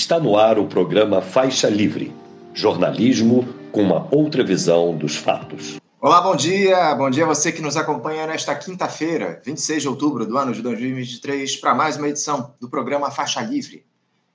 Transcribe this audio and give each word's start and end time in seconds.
Está 0.00 0.20
no 0.20 0.36
ar 0.36 0.60
o 0.60 0.68
programa 0.68 1.20
Faixa 1.20 1.68
Livre 1.68 2.14
jornalismo 2.54 3.44
com 3.72 3.82
uma 3.82 4.06
outra 4.14 4.44
visão 4.44 4.96
dos 4.96 5.16
fatos. 5.16 5.80
Olá, 6.00 6.20
bom 6.20 6.36
dia. 6.36 6.94
Bom 6.94 7.10
dia 7.10 7.24
a 7.24 7.26
você 7.26 7.50
que 7.50 7.60
nos 7.60 7.76
acompanha 7.76 8.24
nesta 8.24 8.54
quinta-feira, 8.54 9.42
26 9.44 9.82
de 9.82 9.88
outubro 9.88 10.24
do 10.24 10.38
ano 10.38 10.52
de 10.52 10.62
2023, 10.62 11.56
para 11.56 11.74
mais 11.74 11.96
uma 11.96 12.08
edição 12.08 12.54
do 12.60 12.70
programa 12.70 13.10
Faixa 13.10 13.40
Livre. 13.40 13.84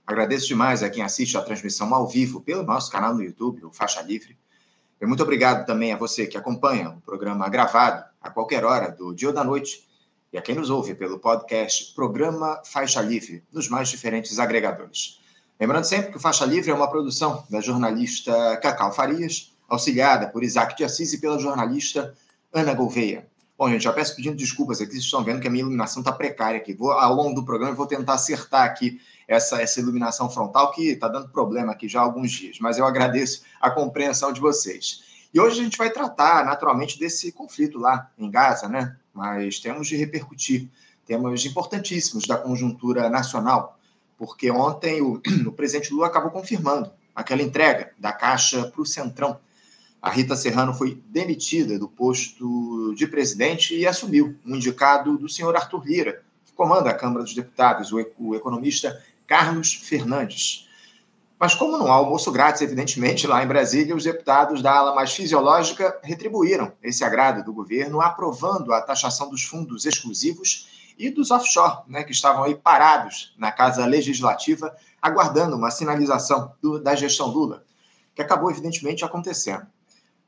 Agradeço 0.05 0.47
demais 0.47 0.83
a 0.83 0.89
quem 0.89 1.01
assiste 1.01 1.37
a 1.37 1.41
transmissão 1.41 1.95
ao 1.95 2.09
vivo 2.09 2.41
pelo 2.41 2.63
nosso 2.63 2.91
canal 2.91 3.13
no 3.13 3.23
YouTube, 3.23 3.63
o 3.63 3.71
Faixa 3.71 4.01
Livre. 4.01 4.37
E 5.01 5.05
muito 5.05 5.23
obrigado 5.23 5.65
também 5.65 5.93
a 5.93 5.97
você 5.97 6.27
que 6.27 6.37
acompanha 6.37 6.89
o 6.89 6.99
programa 6.99 7.47
gravado 7.47 8.03
a 8.21 8.29
qualquer 8.29 8.65
hora 8.65 8.91
do 8.91 9.15
dia 9.15 9.29
ou 9.29 9.33
da 9.33 9.45
noite 9.45 9.87
e 10.33 10.37
a 10.37 10.41
quem 10.41 10.55
nos 10.55 10.69
ouve 10.69 10.93
pelo 10.93 11.19
podcast 11.19 11.93
Programa 11.95 12.61
Faixa 12.65 12.99
Livre, 13.01 13.41
nos 13.49 13.69
mais 13.69 13.87
diferentes 13.87 14.39
agregadores. 14.39 15.22
Lembrando 15.63 15.85
sempre 15.85 16.11
que 16.11 16.17
o 16.17 16.19
Faixa 16.19 16.43
Livre 16.43 16.71
é 16.71 16.73
uma 16.73 16.89
produção 16.89 17.45
da 17.49 17.61
jornalista 17.61 18.57
Cacau 18.57 18.91
Farias, 18.91 19.55
auxiliada 19.69 20.27
por 20.27 20.43
Isaac 20.43 20.75
de 20.75 20.83
Assis 20.83 21.13
e 21.13 21.21
pela 21.21 21.39
jornalista 21.39 22.13
Ana 22.51 22.73
Gouveia. 22.73 23.25
Bom, 23.57 23.69
gente, 23.69 23.85
já 23.85 23.93
peço 23.93 24.13
pedindo 24.13 24.35
desculpas 24.35 24.81
aqui, 24.81 24.91
vocês 24.91 25.05
estão 25.05 25.23
vendo 25.23 25.39
que 25.39 25.47
a 25.47 25.49
minha 25.49 25.61
iluminação 25.61 26.01
está 26.01 26.11
precária 26.11 26.57
aqui. 26.57 26.73
Vou, 26.73 26.91
ao 26.91 27.13
longo 27.13 27.33
do 27.33 27.45
programa, 27.45 27.71
eu 27.71 27.77
vou 27.77 27.87
tentar 27.87 28.15
acertar 28.15 28.65
aqui 28.65 28.99
essa, 29.25 29.61
essa 29.61 29.79
iluminação 29.79 30.29
frontal, 30.29 30.69
que 30.71 30.89
está 30.89 31.07
dando 31.07 31.29
problema 31.29 31.71
aqui 31.71 31.87
já 31.87 32.01
há 32.01 32.03
alguns 32.03 32.29
dias, 32.29 32.57
mas 32.59 32.77
eu 32.77 32.85
agradeço 32.85 33.43
a 33.61 33.71
compreensão 33.71 34.33
de 34.33 34.41
vocês. 34.41 35.01
E 35.33 35.39
hoje 35.39 35.61
a 35.61 35.63
gente 35.63 35.77
vai 35.77 35.89
tratar, 35.89 36.43
naturalmente, 36.43 36.99
desse 36.99 37.31
conflito 37.31 37.79
lá 37.79 38.11
em 38.19 38.29
Gaza, 38.29 38.67
né? 38.67 38.97
Mas 39.13 39.61
temos 39.61 39.87
de 39.87 39.95
repercutir 39.95 40.69
temas 41.05 41.45
importantíssimos 41.45 42.25
da 42.25 42.35
conjuntura 42.35 43.09
nacional, 43.09 43.79
porque 44.25 44.49
ontem 44.49 45.01
o, 45.01 45.21
o 45.45 45.51
presidente 45.51 45.93
Lula 45.93 46.07
acabou 46.07 46.31
confirmando 46.31 46.89
aquela 47.13 47.41
entrega 47.41 47.91
da 47.99 48.13
Caixa 48.13 48.67
para 48.67 48.81
o 48.81 48.85
Centrão. 48.85 49.37
A 50.01 50.09
Rita 50.09 50.35
Serrano 50.37 50.73
foi 50.73 51.01
demitida 51.07 51.77
do 51.77 51.89
posto 51.89 52.93
de 52.95 53.05
presidente 53.05 53.75
e 53.75 53.85
assumiu 53.85 54.35
um 54.45 54.55
indicado 54.55 55.17
do 55.17 55.27
senhor 55.27 55.53
Arthur 55.55 55.85
Lira, 55.85 56.23
que 56.45 56.53
comanda 56.53 56.89
a 56.89 56.93
Câmara 56.93 57.23
dos 57.23 57.35
Deputados, 57.35 57.91
o, 57.91 58.05
o 58.17 58.33
economista 58.33 59.03
Carlos 59.27 59.73
Fernandes. 59.73 60.69
Mas 61.37 61.53
como 61.53 61.77
não 61.77 61.87
há 61.87 61.95
almoço 61.95 62.31
grátis, 62.31 62.61
evidentemente, 62.61 63.27
lá 63.27 63.43
em 63.43 63.47
Brasília, 63.47 63.93
os 63.93 64.05
deputados 64.05 64.61
da 64.61 64.73
ala 64.73 64.95
mais 64.95 65.13
fisiológica 65.13 65.99
retribuíram 66.01 66.71
esse 66.81 67.03
agrado 67.03 67.43
do 67.43 67.53
governo, 67.53 67.99
aprovando 67.99 68.71
a 68.71 68.81
taxação 68.81 69.29
dos 69.29 69.43
fundos 69.43 69.85
exclusivos 69.85 70.72
e 70.97 71.09
dos 71.09 71.31
offshore, 71.31 71.83
né, 71.87 72.03
que 72.03 72.11
estavam 72.11 72.43
aí 72.43 72.55
parados 72.55 73.33
na 73.37 73.51
Casa 73.51 73.85
Legislativa, 73.85 74.75
aguardando 75.01 75.55
uma 75.55 75.71
sinalização 75.71 76.53
do, 76.61 76.79
da 76.79 76.95
gestão 76.95 77.27
Lula, 77.27 77.63
que 78.15 78.21
acabou, 78.21 78.49
evidentemente, 78.49 79.03
acontecendo. 79.03 79.65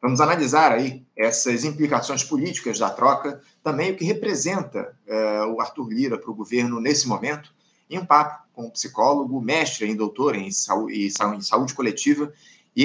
Vamos 0.01 0.21
analisar 0.21 0.71
aí 0.71 1.03
essas 1.15 1.63
implicações 1.63 2.23
políticas 2.23 2.77
da 2.77 2.89
troca, 2.89 3.41
também 3.63 3.91
o 3.91 3.95
que 3.95 4.05
representa 4.05 4.95
eh, 5.07 5.45
o 5.45 5.59
Arthur 5.59 5.89
Lira 5.89 6.17
para 6.17 6.29
o 6.29 6.35
governo 6.35 6.79
nesse 6.79 7.07
momento, 7.07 7.51
em 7.89 7.97
um 7.97 8.05
papo 8.05 8.45
com 8.53 8.65
um 8.65 8.69
psicólogo, 8.69 9.41
mestre 9.41 9.89
em 9.89 9.95
doutor 9.95 10.35
em 10.35 10.51
saúde, 10.51 11.07
em 11.07 11.41
saúde 11.41 11.73
coletiva 11.73 12.31
e 12.75 12.83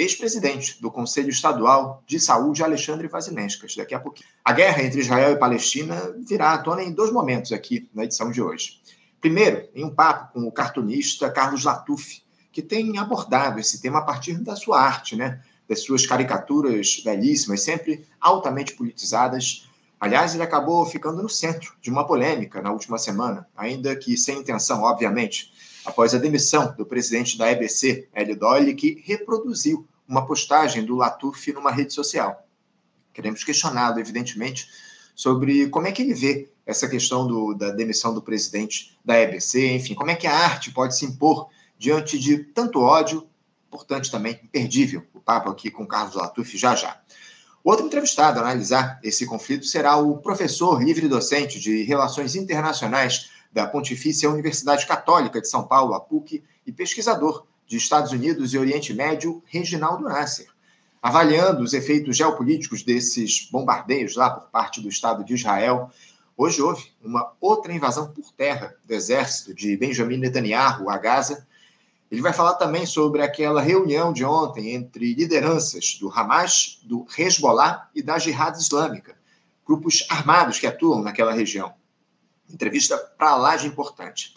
ex-presidente 0.00 0.80
do 0.82 0.90
Conselho 0.90 1.30
Estadual 1.30 2.02
de 2.06 2.20
Saúde, 2.20 2.62
Alexandre 2.62 3.08
Vasilenskas. 3.08 3.74
Daqui 3.74 3.94
a 3.94 4.00
pouquinho. 4.00 4.28
A 4.44 4.52
guerra 4.52 4.82
entre 4.82 5.00
Israel 5.00 5.32
e 5.32 5.38
Palestina 5.38 6.14
virá 6.26 6.52
à 6.52 6.58
tona 6.58 6.82
em 6.82 6.92
dois 6.92 7.10
momentos 7.10 7.50
aqui 7.50 7.88
na 7.94 8.04
edição 8.04 8.30
de 8.30 8.42
hoje. 8.42 8.80
Primeiro, 9.20 9.66
em 9.74 9.84
um 9.84 9.94
papo 9.94 10.34
com 10.34 10.46
o 10.46 10.52
cartunista 10.52 11.30
Carlos 11.30 11.64
Latuf, 11.64 12.22
que 12.52 12.60
tem 12.60 12.98
abordado 12.98 13.58
esse 13.58 13.80
tema 13.80 14.00
a 14.00 14.02
partir 14.02 14.34
da 14.38 14.56
sua 14.56 14.80
arte, 14.80 15.16
né? 15.16 15.40
das 15.68 15.82
suas 15.82 16.04
caricaturas 16.04 17.00
belíssimas, 17.04 17.62
sempre 17.62 18.04
altamente 18.20 18.74
politizadas. 18.74 19.68
Aliás, 20.00 20.34
ele 20.34 20.42
acabou 20.42 20.84
ficando 20.84 21.22
no 21.22 21.28
centro 21.28 21.74
de 21.80 21.88
uma 21.88 22.06
polêmica 22.06 22.60
na 22.60 22.72
última 22.72 22.98
semana, 22.98 23.46
ainda 23.56 23.94
que 23.94 24.16
sem 24.16 24.38
intenção, 24.38 24.82
obviamente 24.82 25.52
após 25.84 26.14
a 26.14 26.18
demissão 26.18 26.74
do 26.76 26.84
presidente 26.84 27.38
da 27.38 27.50
EBC, 27.50 28.08
Hélio 28.12 28.38
Doyle, 28.38 28.74
que 28.74 29.02
reproduziu 29.04 29.86
uma 30.06 30.26
postagem 30.26 30.84
do 30.84 30.96
Latuf 30.96 31.52
numa 31.52 31.70
rede 31.70 31.92
social. 31.92 32.46
Queremos 33.12 33.44
questioná-lo, 33.44 33.98
evidentemente, 33.98 34.68
sobre 35.14 35.68
como 35.68 35.86
é 35.86 35.92
que 35.92 36.02
ele 36.02 36.14
vê 36.14 36.48
essa 36.64 36.88
questão 36.88 37.26
do, 37.26 37.54
da 37.54 37.70
demissão 37.70 38.14
do 38.14 38.22
presidente 38.22 38.98
da 39.04 39.18
EBC, 39.18 39.74
enfim, 39.74 39.94
como 39.94 40.10
é 40.10 40.14
que 40.14 40.26
a 40.26 40.34
arte 40.34 40.70
pode 40.70 40.96
se 40.96 41.04
impor 41.04 41.48
diante 41.78 42.18
de 42.18 42.38
tanto 42.38 42.80
ódio, 42.80 43.28
importante 43.68 44.10
também, 44.10 44.38
imperdível, 44.42 45.06
o 45.14 45.20
papo 45.20 45.48
aqui 45.48 45.70
com 45.70 45.86
Carlos 45.86 46.14
Latuf 46.14 46.56
já 46.56 46.74
já. 46.74 47.00
Outro 47.62 47.86
entrevistado 47.86 48.38
a 48.38 48.42
analisar 48.42 48.98
esse 49.02 49.26
conflito 49.26 49.66
será 49.66 49.96
o 49.96 50.18
professor 50.18 50.82
livre-docente 50.82 51.60
de 51.60 51.82
Relações 51.82 52.34
Internacionais 52.34 53.30
da 53.52 53.66
Pontifícia 53.66 54.30
Universidade 54.30 54.86
Católica 54.86 55.40
de 55.40 55.48
São 55.48 55.66
Paulo, 55.66 55.94
a 55.94 56.00
PUC, 56.00 56.42
e 56.66 56.72
pesquisador 56.72 57.46
de 57.66 57.76
Estados 57.76 58.12
Unidos 58.12 58.52
e 58.52 58.58
Oriente 58.58 58.92
Médio, 58.94 59.42
Reginaldo 59.46 60.04
Nasser, 60.04 60.48
avaliando 61.02 61.62
os 61.62 61.72
efeitos 61.72 62.16
geopolíticos 62.16 62.82
desses 62.82 63.48
bombardeios 63.50 64.16
lá 64.16 64.30
por 64.30 64.50
parte 64.50 64.80
do 64.80 64.88
Estado 64.88 65.24
de 65.24 65.34
Israel. 65.34 65.90
Hoje 66.36 66.60
houve 66.60 66.92
uma 67.02 67.32
outra 67.40 67.72
invasão 67.72 68.12
por 68.12 68.32
terra 68.32 68.74
do 68.84 68.92
exército 68.92 69.54
de 69.54 69.76
Benjamin 69.76 70.18
Netanyahu 70.18 70.90
a 70.90 70.98
Gaza. 70.98 71.46
Ele 72.10 72.20
vai 72.20 72.32
falar 72.32 72.54
também 72.54 72.86
sobre 72.86 73.22
aquela 73.22 73.60
reunião 73.60 74.12
de 74.12 74.24
ontem 74.24 74.74
entre 74.74 75.14
lideranças 75.14 75.96
do 76.00 76.10
Hamas, 76.10 76.80
do 76.82 77.06
Hezbollah 77.16 77.88
e 77.94 78.02
da 78.02 78.18
Jihad 78.18 78.56
Islâmica, 78.56 79.16
grupos 79.64 80.04
armados 80.10 80.58
que 80.58 80.66
atuam 80.66 81.02
naquela 81.02 81.32
região. 81.32 81.72
Entrevista 82.52 82.98
para 82.98 83.36
lá 83.36 83.56
de 83.56 83.66
importante. 83.66 84.34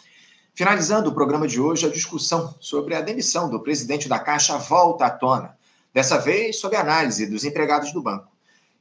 Finalizando 0.54 1.10
o 1.10 1.14
programa 1.14 1.48
de 1.48 1.60
hoje, 1.60 1.84
a 1.84 1.90
discussão 1.90 2.54
sobre 2.60 2.94
a 2.94 3.00
demissão 3.00 3.50
do 3.50 3.60
presidente 3.60 4.08
da 4.08 4.18
Caixa 4.20 4.56
volta 4.56 5.06
à 5.06 5.10
tona, 5.10 5.58
dessa 5.92 6.18
vez 6.18 6.60
sob 6.60 6.76
análise 6.76 7.26
dos 7.26 7.44
empregados 7.44 7.92
do 7.92 8.00
banco. 8.00 8.28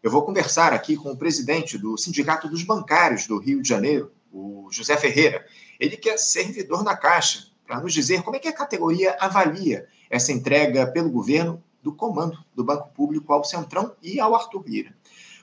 Eu 0.03 0.11
vou 0.11 0.21
conversar 0.21 0.71
aqui 0.71 0.95
com 0.95 1.11
o 1.11 1.17
presidente 1.17 1.77
do 1.77 1.97
Sindicato 1.97 2.47
dos 2.47 2.63
Bancários 2.63 3.25
do 3.25 3.39
Rio 3.39 3.61
de 3.61 3.69
Janeiro, 3.69 4.11
o 4.31 4.67
José 4.69 4.95
Ferreira. 4.97 5.45
Ele 5.79 5.97
que 5.97 6.09
é 6.09 6.17
servidor 6.17 6.83
da 6.83 6.95
Caixa, 6.95 7.47
para 7.65 7.79
nos 7.79 7.93
dizer 7.93 8.21
como 8.21 8.35
é 8.35 8.39
que 8.39 8.47
a 8.47 8.53
categoria 8.53 9.17
avalia 9.19 9.87
essa 10.09 10.31
entrega 10.31 10.85
pelo 10.85 11.09
governo 11.09 11.63
do 11.81 11.91
comando 11.91 12.37
do 12.53 12.63
Banco 12.63 12.89
Público 12.89 13.33
ao 13.33 13.43
Centrão 13.43 13.95
e 14.01 14.19
ao 14.19 14.35
Arthur 14.35 14.63
Lira. 14.67 14.95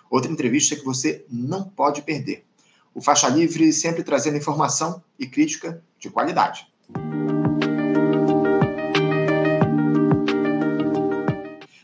Outra 0.09 0.31
entrevista 0.31 0.77
que 0.77 0.85
você 0.85 1.25
não 1.29 1.65
pode 1.65 2.03
perder. 2.03 2.45
O 3.01 3.03
Faixa 3.03 3.31
Livre 3.31 3.73
sempre 3.73 4.03
trazendo 4.03 4.37
informação 4.37 5.03
e 5.19 5.27
crítica 5.27 5.83
de 5.99 6.11
qualidade. 6.11 6.67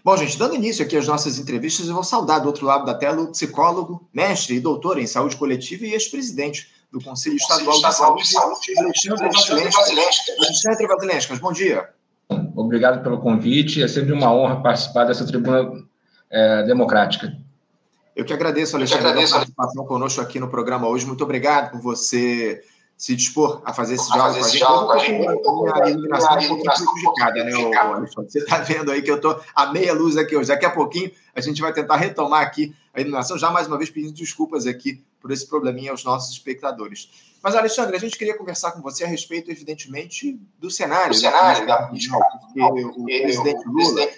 Bom, 0.04 0.14
gente, 0.18 0.38
dando 0.38 0.56
início 0.56 0.84
aqui 0.84 0.94
às 0.94 1.06
nossas 1.06 1.38
entrevistas, 1.38 1.88
eu 1.88 1.94
vou 1.94 2.04
saudar 2.04 2.40
do 2.40 2.48
outro 2.48 2.66
lado 2.66 2.84
da 2.84 2.92
tela 2.92 3.22
o 3.22 3.30
psicólogo, 3.30 4.06
mestre 4.12 4.56
e 4.56 4.60
doutor 4.60 4.98
em 4.98 5.06
saúde 5.06 5.36
coletiva 5.36 5.86
e 5.86 5.94
ex-presidente 5.94 6.70
do 6.92 7.00
Conselho 7.00 7.36
Estadual, 7.36 7.80
de 7.80 8.28
Saúde, 8.28 8.78
Alexandre 8.78 9.30
Vasilenskas. 9.32 10.36
Alexandre 10.38 10.86
Vasilenskas, 10.86 11.38
bom 11.38 11.50
dia. 11.50 11.88
Obrigado 12.54 13.02
pelo 13.02 13.22
convite, 13.22 13.82
é 13.82 13.88
sempre 13.88 14.12
uma 14.12 14.30
honra 14.30 14.62
participar 14.62 15.04
dessa 15.04 15.26
tribuna 15.26 15.82
é, 16.30 16.64
democrática. 16.64 17.45
Eu 18.16 18.24
que 18.24 18.32
agradeço, 18.32 18.74
Alexandre, 18.74 19.08
a 19.08 19.28
participação 19.28 19.84
conosco 19.84 20.22
aqui 20.22 20.40
no 20.40 20.48
programa 20.48 20.88
hoje. 20.88 21.04
Muito 21.04 21.22
obrigado 21.22 21.72
por 21.72 21.80
você 21.82 22.62
se 22.96 23.14
dispor 23.14 23.60
a 23.64 23.74
fazer 23.74 23.94
esse 23.94 24.10
diálogo 24.52 24.86
com 24.86 24.92
a 24.92 24.98
gente. 24.98 25.26
A 25.26 25.90
iluminação 25.90 26.38
é 26.38 26.40
um 26.40 26.48
pouquinho 26.48 26.72
prejudicada, 26.72 27.44
né, 27.44 27.52
Alexandre? 27.52 28.30
Você 28.30 28.38
está 28.38 28.58
vendo 28.58 28.90
aí 28.90 29.02
que 29.02 29.10
eu 29.10 29.16
estou 29.16 29.40
a 29.54 29.72
meia 29.72 29.92
luz 29.92 30.16
aqui 30.16 30.34
hoje. 30.34 30.48
Daqui 30.48 30.64
a 30.64 30.70
pouquinho 30.70 31.10
a 31.34 31.40
gente 31.40 31.60
vai 31.60 31.72
tentar 31.72 31.96
retomar 31.96 32.42
aqui 32.42 32.74
a 32.94 33.00
iluminação, 33.00 33.36
já 33.36 33.50
mais 33.50 33.66
uma 33.66 33.76
vez 33.76 33.90
pedindo 33.90 34.14
desculpas 34.14 34.66
aqui 34.66 35.04
por 35.20 35.30
esse 35.30 35.46
probleminha 35.46 35.90
aos 35.90 36.02
nossos 36.04 36.32
espectadores. 36.32 37.10
Mas, 37.42 37.54
Alexandre, 37.54 37.94
a 37.94 38.00
gente 38.00 38.16
queria 38.16 38.36
conversar 38.36 38.72
com 38.72 38.80
você 38.80 39.04
a 39.04 39.06
respeito, 39.06 39.50
evidentemente, 39.50 40.40
do 40.58 40.70
cenário. 40.70 41.10
Do 41.10 41.16
cenário, 41.16 41.66
da 41.66 41.82
política. 41.82 42.18
Porque 42.40 42.60
o, 42.84 43.04
presidente 43.04 43.64
Lula. 43.68 44.08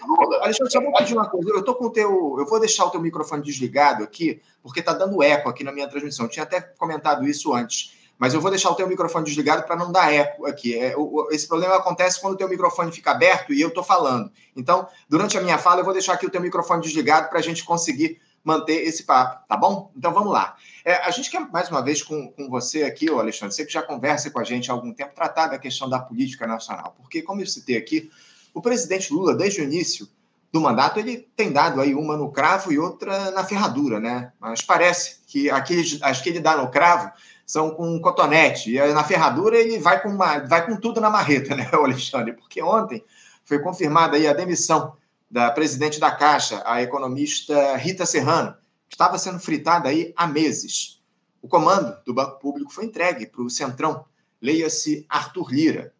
Alexandre, 0.42 0.72
só 0.72 0.80
vou 0.80 0.92
pedir 0.94 1.14
uma 1.14 1.28
coisa. 1.28 1.50
Eu 1.50 1.64
tô 1.64 1.75
com 1.75 1.86
o 1.86 1.90
teu. 1.90 2.36
Eu 2.38 2.46
vou 2.46 2.60
deixar 2.60 2.84
o 2.84 2.90
teu 2.90 3.00
microfone 3.00 3.42
desligado 3.42 4.04
aqui, 4.04 4.40
porque 4.62 4.80
está 4.80 4.92
dando 4.92 5.22
eco 5.22 5.48
aqui 5.48 5.64
na 5.64 5.72
minha 5.72 5.88
transmissão. 5.88 6.26
Eu 6.26 6.30
tinha 6.30 6.44
até 6.44 6.60
comentado 6.60 7.26
isso 7.26 7.52
antes. 7.52 7.97
Mas 8.18 8.34
eu 8.34 8.40
vou 8.40 8.50
deixar 8.50 8.70
o 8.70 8.74
teu 8.74 8.88
microfone 8.88 9.24
desligado 9.24 9.62
para 9.62 9.76
não 9.76 9.92
dar 9.92 10.12
eco 10.12 10.44
aqui. 10.46 10.76
É, 10.76 10.94
o, 10.96 11.28
esse 11.30 11.46
problema 11.46 11.76
acontece 11.76 12.20
quando 12.20 12.34
o 12.34 12.36
teu 12.36 12.48
microfone 12.48 12.90
fica 12.90 13.12
aberto 13.12 13.54
e 13.54 13.60
eu 13.60 13.68
estou 13.68 13.84
falando. 13.84 14.30
Então, 14.56 14.88
durante 15.08 15.38
a 15.38 15.40
minha 15.40 15.56
fala, 15.56 15.80
eu 15.80 15.84
vou 15.84 15.92
deixar 15.92 16.14
aqui 16.14 16.26
o 16.26 16.30
teu 16.30 16.40
microfone 16.40 16.82
desligado 16.82 17.28
para 17.28 17.38
a 17.38 17.42
gente 17.42 17.64
conseguir 17.64 18.20
manter 18.42 18.82
esse 18.86 19.04
papo, 19.04 19.46
tá 19.46 19.56
bom? 19.56 19.92
Então 19.96 20.12
vamos 20.12 20.32
lá. 20.32 20.56
É, 20.84 20.94
a 20.94 21.10
gente 21.10 21.30
quer 21.30 21.40
mais 21.50 21.68
uma 21.68 21.82
vez 21.82 22.02
com, 22.02 22.32
com 22.32 22.48
você 22.48 22.84
aqui, 22.84 23.10
ô 23.10 23.18
Alexandre, 23.18 23.54
você 23.54 23.64
que 23.64 23.72
já 23.72 23.82
conversa 23.82 24.30
com 24.30 24.38
a 24.38 24.44
gente 24.44 24.70
há 24.70 24.74
algum 24.74 24.92
tempo, 24.92 25.14
tratar 25.14 25.48
da 25.48 25.58
questão 25.58 25.88
da 25.88 25.98
política 25.98 26.46
nacional, 26.46 26.94
porque, 26.96 27.20
como 27.20 27.42
eu 27.42 27.46
citei 27.46 27.76
aqui, 27.76 28.10
o 28.54 28.62
presidente 28.62 29.12
Lula, 29.12 29.34
desde 29.34 29.60
o 29.60 29.64
início 29.64 30.08
do 30.52 30.60
mandato, 30.60 30.98
ele 30.98 31.28
tem 31.36 31.52
dado 31.52 31.80
aí 31.80 31.94
uma 31.94 32.16
no 32.16 32.30
cravo 32.30 32.72
e 32.72 32.78
outra 32.78 33.30
na 33.32 33.44
ferradura, 33.44 34.00
né? 34.00 34.32
Mas 34.40 34.62
parece 34.62 35.20
que 35.26 35.50
aqueles, 35.50 35.98
as 36.02 36.20
que 36.20 36.30
ele 36.30 36.40
dá 36.40 36.56
no 36.56 36.70
cravo 36.70 37.10
são 37.44 37.70
com 37.70 38.00
cotonete, 38.00 38.74
e 38.74 38.92
na 38.92 39.04
ferradura 39.04 39.56
ele 39.56 39.78
vai 39.78 40.02
com, 40.02 40.10
uma, 40.10 40.38
vai 40.40 40.66
com 40.66 40.76
tudo 40.76 41.00
na 41.00 41.10
marreta, 41.10 41.54
né, 41.56 41.68
Alexandre? 41.72 42.32
Porque 42.32 42.62
ontem 42.62 43.04
foi 43.44 43.58
confirmada 43.58 44.16
aí 44.16 44.26
a 44.26 44.34
demissão 44.34 44.94
da 45.30 45.50
presidente 45.50 46.00
da 46.00 46.10
Caixa, 46.10 46.62
a 46.64 46.82
economista 46.82 47.76
Rita 47.76 48.06
Serrano, 48.06 48.54
que 48.88 48.94
estava 48.94 49.18
sendo 49.18 49.38
fritada 49.38 49.88
aí 49.88 50.12
há 50.16 50.26
meses. 50.26 51.02
O 51.42 51.48
comando 51.48 51.96
do 52.04 52.14
Banco 52.14 52.38
Público 52.38 52.72
foi 52.72 52.86
entregue 52.86 53.26
para 53.26 53.42
o 53.42 53.50
Centrão, 53.50 54.04
leia-se 54.40 55.06
Arthur 55.08 55.50
Lira. 55.50 55.92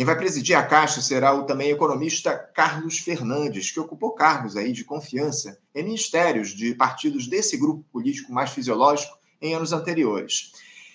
Quem 0.00 0.06
vai 0.06 0.16
presidir 0.16 0.56
a 0.56 0.62
Caixa 0.62 1.02
será 1.02 1.34
o 1.34 1.44
também 1.44 1.68
economista 1.68 2.34
Carlos 2.34 3.00
Fernandes, 3.00 3.70
que 3.70 3.78
ocupou 3.78 4.12
cargos 4.12 4.56
aí 4.56 4.72
de 4.72 4.82
confiança 4.82 5.58
em 5.74 5.82
ministérios 5.82 6.54
de 6.54 6.74
partidos 6.74 7.26
desse 7.26 7.58
grupo 7.58 7.84
político 7.92 8.32
mais 8.32 8.48
fisiológico 8.48 9.14
em 9.42 9.54
anos 9.54 9.74
anteriores. 9.74 10.52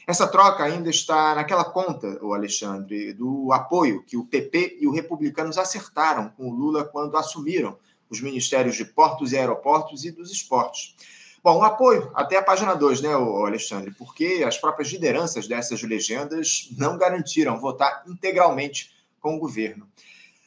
Essa 0.08 0.28
troca 0.28 0.64
ainda 0.64 0.90
está 0.90 1.36
naquela 1.36 1.66
conta, 1.66 2.18
o 2.20 2.34
Alexandre, 2.34 3.14
do 3.14 3.54
apoio 3.54 4.02
que 4.02 4.18
o 4.18 4.26
PP 4.26 4.80
e 4.82 4.88
os 4.88 4.96
republicanos 4.96 5.60
acertaram 5.60 6.30
com 6.30 6.50
o 6.50 6.56
Lula 6.56 6.84
quando 6.84 7.16
assumiram 7.16 7.78
os 8.10 8.20
ministérios 8.20 8.76
de 8.76 8.86
portos 8.86 9.34
e 9.34 9.38
aeroportos 9.38 10.04
e 10.04 10.12
dos 10.12 10.32
esportes. 10.32 10.96
Bom, 11.44 11.60
um 11.60 11.64
apoio 11.64 12.10
até 12.16 12.38
a 12.38 12.42
página 12.42 12.74
2, 12.74 13.02
né, 13.02 13.14
Alexandre? 13.14 13.92
Porque 13.92 14.44
as 14.44 14.58
próprias 14.58 14.92
lideranças 14.92 15.48
dessas 15.48 15.84
legendas 15.84 16.70
não 16.76 16.98
garantiram 16.98 17.60
votar 17.60 18.04
integralmente 18.08 18.95
com 19.26 19.38
o 19.38 19.40
governo. 19.40 19.88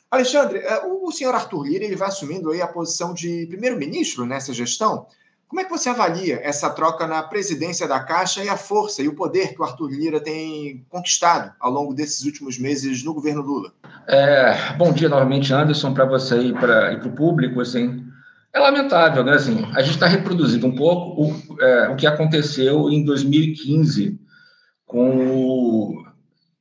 Alexandre, 0.09 0.59
é, 0.59 0.87
o 0.87 1.11
senhor 1.11 1.35
Arthur 1.35 1.65
Lira 1.65 1.85
ele 1.85 1.97
vai 1.97 2.07
assumindo 2.07 2.53
aí 2.53 2.63
a 2.63 2.69
posição 2.69 3.13
de 3.13 3.45
primeiro-ministro 3.49 4.25
nessa 4.25 4.53
gestão. 4.53 5.05
Como 5.49 5.61
é 5.61 5.65
que 5.65 5.71
você 5.71 5.89
avalia 5.89 6.39
essa 6.45 6.71
troca 6.71 7.09
na 7.09 7.21
presidência 7.25 7.89
da 7.89 7.99
Caixa 7.99 8.45
e 8.45 8.49
a 8.49 8.57
força 8.57 9.03
e 9.03 9.09
o 9.09 9.17
poder 9.17 9.53
que 9.53 9.61
o 9.61 9.65
Arthur 9.65 9.91
Lira 9.91 10.21
tem 10.21 10.87
conquistado 10.89 11.53
ao 11.59 11.73
longo 11.73 11.93
desses 11.93 12.25
últimos 12.25 12.57
meses 12.57 13.03
no 13.03 13.13
governo 13.13 13.43
Lula? 13.43 13.73
É, 14.07 14.75
bom 14.75 14.93
dia 14.93 15.09
novamente, 15.09 15.53
Anderson, 15.53 15.93
para 15.93 16.05
você 16.05 16.39
e 16.39 16.53
para 16.53 17.03
o 17.05 17.13
público. 17.13 17.61
Assim, 17.61 18.07
é 18.53 18.61
lamentável, 18.61 19.25
né? 19.25 19.33
Assim, 19.33 19.65
a 19.75 19.83
gente 19.83 19.95
está 19.95 20.07
reproduzindo 20.07 20.69
um 20.69 20.77
pouco 20.77 21.21
o, 21.21 21.61
é, 21.61 21.89
o 21.89 21.97
que 21.97 22.07
aconteceu 22.07 22.89
em 22.91 23.05
2015 23.05 24.21
com 24.87 25.17
o, 25.27 26.05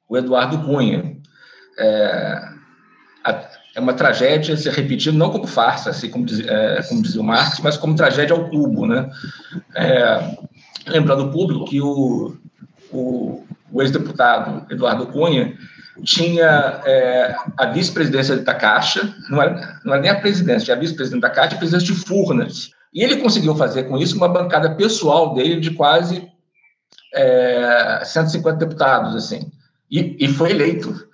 o 0.09 0.17
Eduardo 0.17 0.63
Cunha. 0.63 1.16
É, 1.77 2.57
é 3.75 3.79
uma 3.79 3.93
tragédia 3.93 4.57
se 4.57 4.67
repetindo, 4.71 5.17
não 5.17 5.29
como 5.29 5.45
farsa, 5.45 5.91
assim 5.91 6.09
como, 6.09 6.25
diz, 6.25 6.39
é, 6.39 6.81
como 6.89 7.01
dizia 7.01 7.21
o 7.21 7.23
Marx, 7.23 7.59
mas 7.59 7.77
como 7.77 7.95
tragédia 7.95 8.35
ao 8.35 8.49
cubo. 8.49 8.87
Né? 8.87 9.07
É, 9.75 10.35
lembrando 10.87 11.25
o 11.25 11.31
público 11.31 11.65
que 11.65 11.79
o, 11.79 12.35
o, 12.91 13.45
o 13.71 13.81
ex-deputado 13.81 14.65
Eduardo 14.71 15.05
Cunha 15.07 15.55
tinha 16.03 16.81
é, 16.85 17.35
a 17.55 17.67
vice-presidência 17.67 18.37
da 18.37 18.55
Caixa, 18.55 19.13
não 19.29 19.41
era, 19.41 19.79
não 19.85 19.93
era 19.93 20.01
nem 20.01 20.11
a 20.11 20.19
presidência, 20.19 20.65
tinha 20.65 20.77
a 20.77 20.79
vice-presidente 20.79 21.21
da 21.21 21.29
Caixa 21.29 21.53
e 21.53 21.55
a 21.55 21.59
presidência 21.59 21.93
de 21.93 21.99
Furnas. 21.99 22.71
E 22.91 23.03
ele 23.03 23.17
conseguiu 23.17 23.55
fazer 23.55 23.83
com 23.83 23.97
isso 23.97 24.17
uma 24.17 24.27
bancada 24.27 24.73
pessoal 24.73 25.35
dele 25.35 25.59
de 25.59 25.71
quase 25.71 26.27
é, 27.13 28.01
150 28.03 28.57
deputados, 28.57 29.15
assim, 29.15 29.51
e, 29.89 30.15
e 30.19 30.27
foi 30.27 30.49
eleito 30.49 31.07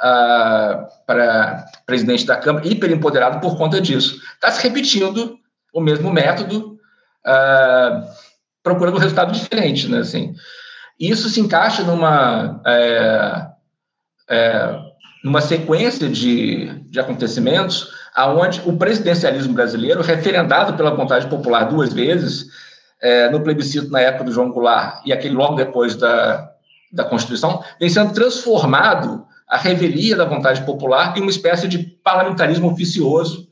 uh, 0.00 0.86
para 1.06 1.64
presidente 1.86 2.26
da 2.26 2.36
Câmara, 2.36 2.66
hiper 2.66 2.90
empoderado 2.90 3.40
por 3.40 3.56
conta 3.56 3.80
disso. 3.80 4.20
Está 4.34 4.50
se 4.50 4.62
repetindo 4.62 5.38
o 5.72 5.80
mesmo 5.80 6.10
método, 6.10 6.78
uh, 7.26 8.08
procurando 8.62 8.96
um 8.96 9.00
resultado 9.00 9.32
diferente, 9.32 9.88
né? 9.88 9.98
Assim, 9.98 10.34
isso 10.98 11.28
se 11.28 11.40
encaixa 11.40 11.82
numa 11.82 12.60
é, 12.66 13.46
é, 14.28 14.78
numa 15.24 15.40
sequência 15.40 16.08
de, 16.08 16.66
de 16.88 17.00
acontecimentos 17.00 17.88
aonde 18.14 18.60
o 18.66 18.76
presidencialismo 18.76 19.54
brasileiro, 19.54 20.02
referendado 20.02 20.74
pela 20.74 20.94
vontade 20.94 21.26
popular 21.28 21.64
duas 21.64 21.92
vezes, 21.92 22.46
é, 23.00 23.30
no 23.30 23.40
plebiscito 23.40 23.90
na 23.90 24.00
época 24.00 24.24
do 24.24 24.32
João 24.32 24.50
Goulart 24.50 25.00
e 25.06 25.12
aquele 25.12 25.34
logo 25.34 25.54
depois 25.54 25.96
da, 25.96 26.50
da 26.92 27.04
Constituição, 27.04 27.62
vem 27.78 27.88
sendo 27.88 28.12
transformado 28.12 29.26
a 29.50 29.56
revelia 29.56 30.14
da 30.14 30.24
vontade 30.24 30.64
popular 30.64 31.12
e 31.16 31.20
uma 31.20 31.30
espécie 31.30 31.66
de 31.66 31.78
parlamentarismo 31.78 32.70
oficioso, 32.70 33.48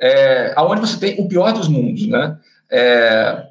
é, 0.00 0.54
onde 0.58 0.80
você 0.80 0.96
tem 0.96 1.20
o 1.20 1.28
pior 1.28 1.52
dos 1.52 1.66
mundos, 1.66 2.06
né? 2.06 2.38
É, 2.70 3.44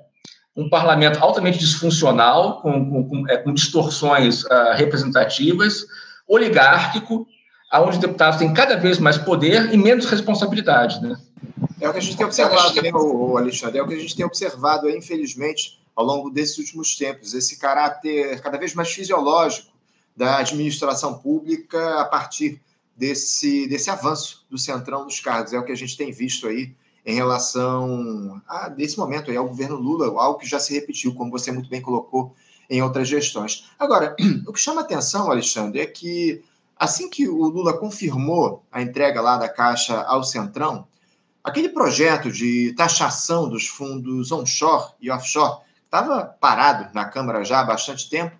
um 0.56 0.70
parlamento 0.70 1.20
altamente 1.22 1.60
disfuncional, 1.60 2.62
com, 2.62 2.90
com, 2.90 3.10
com, 3.10 3.30
é, 3.30 3.38
com 3.38 3.54
distorções 3.54 4.44
uh, 4.44 4.74
representativas, 4.76 5.86
oligárquico, 6.28 7.28
onde 7.74 7.90
os 7.90 7.98
deputados 7.98 8.38
têm 8.38 8.54
cada 8.54 8.78
vez 8.78 9.00
mais 9.00 9.18
poder 9.18 9.74
e 9.74 9.78
menos 9.78 10.06
responsabilidade, 10.06 11.02
né? 11.02 11.18
É 11.82 11.90
o 11.90 11.92
que 11.92 11.98
a 11.98 12.02
gente 12.02 12.16
tem 12.16 12.26
observado, 12.26 12.82
né, 12.82 12.92
o 12.94 13.36
Alexandre? 13.36 13.80
É 13.80 13.84
o 13.84 13.88
que 13.88 13.96
a 13.96 14.00
gente 14.00 14.16
tem 14.16 14.26
observado, 14.26 14.90
infelizmente, 14.90 15.82
ao 15.96 16.06
longo 16.06 16.30
desses 16.30 16.58
últimos 16.60 16.96
tempos, 16.96 17.34
esse 17.34 17.60
caráter 17.60 18.40
cada 18.42 18.58
vez 18.58 18.74
mais 18.74 18.90
fisiológico 18.92 19.73
da 20.16 20.38
administração 20.38 21.18
pública 21.18 22.02
a 22.02 22.06
partir 22.06 22.62
desse, 22.96 23.68
desse 23.68 23.90
avanço 23.90 24.46
do 24.50 24.58
centrão 24.58 25.06
dos 25.06 25.20
cargos. 25.20 25.54
É 25.54 25.60
o 25.60 25.66
que 25.66 25.72
a 25.72 25.78
gente 25.78 25.98
tem 25.98 26.12
visto 26.12 26.48
aí 26.48 26.76
em 27.06 27.16
relação 27.16 28.42
a 28.48 28.70
desse 28.70 28.98
momento 28.98 29.30
aí 29.30 29.38
ao 29.38 29.48
governo 29.48 29.76
Lula, 29.76 30.08
algo 30.22 30.40
que 30.40 30.48
já 30.48 30.60
se 30.60 30.74
repetiu, 30.74 31.14
como 31.14 31.32
você 31.32 31.52
muito 31.52 31.70
bem 31.70 31.82
colocou 31.82 32.34
em 32.70 32.82
outras 32.82 33.08
gestões. 33.08 33.66
Agora, 33.78 34.16
o 34.48 34.54
que 34.54 34.60
chama 34.60 34.82
atenção, 34.82 35.30
Alexandre, 35.30 35.82
é 35.82 35.86
que 35.86 36.44
assim 36.78 37.10
que 37.10 37.28
o 37.28 37.44
Lula 37.48 37.78
confirmou 37.78 38.64
a 38.72 38.82
entrega 38.82 39.22
lá 39.22 39.38
da 39.38 39.50
Caixa 39.50 40.02
ao 40.04 40.24
Centrão, 40.24 40.88
aquele 41.44 41.70
projeto 41.70 42.32
de 42.32 42.74
taxação 42.74 43.50
dos 43.50 43.68
fundos 43.68 44.32
onshore 44.32 44.94
e 45.02 45.12
offshore 45.12 45.62
estava 45.84 46.26
parado 46.26 46.90
na 46.94 47.06
Câmara 47.06 47.44
já 47.44 47.60
há 47.60 47.64
bastante 47.64 48.10
tempo, 48.10 48.36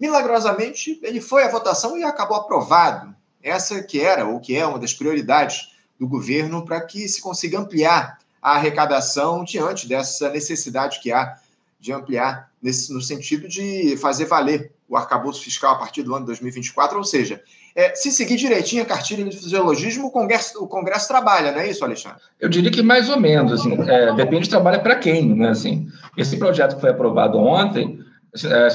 Milagrosamente, 0.00 0.98
ele 1.02 1.20
foi 1.20 1.44
à 1.44 1.48
votação 1.48 1.98
e 1.98 2.04
acabou 2.04 2.36
aprovado. 2.36 3.14
Essa 3.42 3.82
que 3.82 4.00
era, 4.00 4.26
ou 4.26 4.40
que 4.40 4.56
é, 4.56 4.66
uma 4.66 4.78
das 4.78 4.92
prioridades 4.92 5.72
do 5.98 6.06
governo 6.06 6.64
para 6.64 6.80
que 6.80 7.08
se 7.08 7.20
consiga 7.20 7.58
ampliar 7.58 8.18
a 8.40 8.52
arrecadação 8.52 9.44
diante 9.44 9.88
dessa 9.88 10.30
necessidade 10.30 11.00
que 11.00 11.12
há 11.12 11.36
de 11.80 11.92
ampliar 11.92 12.50
nesse, 12.62 12.92
no 12.92 13.00
sentido 13.00 13.48
de 13.48 13.96
fazer 13.96 14.24
valer 14.26 14.72
o 14.88 14.96
arcabouço 14.96 15.42
fiscal 15.42 15.74
a 15.74 15.78
partir 15.78 16.02
do 16.02 16.14
ano 16.14 16.26
2024, 16.26 16.96
ou 16.96 17.04
seja, 17.04 17.42
é, 17.74 17.94
se 17.94 18.10
seguir 18.10 18.36
direitinho 18.36 18.82
a 18.82 18.86
cartilha 18.86 19.24
de 19.24 19.36
fisiologismo, 19.36 20.06
o 20.06 20.10
Congresso, 20.10 20.62
o 20.62 20.66
Congresso 20.66 21.06
trabalha, 21.06 21.52
não 21.52 21.60
é 21.60 21.70
isso, 21.70 21.84
Alexandre? 21.84 22.22
Eu 22.40 22.48
diria 22.48 22.70
que 22.70 22.82
mais 22.82 23.08
ou 23.08 23.20
menos, 23.20 23.52
assim, 23.52 23.76
é, 23.86 24.12
depende 24.14 24.44
de 24.44 24.50
trabalho 24.50 24.82
para 24.82 24.96
quem, 24.96 25.34
né, 25.34 25.50
assim, 25.50 25.86
esse 26.16 26.36
projeto 26.38 26.74
que 26.74 26.80
foi 26.80 26.90
aprovado 26.90 27.38
ontem, 27.38 28.00
é, 28.00 28.04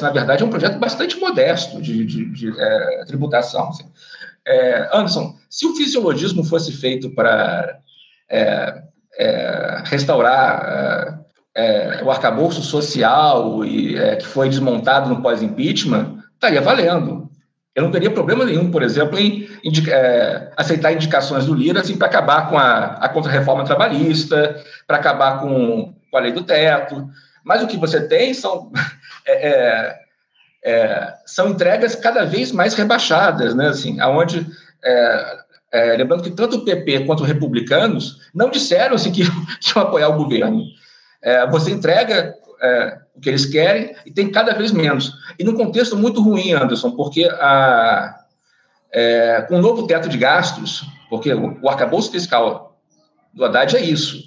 na 0.02 0.10
verdade, 0.10 0.44
é 0.44 0.46
um 0.46 0.50
projeto 0.50 0.78
bastante 0.80 1.18
modesto 1.18 1.82
de, 1.82 2.06
de, 2.06 2.26
de 2.26 2.62
é, 2.62 3.06
tributação. 3.06 3.70
Assim. 3.70 3.86
É, 4.46 4.90
Anderson, 4.94 5.36
se 5.50 5.66
o 5.66 5.76
fisiologismo 5.76 6.44
fosse 6.44 6.72
feito 6.72 7.10
para 7.12 7.80
é, 8.30 8.82
é 9.18 9.84
restaurar 9.86 11.24
é, 11.56 12.02
o 12.04 12.10
arcabouço 12.10 12.62
social 12.62 13.64
e, 13.64 13.96
que 14.18 14.26
foi 14.26 14.50
desmontado 14.50 15.10
no 15.10 15.22
pós-impeachment, 15.22 16.18
estaria 16.34 16.62
valendo. 16.62 17.30
Eu 17.76 17.84
não 17.84 17.92
teria 17.92 18.12
problema 18.12 18.46
nenhum, 18.46 18.70
por 18.70 18.84
exemplo, 18.84 19.18
em 19.18 19.48
aceitar 20.56 20.94
indicações 20.94 21.46
do 21.46 21.56
Lira 21.56 21.80
assim, 21.80 21.98
para 21.98 22.08
acabar 22.08 22.50
com 22.50 22.58
a, 22.58 22.86
a 23.00 23.10
contra-reforma 23.10 23.66
trabalhista, 23.66 24.64
para 24.86 24.98
acabar 24.98 25.40
com, 25.40 25.94
com 26.12 26.18
a 26.18 26.20
lei 26.20 26.32
do 26.32 26.44
teto. 26.44 27.08
Mas 27.44 27.64
o 27.64 27.68
que 27.68 27.78
você 27.78 28.08
tem 28.08 28.34
são, 28.34 28.72
é, 29.26 29.50
é, 29.50 30.00
é, 30.64 31.14
são 31.26 31.50
entregas 31.50 31.96
cada 31.96 32.26
vez 32.26 32.52
mais 32.52 32.74
rebaixadas, 32.74 33.54
né? 33.56 33.68
Assim, 33.68 34.00
aonde 34.00 34.46
é, 34.84 35.38
é, 35.72 35.98
lembrando 35.98 36.24
que 36.24 36.32
tanto 36.32 36.58
o 36.58 36.66
PP 36.66 37.06
quanto 37.06 37.22
os 37.22 37.28
republicanos 37.28 38.20
não 38.34 38.50
disseram 38.50 38.96
assim, 38.96 39.12
que, 39.14 39.22
iam 39.24 39.84
apoiar 39.84 40.10
o 40.10 40.18
governo. 40.18 40.64
Você 41.52 41.72
entrega 41.72 42.36
o 43.16 43.22
que 43.22 43.30
eles 43.30 43.46
querem 43.46 43.96
e 44.06 44.12
tem 44.12 44.30
cada 44.30 44.54
vez 44.54 44.74
menos. 44.74 45.14
E 45.40 45.44
num 45.44 45.56
contexto 45.56 45.96
muito 45.96 46.22
ruim, 46.22 46.52
Anderson, 46.52 46.92
porque 46.92 47.24
a, 47.32 48.14
com 49.48 49.56
o 49.56 49.62
novo 49.62 49.88
teto 49.88 50.10
de 50.10 50.18
gastos, 50.18 50.84
porque 51.10 51.34
o, 51.34 51.58
o 51.62 51.70
arcabouço 51.70 52.12
fiscal 52.12 52.78
do 53.34 53.46
Haddad 53.46 53.78
é 53.78 53.82
isso, 53.82 54.22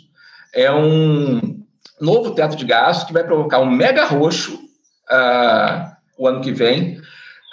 é 0.54 0.72
um 0.72 1.62
novo 2.00 2.30
teto 2.30 2.56
de 2.56 2.64
gastos 2.64 3.06
que 3.06 3.12
vai 3.12 3.24
provocar 3.24 3.60
um 3.60 3.70
mega 3.70 4.06
roxo 4.06 4.65
uh, 5.10 5.96
o 6.18 6.26
ano 6.26 6.40
que 6.40 6.52
vem. 6.52 7.00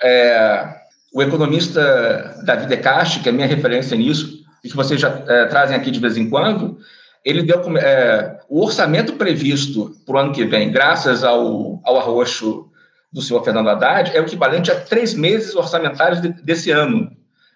É, 0.01 0.81
o 1.13 1.21
economista 1.21 2.41
David 2.43 2.67
Decache, 2.67 3.19
que 3.19 3.29
é 3.29 3.31
minha 3.31 3.47
referência 3.47 3.95
nisso, 3.95 4.43
e 4.63 4.69
que 4.69 4.75
vocês 4.75 4.99
já 4.99 5.23
é, 5.27 5.45
trazem 5.45 5.75
aqui 5.75 5.91
de 5.91 5.99
vez 5.99 6.17
em 6.17 6.29
quando, 6.29 6.79
ele 7.23 7.43
deu 7.43 7.61
é, 7.77 8.39
o 8.49 8.63
orçamento 8.63 9.13
previsto 9.13 9.95
para 10.05 10.15
o 10.15 10.17
ano 10.17 10.33
que 10.33 10.45
vem, 10.45 10.71
graças 10.71 11.23
ao, 11.23 11.79
ao 11.83 11.97
arroxo 11.97 12.69
do 13.11 13.21
senhor 13.21 13.43
Fernando 13.43 13.69
Haddad, 13.69 14.15
é 14.15 14.19
o 14.19 14.23
equivalente 14.23 14.71
a 14.71 14.79
três 14.79 15.13
meses 15.13 15.55
orçamentários 15.55 16.21
de, 16.21 16.29
desse 16.29 16.71
ano. 16.71 17.11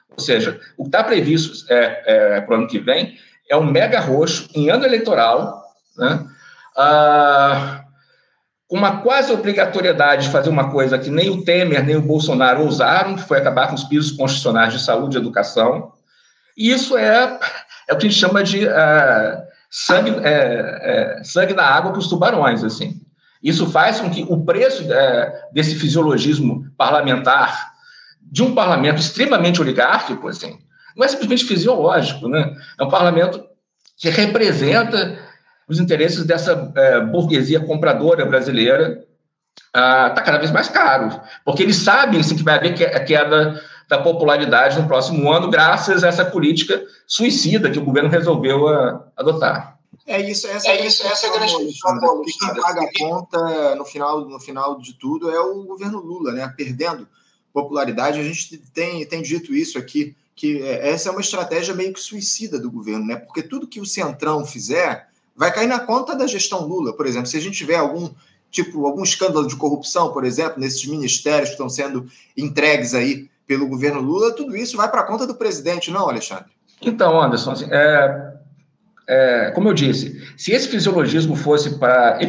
Ou 0.09 0.19
seja, 0.19 0.59
o 0.77 0.83
que 0.83 0.89
está 0.89 1.03
previsto 1.03 1.65
é, 1.71 2.03
é, 2.05 2.41
para 2.41 2.55
o 2.55 2.57
ano 2.59 2.67
que 2.67 2.79
vem 2.79 3.17
é 3.49 3.57
um 3.57 3.65
mega 3.65 3.99
roxo 3.99 4.47
em 4.53 4.69
ano 4.69 4.85
eleitoral, 4.85 5.63
né? 5.97 6.25
Ah, 6.75 7.86
com 8.67 8.75
uma 8.75 9.01
quase 9.01 9.31
obrigatoriedade 9.31 10.25
de 10.25 10.31
fazer 10.31 10.49
uma 10.49 10.69
coisa 10.69 10.99
que 10.99 11.09
nem 11.09 11.29
o 11.29 11.43
Temer 11.43 11.85
nem 11.85 11.95
o 11.95 12.01
Bolsonaro 12.01 12.63
ousaram, 12.63 13.15
que 13.15 13.23
foi 13.23 13.37
acabar 13.37 13.67
com 13.67 13.75
os 13.75 13.83
pisos 13.85 14.11
constitucionais 14.11 14.73
de 14.73 14.79
saúde 14.79 15.15
e 15.15 15.19
educação. 15.19 15.93
E 16.57 16.71
isso 16.71 16.97
é, 16.97 17.39
é 17.87 17.93
o 17.93 17.97
que 17.97 18.05
a 18.05 18.09
gente 18.09 18.19
chama 18.19 18.43
de 18.43 18.65
uh, 18.65 19.41
sangue, 19.69 20.19
é, 20.23 21.19
é, 21.19 21.23
sangue 21.23 21.53
na 21.53 21.63
água 21.63 21.91
para 21.91 21.99
os 21.99 22.07
tubarões. 22.07 22.63
assim. 22.63 22.99
Isso 23.41 23.69
faz 23.69 24.01
com 24.01 24.09
que 24.09 24.25
o 24.27 24.43
preço 24.43 24.91
é, 24.91 25.47
desse 25.53 25.75
fisiologismo 25.75 26.65
parlamentar, 26.77 27.71
de 28.21 28.43
um 28.43 28.53
parlamento 28.53 28.99
extremamente 28.99 29.61
oligárquico, 29.61 30.27
assim, 30.27 30.59
não 30.95 31.05
é 31.05 31.07
simplesmente 31.07 31.45
fisiológico, 31.45 32.27
né? 32.27 32.53
é 32.77 32.83
um 32.83 32.89
parlamento 32.89 33.41
que 33.97 34.09
representa 34.09 35.17
os 35.67 35.79
interesses 35.79 36.23
dessa 36.25 36.71
é, 36.75 37.01
burguesia 37.01 37.59
compradora 37.59 38.25
brasileira 38.25 39.05
está 39.67 40.05
ah, 40.05 40.21
cada 40.21 40.37
vez 40.37 40.51
mais 40.51 40.69
caro, 40.69 41.19
porque 41.43 41.63
eles 41.63 41.77
sabem 41.77 42.21
sim, 42.23 42.35
que 42.35 42.43
vai 42.43 42.55
haver 42.55 42.73
queda 43.05 43.61
da 43.89 43.97
popularidade 43.97 44.79
no 44.79 44.87
próximo 44.87 45.31
ano, 45.31 45.49
graças 45.49 46.03
a 46.03 46.07
essa 46.07 46.25
política 46.25 46.83
suicida 47.05 47.69
que 47.69 47.79
o 47.79 47.83
governo 47.83 48.09
resolveu 48.09 48.67
a, 48.67 48.89
ah, 48.89 49.03
adotar. 49.15 49.77
É 50.05 50.21
isso, 50.21 50.47
essa 50.47 50.69
é, 50.69 50.85
isso, 50.85 51.05
essa 51.05 51.27
é 51.27 51.29
a 51.29 51.33
grande 51.33 51.65
questão. 51.65 52.21
Quem 52.21 52.61
paga 52.61 52.81
a 52.81 52.89
conta 52.97 53.75
no 53.75 53.85
final, 53.85 54.21
no 54.21 54.39
final 54.39 54.79
de 54.79 54.93
tudo 54.93 55.29
é 55.29 55.39
o 55.39 55.63
governo 55.63 55.99
Lula, 55.99 56.31
né? 56.31 56.53
Perdendo 56.55 57.07
popularidade. 57.51 58.19
A 58.19 58.23
gente 58.23 58.57
tem, 58.73 59.05
tem 59.05 59.21
dito 59.21 59.53
isso 59.53 59.77
aqui, 59.77 60.15
que 60.35 60.61
é, 60.61 60.89
essa 60.89 61.09
é 61.09 61.11
uma 61.11 61.21
estratégia 61.21 61.73
meio 61.73 61.91
que 61.91 61.99
suicida 61.99 62.57
do 62.59 62.71
governo, 62.71 63.05
né? 63.05 63.17
Porque 63.17 63.41
tudo 63.41 63.67
que 63.67 63.81
o 63.81 63.85
Centrão 63.85 64.45
fizer 64.45 65.09
vai 65.37 65.53
cair 65.53 65.67
na 65.67 65.79
conta 65.79 66.15
da 66.15 66.25
gestão 66.25 66.65
Lula. 66.65 66.93
Por 66.93 67.05
exemplo, 67.05 67.27
se 67.27 67.37
a 67.37 67.41
gente 67.41 67.57
tiver 67.57 67.77
algum 67.77 68.09
tipo 68.49 68.85
algum 68.85 69.03
escândalo 69.03 69.47
de 69.47 69.55
corrupção, 69.55 70.11
por 70.11 70.23
exemplo, 70.23 70.59
nesses 70.59 70.85
ministérios 70.85 71.49
que 71.49 71.53
estão 71.53 71.69
sendo 71.69 72.07
entregues 72.35 72.93
aí 72.93 73.29
pelo 73.45 73.67
governo 73.67 74.01
Lula, 74.01 74.33
tudo 74.33 74.55
isso 74.55 74.75
vai 74.75 74.89
para 74.89 75.01
a 75.01 75.05
conta 75.05 75.27
do 75.27 75.35
presidente, 75.35 75.91
não, 75.91 76.09
Alexandre? 76.09 76.45
Então, 76.81 77.19
Anderson, 77.19 77.51
assim, 77.51 77.67
é, 77.71 78.33
é, 79.07 79.51
como 79.51 79.69
eu 79.69 79.73
disse, 79.73 80.21
se 80.37 80.51
esse 80.51 80.67
fisiologismo 80.67 81.35
fosse 81.35 81.77
para 81.77 82.19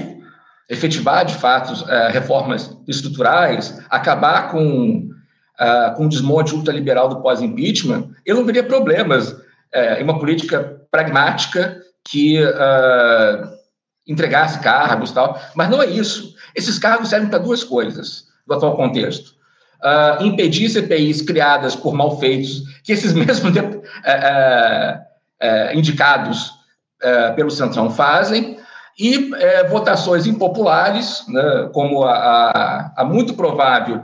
efetivar 0.68 1.24
de 1.24 1.34
fato 1.34 1.88
é, 1.90 2.10
reformas 2.10 2.76
estruturais, 2.86 3.78
acabar 3.90 4.50
com, 4.50 5.10
é, 5.58 5.90
com 5.96 6.06
o 6.06 6.08
desmonte 6.08 6.54
ultraliberal 6.54 7.08
do 7.08 7.20
pós-impeachment, 7.20 8.10
eu 8.24 8.36
não 8.36 8.44
veria 8.44 8.62
problemas 8.62 9.36
é, 9.72 10.00
em 10.00 10.04
uma 10.04 10.18
política 10.18 10.80
pragmática 10.90 11.82
que 12.10 12.42
uh, 12.42 13.48
entregasse 14.06 14.60
cargos 14.60 15.12
tal, 15.12 15.38
mas 15.54 15.68
não 15.68 15.82
é 15.82 15.86
isso. 15.86 16.34
Esses 16.54 16.78
cargos 16.78 17.10
servem 17.10 17.28
para 17.28 17.38
duas 17.38 17.62
coisas 17.62 18.24
no 18.46 18.54
atual 18.54 18.76
contexto. 18.76 19.36
Uh, 19.84 20.24
impedir 20.24 20.70
CPIs 20.70 21.22
criadas 21.22 21.76
por 21.76 21.94
malfeitos, 21.94 22.62
que 22.82 22.92
esses 22.92 23.12
mesmos 23.14 23.54
uh, 23.56 23.64
indicados 25.74 26.56
pelo 27.36 27.48
Centrão 27.48 27.88
fazem, 27.90 28.58
e 28.98 29.30
votações 29.70 30.26
impopulares, 30.26 31.24
né, 31.28 31.70
como 31.72 32.02
a, 32.02 32.12
a, 32.12 32.92
a, 32.96 33.04
muito 33.04 33.34
provável 33.34 34.02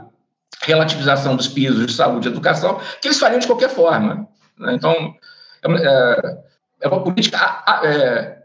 relativização 0.61 1.35
dos 1.35 1.49
pisos 1.49 1.87
de 1.87 1.91
saúde 1.91 2.29
e 2.29 2.31
educação, 2.31 2.79
que 3.01 3.09
eles 3.09 3.19
fariam 3.19 3.39
de 3.39 3.47
qualquer 3.47 3.67
forma. 3.67 4.25
Né? 4.57 4.75
Então, 4.75 5.13
é, 5.61 6.37
é 6.81 6.87
uma 6.87 7.03
política 7.03 7.63
é, 7.83 8.37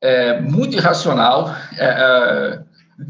é, 0.00 0.40
muito 0.40 0.76
irracional 0.76 1.54
é, 1.76 1.84
é, 1.84 2.60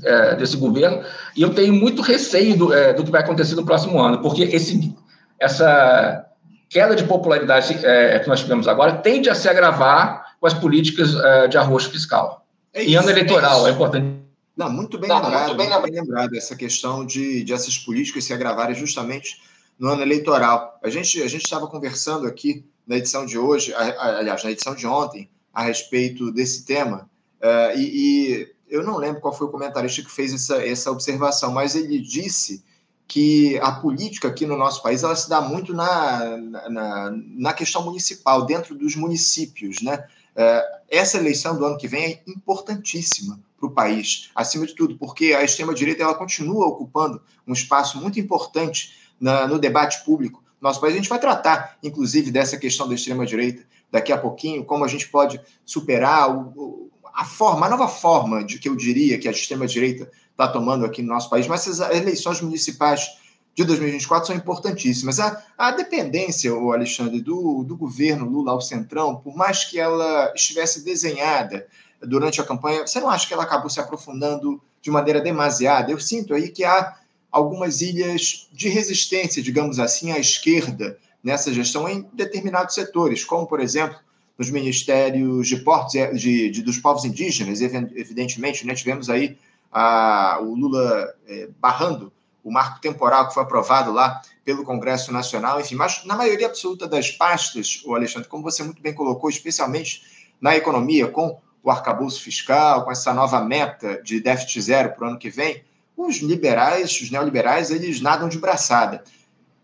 é, 0.05 0.37
desse 0.37 0.57
governo, 0.57 1.03
e 1.37 1.43
eu 1.43 1.55
tenho 1.55 1.73
muito 1.73 2.03
receio 2.03 2.57
do, 2.57 2.73
é, 2.73 2.93
do, 2.93 3.05
que 3.05 3.11
vai 3.11 3.21
acontecer 3.21 3.55
no 3.55 3.65
próximo 3.65 4.01
ano, 4.01 4.21
porque 4.21 4.43
esse, 4.43 4.95
essa 5.39 6.25
queda 6.69 6.95
de 6.97 7.05
popularidade 7.05 7.75
que 7.75 8.29
nós 8.29 8.41
tivemos 8.41 8.67
agora 8.67 8.95
tende 8.95 9.29
a 9.31 9.35
se 9.35 9.49
agravar 9.49 10.35
com 10.41 10.47
as 10.47 10.55
políticas 10.55 11.15
de 11.51 11.57
arroz 11.57 11.85
fiscal. 11.85 12.45
Isso, 12.75 12.91
e 12.91 12.97
ano 12.97 13.11
eleitoral, 13.11 13.69
é, 13.69 13.71
importante. 13.71 14.25
Não, 14.57 14.71
muito 14.71 14.99
bem, 14.99 15.09
Não, 15.09 15.23
lembrado, 15.23 15.55
muito 15.55 15.57
bem, 15.57 15.83
bem 15.83 16.01
lembrado 16.01 16.35
essa 16.35 16.57
questão 16.57 17.05
de, 17.05 17.45
de 17.45 17.53
essas 17.53 17.77
políticas 17.79 18.25
se 18.25 18.33
agravarem 18.33 18.75
justamente 18.75 19.41
no 19.79 19.89
ano 19.89 20.03
eleitoral. 20.03 20.79
A 20.83 20.89
gente 20.89 21.21
a 21.23 21.29
gente 21.29 21.45
estava 21.45 21.67
conversando 21.67 22.27
aqui 22.27 22.65
na 22.87 22.97
edição 22.97 23.25
de 23.25 23.39
hoje, 23.39 23.73
aliás, 23.75 24.43
na 24.45 24.51
edição 24.51 24.75
de 24.75 24.87
ontem, 24.87 25.29
a 25.53 25.63
respeito 25.63 26.31
desse 26.31 26.65
tema, 26.65 27.09
uh, 27.41 27.79
e, 27.79 27.83
e, 27.83 28.55
eu 28.69 28.83
não 28.83 28.97
lembro 28.97 29.21
qual 29.21 29.33
foi 29.33 29.47
o 29.47 29.51
comentarista 29.51 30.03
que 30.03 30.11
fez 30.11 30.35
essa, 30.35 30.67
essa 30.67 30.91
observação, 30.91 31.53
mas 31.53 31.77
ele 31.77 32.01
disse 32.01 32.65
que 33.07 33.59
a 33.59 33.73
política 33.73 34.29
aqui 34.29 34.47
no 34.47 34.57
nosso 34.57 34.83
país 34.83 35.03
ela 35.03 35.15
se 35.15 35.29
dá 35.29 35.41
muito 35.41 35.73
na, 35.73 36.37
na, 36.37 37.13
na 37.13 37.53
questão 37.53 37.85
municipal, 37.85 38.47
dentro 38.47 38.75
dos 38.75 38.97
municípios. 38.97 39.83
Né? 39.83 39.97
Uh, 40.35 40.81
essa 40.89 41.19
eleição 41.19 41.57
do 41.57 41.65
ano 41.65 41.77
que 41.77 41.87
vem 41.87 42.05
é 42.05 42.23
importantíssima 42.27 43.39
para 43.59 43.69
o 43.69 43.71
país, 43.71 44.31
acima 44.35 44.67
de 44.67 44.75
tudo, 44.75 44.97
porque 44.99 45.33
a 45.35 45.45
extrema-direita 45.45 46.03
ela 46.03 46.15
continua 46.15 46.67
ocupando 46.67 47.23
um 47.47 47.53
espaço 47.53 48.01
muito 48.01 48.19
importante 48.19 48.95
na, 49.21 49.47
no 49.47 49.59
debate 49.59 50.05
público 50.05 50.44
nosso 50.65 50.81
país. 50.81 50.95
A 50.95 50.97
gente 50.97 51.09
vai 51.09 51.19
tratar, 51.19 51.77
inclusive, 51.83 52.31
dessa 52.31 52.57
questão 52.57 52.89
da 52.89 52.95
extrema-direita 52.95 53.63
daqui 53.93 54.13
a 54.13 54.19
pouquinho, 54.19 54.65
como 54.65 54.85
a 54.85 54.89
gente 54.89 55.09
pode 55.09 55.41
superar 55.65 56.35
o, 56.35 56.91
a 57.15 57.25
forma, 57.25 57.67
a 57.67 57.71
nova 57.71 57.87
forma 57.87 58.43
de 58.43 58.59
que 58.59 58.69
eu 58.69 58.75
diria 58.75 59.19
que 59.19 59.29
a 59.29 59.31
extrema-direita 59.31 60.11
está 60.31 60.49
tomando 60.49 60.85
aqui 60.85 61.01
no 61.03 61.09
nosso 61.09 61.31
país. 61.31 61.47
Mas 61.47 61.69
essas 61.69 61.91
eleições 61.95 62.41
municipais 62.41 63.07
de 63.55 63.63
2024 63.65 64.27
são 64.27 64.37
importantíssimas. 64.37 65.21
A, 65.21 65.41
a 65.57 65.71
dependência, 65.71 66.53
o 66.53 66.73
Alexandre, 66.73 67.21
do, 67.21 67.63
do 67.63 67.77
governo 67.77 68.29
Lula 68.29 68.51
ao 68.51 68.61
Centrão, 68.61 69.17
por 69.17 69.37
mais 69.37 69.65
que 69.65 69.79
ela 69.79 70.33
estivesse 70.35 70.85
desenhada 70.85 71.67
durante 72.03 72.41
a 72.41 72.45
campanha, 72.45 72.87
você 72.87 72.99
não 73.01 73.09
acha 73.09 73.29
que 73.29 73.33
ela 73.33 73.45
acabou 73.45 73.71
se 73.71 73.79
aprofundando 73.79 74.61
de 74.83 74.91
maneira 74.91 75.21
demasiada? 75.21 75.93
Eu 75.93 76.01
sinto 76.01 76.35
aí 76.35 76.49
que 76.49 76.65
há 76.65 76.97
algumas 77.35 77.81
ilhas 77.81 78.49
de 78.53 78.69
resistência, 78.69 79.43
digamos 79.43 79.81
assim, 79.81 80.13
à 80.13 80.19
esquerda 80.21 80.97
nessa 81.23 81.53
gestão 81.53 81.89
em 81.89 82.09
determinados 82.13 82.77
setores, 82.77 83.25
como, 83.25 83.45
por 83.45 83.59
exemplo, 83.59 83.99
nos 84.39 84.51
ministérios 84.51 85.49
de 85.49 85.57
portos 85.57 85.93
de, 86.21 86.49
de 86.49 86.63
dos 86.63 86.79
povos 86.79 87.05
indígenas, 87.05 87.61
evidentemente, 87.61 88.65
né? 88.65 88.73
tivemos 88.75 89.11
aí 89.11 89.37
a, 89.73 90.39
o 90.41 90.55
Lula 90.55 91.13
é, 91.27 91.49
barrando 91.59 92.13
o 92.45 92.53
marco 92.53 92.81
temporal 92.81 93.27
que 93.27 93.35
foi 93.35 93.43
aprovado 93.43 93.91
lá 93.91 94.23
pelo 94.45 94.63
Congresso 94.63 95.11
Nacional, 95.11 95.61
enfim, 95.61 95.75
mas 95.75 96.05
na 96.05 96.15
maioria 96.15 96.47
absoluta 96.47 96.87
das 96.87 97.11
pastas, 97.11 97.83
o 97.85 97.97
Alexandre, 97.97 98.29
como 98.29 98.45
você 98.45 98.63
muito 98.63 98.81
bem 98.81 98.95
colocou, 98.95 99.29
especialmente 99.29 100.03
na 100.41 100.55
economia, 100.55 101.09
com 101.09 101.37
o 101.65 101.71
arcabouço 101.71 102.23
fiscal, 102.23 102.85
com 102.85 102.93
essa 102.93 103.13
nova 103.13 103.41
meta 103.41 104.01
de 104.05 104.21
déficit 104.21 104.61
zero 104.61 104.91
para 104.91 105.05
o 105.05 105.09
ano 105.09 105.19
que 105.19 105.31
vem, 105.31 105.65
os 105.97 106.19
liberais, 106.19 107.01
os 107.01 107.11
neoliberais, 107.11 107.71
eles 107.71 108.01
nadam 108.01 108.29
de 108.29 108.39
braçada. 108.39 109.03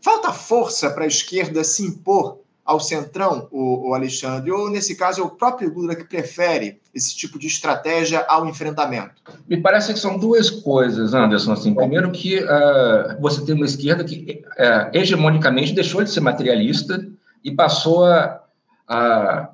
Falta 0.01 0.33
força 0.33 0.91
para 0.91 1.05
a 1.05 1.09
esquerda 1.09 1.63
se 1.63 1.83
impor 1.83 2.39
ao 2.65 2.79
centrão, 2.79 3.49
o, 3.51 3.89
o, 3.89 3.95
Alexandre, 3.95 4.53
ou 4.53 4.71
nesse 4.71 4.95
caso 4.95 5.21
é 5.21 5.25
o 5.25 5.31
próprio 5.31 5.73
Lula 5.75 5.97
que 5.97 6.05
prefere 6.05 6.79
esse 6.95 7.17
tipo 7.17 7.37
de 7.37 7.49
estratégia 7.49 8.25
ao 8.29 8.47
enfrentamento? 8.47 9.15
Me 9.49 9.57
parece 9.57 9.93
que 9.93 9.99
são 9.99 10.17
duas 10.17 10.51
coisas, 10.51 11.13
Anderson. 11.13 11.53
Assim, 11.53 11.75
primeiro 11.75 12.13
que 12.13 12.39
uh, 12.39 13.21
você 13.21 13.45
tem 13.45 13.57
uma 13.57 13.65
esquerda 13.65 14.05
que 14.05 14.45
uh, 14.53 14.97
hegemonicamente 14.97 15.73
deixou 15.73 16.05
de 16.05 16.11
ser 16.11 16.21
materialista 16.21 17.05
e 17.43 17.51
passou 17.51 18.05
a, 18.05 18.41
a, 18.87 19.49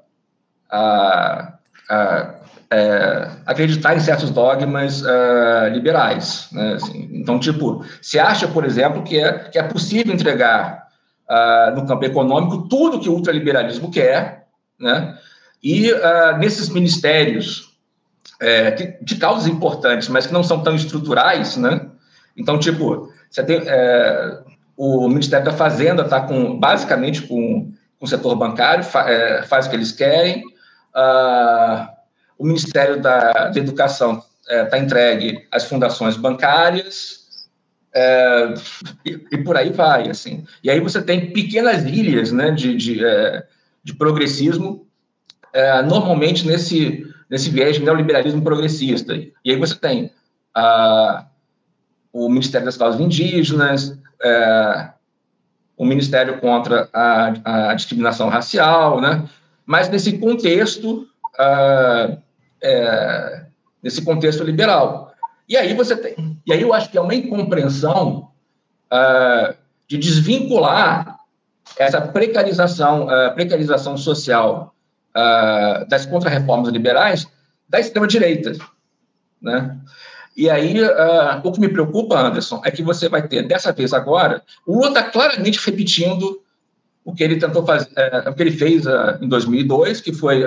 a, 0.70 1.54
a 1.88 2.34
é, 2.70 3.30
acreditar 3.44 3.96
em 3.96 4.00
certos 4.00 4.30
dogmas 4.30 5.02
uh, 5.02 5.68
liberais. 5.72 6.48
Né? 6.52 6.74
Assim, 6.74 7.08
então, 7.12 7.38
tipo, 7.38 7.84
se 8.02 8.18
acha, 8.18 8.48
por 8.48 8.64
exemplo, 8.64 9.02
que 9.02 9.18
é, 9.18 9.32
que 9.50 9.58
é 9.58 9.62
possível 9.62 10.12
entregar 10.12 10.86
uh, 11.28 11.74
no 11.76 11.86
campo 11.86 12.04
econômico 12.04 12.68
tudo 12.68 13.00
que 13.00 13.08
o 13.08 13.14
ultraliberalismo 13.14 13.90
quer, 13.90 14.46
né? 14.78 15.16
e 15.62 15.92
uh, 15.92 16.38
nesses 16.38 16.68
ministérios 16.68 17.76
é, 18.40 18.70
de 19.00 19.16
causas 19.16 19.46
importantes, 19.46 20.08
mas 20.08 20.26
que 20.26 20.32
não 20.32 20.42
são 20.42 20.62
tão 20.62 20.74
estruturais, 20.74 21.56
né? 21.56 21.80
Então, 22.36 22.58
tipo, 22.58 23.10
você 23.30 23.42
tem 23.42 23.62
é, 23.66 24.38
o 24.76 25.08
Ministério 25.08 25.46
da 25.46 25.52
Fazenda 25.52 26.02
está 26.02 26.20
com 26.20 26.58
basicamente 26.58 27.22
com, 27.22 27.72
com 27.98 28.04
o 28.04 28.06
setor 28.06 28.36
bancário, 28.36 28.84
fa, 28.84 29.10
é, 29.10 29.42
faz 29.44 29.66
o 29.66 29.70
que 29.70 29.76
eles 29.76 29.92
querem. 29.92 30.42
Ah, 30.94 31.95
o 32.38 32.46
Ministério 32.46 33.00
da, 33.00 33.48
da 33.48 33.58
Educação 33.58 34.22
está 34.48 34.76
é, 34.76 34.80
entregue 34.80 35.46
às 35.50 35.64
fundações 35.64 36.16
bancárias. 36.16 37.48
É, 37.94 38.54
e, 39.04 39.12
e, 39.32 39.38
por 39.38 39.56
aí 39.56 39.70
vai, 39.70 40.10
assim. 40.10 40.44
E 40.62 40.70
aí 40.70 40.80
você 40.80 41.00
tem 41.00 41.32
pequenas 41.32 41.84
ilhas, 41.84 42.30
né, 42.30 42.50
de, 42.50 42.76
de, 42.76 43.04
é, 43.04 43.46
de 43.82 43.94
progressismo, 43.94 44.86
é, 45.52 45.80
normalmente 45.82 46.46
nesse 46.46 47.06
nesse 47.28 47.50
viés 47.50 47.76
de 47.76 47.82
neoliberalismo 47.82 48.42
progressista. 48.42 49.14
E 49.14 49.50
aí 49.50 49.56
você 49.56 49.74
tem 49.74 50.12
a, 50.54 51.26
o 52.12 52.28
Ministério 52.28 52.64
das 52.64 52.76
Causas 52.76 53.00
Indígenas, 53.00 53.98
é, 54.22 54.90
o 55.76 55.84
Ministério 55.84 56.38
contra 56.40 56.88
a, 56.92 57.70
a, 57.70 57.74
discriminação 57.74 58.28
racial, 58.28 59.00
né? 59.00 59.28
mas 59.66 59.88
nesse 59.88 60.18
contexto, 60.18 61.06
é, 62.62 63.44
nesse 63.82 64.02
contexto 64.02 64.42
liberal. 64.42 65.12
E 65.48 65.56
aí 65.56 65.74
você 65.74 65.96
tem, 65.96 66.40
e 66.46 66.52
aí 66.52 66.62
eu 66.62 66.72
acho 66.72 66.90
que 66.90 66.98
é 66.98 67.00
uma 67.00 67.14
incompreensão 67.14 68.30
de 69.88 69.98
desvincular 69.98 71.18
essa 71.76 72.00
precarização, 72.00 73.08
precarização 73.34 73.96
social 73.96 74.74
uh, 75.16 75.88
das 75.88 76.06
contrarreformas 76.06 76.70
liberais 76.70 77.26
da 77.68 77.80
extrema-direita. 77.80 78.52
Né? 79.40 79.76
E 80.36 80.50
aí, 80.50 80.76
o 81.42 81.52
que 81.52 81.60
me 81.60 81.68
preocupa, 81.68 82.18
Anderson, 82.18 82.60
é 82.64 82.70
que 82.70 82.82
você 82.82 83.08
vai 83.08 83.26
ter, 83.26 83.46
dessa 83.46 83.72
vez 83.72 83.94
agora, 83.94 84.42
o 84.66 84.74
Lula 84.74 84.88
está 84.88 85.04
claramente 85.04 85.58
repetindo 85.64 86.42
o 87.02 87.14
que 87.14 87.24
ele 87.24 87.38
tentou 87.38 87.64
fazer, 87.64 87.88
o 88.28 88.34
que 88.34 88.42
ele 88.42 88.50
fez 88.50 88.84
em 89.20 89.28
2002, 89.28 90.02
que 90.02 90.12
foi 90.12 90.44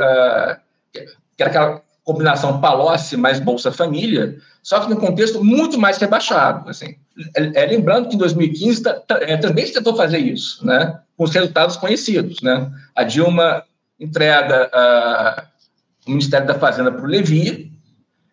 que 0.94 1.42
era 1.44 1.50
aquela 1.50 1.82
combinação 2.10 2.60
Palocci 2.60 3.16
mais 3.16 3.39
Bolsa 3.39 3.72
Família, 3.72 4.36
só 4.63 4.80
que 4.80 4.89
num 4.89 4.96
contexto 4.96 5.44
muito 5.44 5.78
mais 5.78 6.00
rebaixado. 6.00 6.68
Assim. 6.68 6.96
É, 7.36 7.63
é, 7.63 7.66
lembrando 7.68 8.10
que 8.10 8.16
em 8.16 8.18
2015 8.18 8.82
tá, 8.82 8.94
tá, 8.96 9.20
é, 9.22 9.38
também 9.38 9.68
se 9.68 9.74
tentou 9.74 9.96
fazer 9.96 10.18
isso, 10.18 10.66
né, 10.66 11.00
com 11.16 11.24
os 11.24 11.32
resultados 11.32 11.78
conhecidos. 11.78 12.42
Né? 12.42 12.72
A 12.96 13.04
Dilma 13.04 13.63
entrega 14.00 14.72
o 16.08 16.10
Ministério 16.10 16.48
da 16.48 16.56
Fazenda 16.56 16.92
para 16.92 17.04
o 17.04 17.08
Levi, 17.08 17.72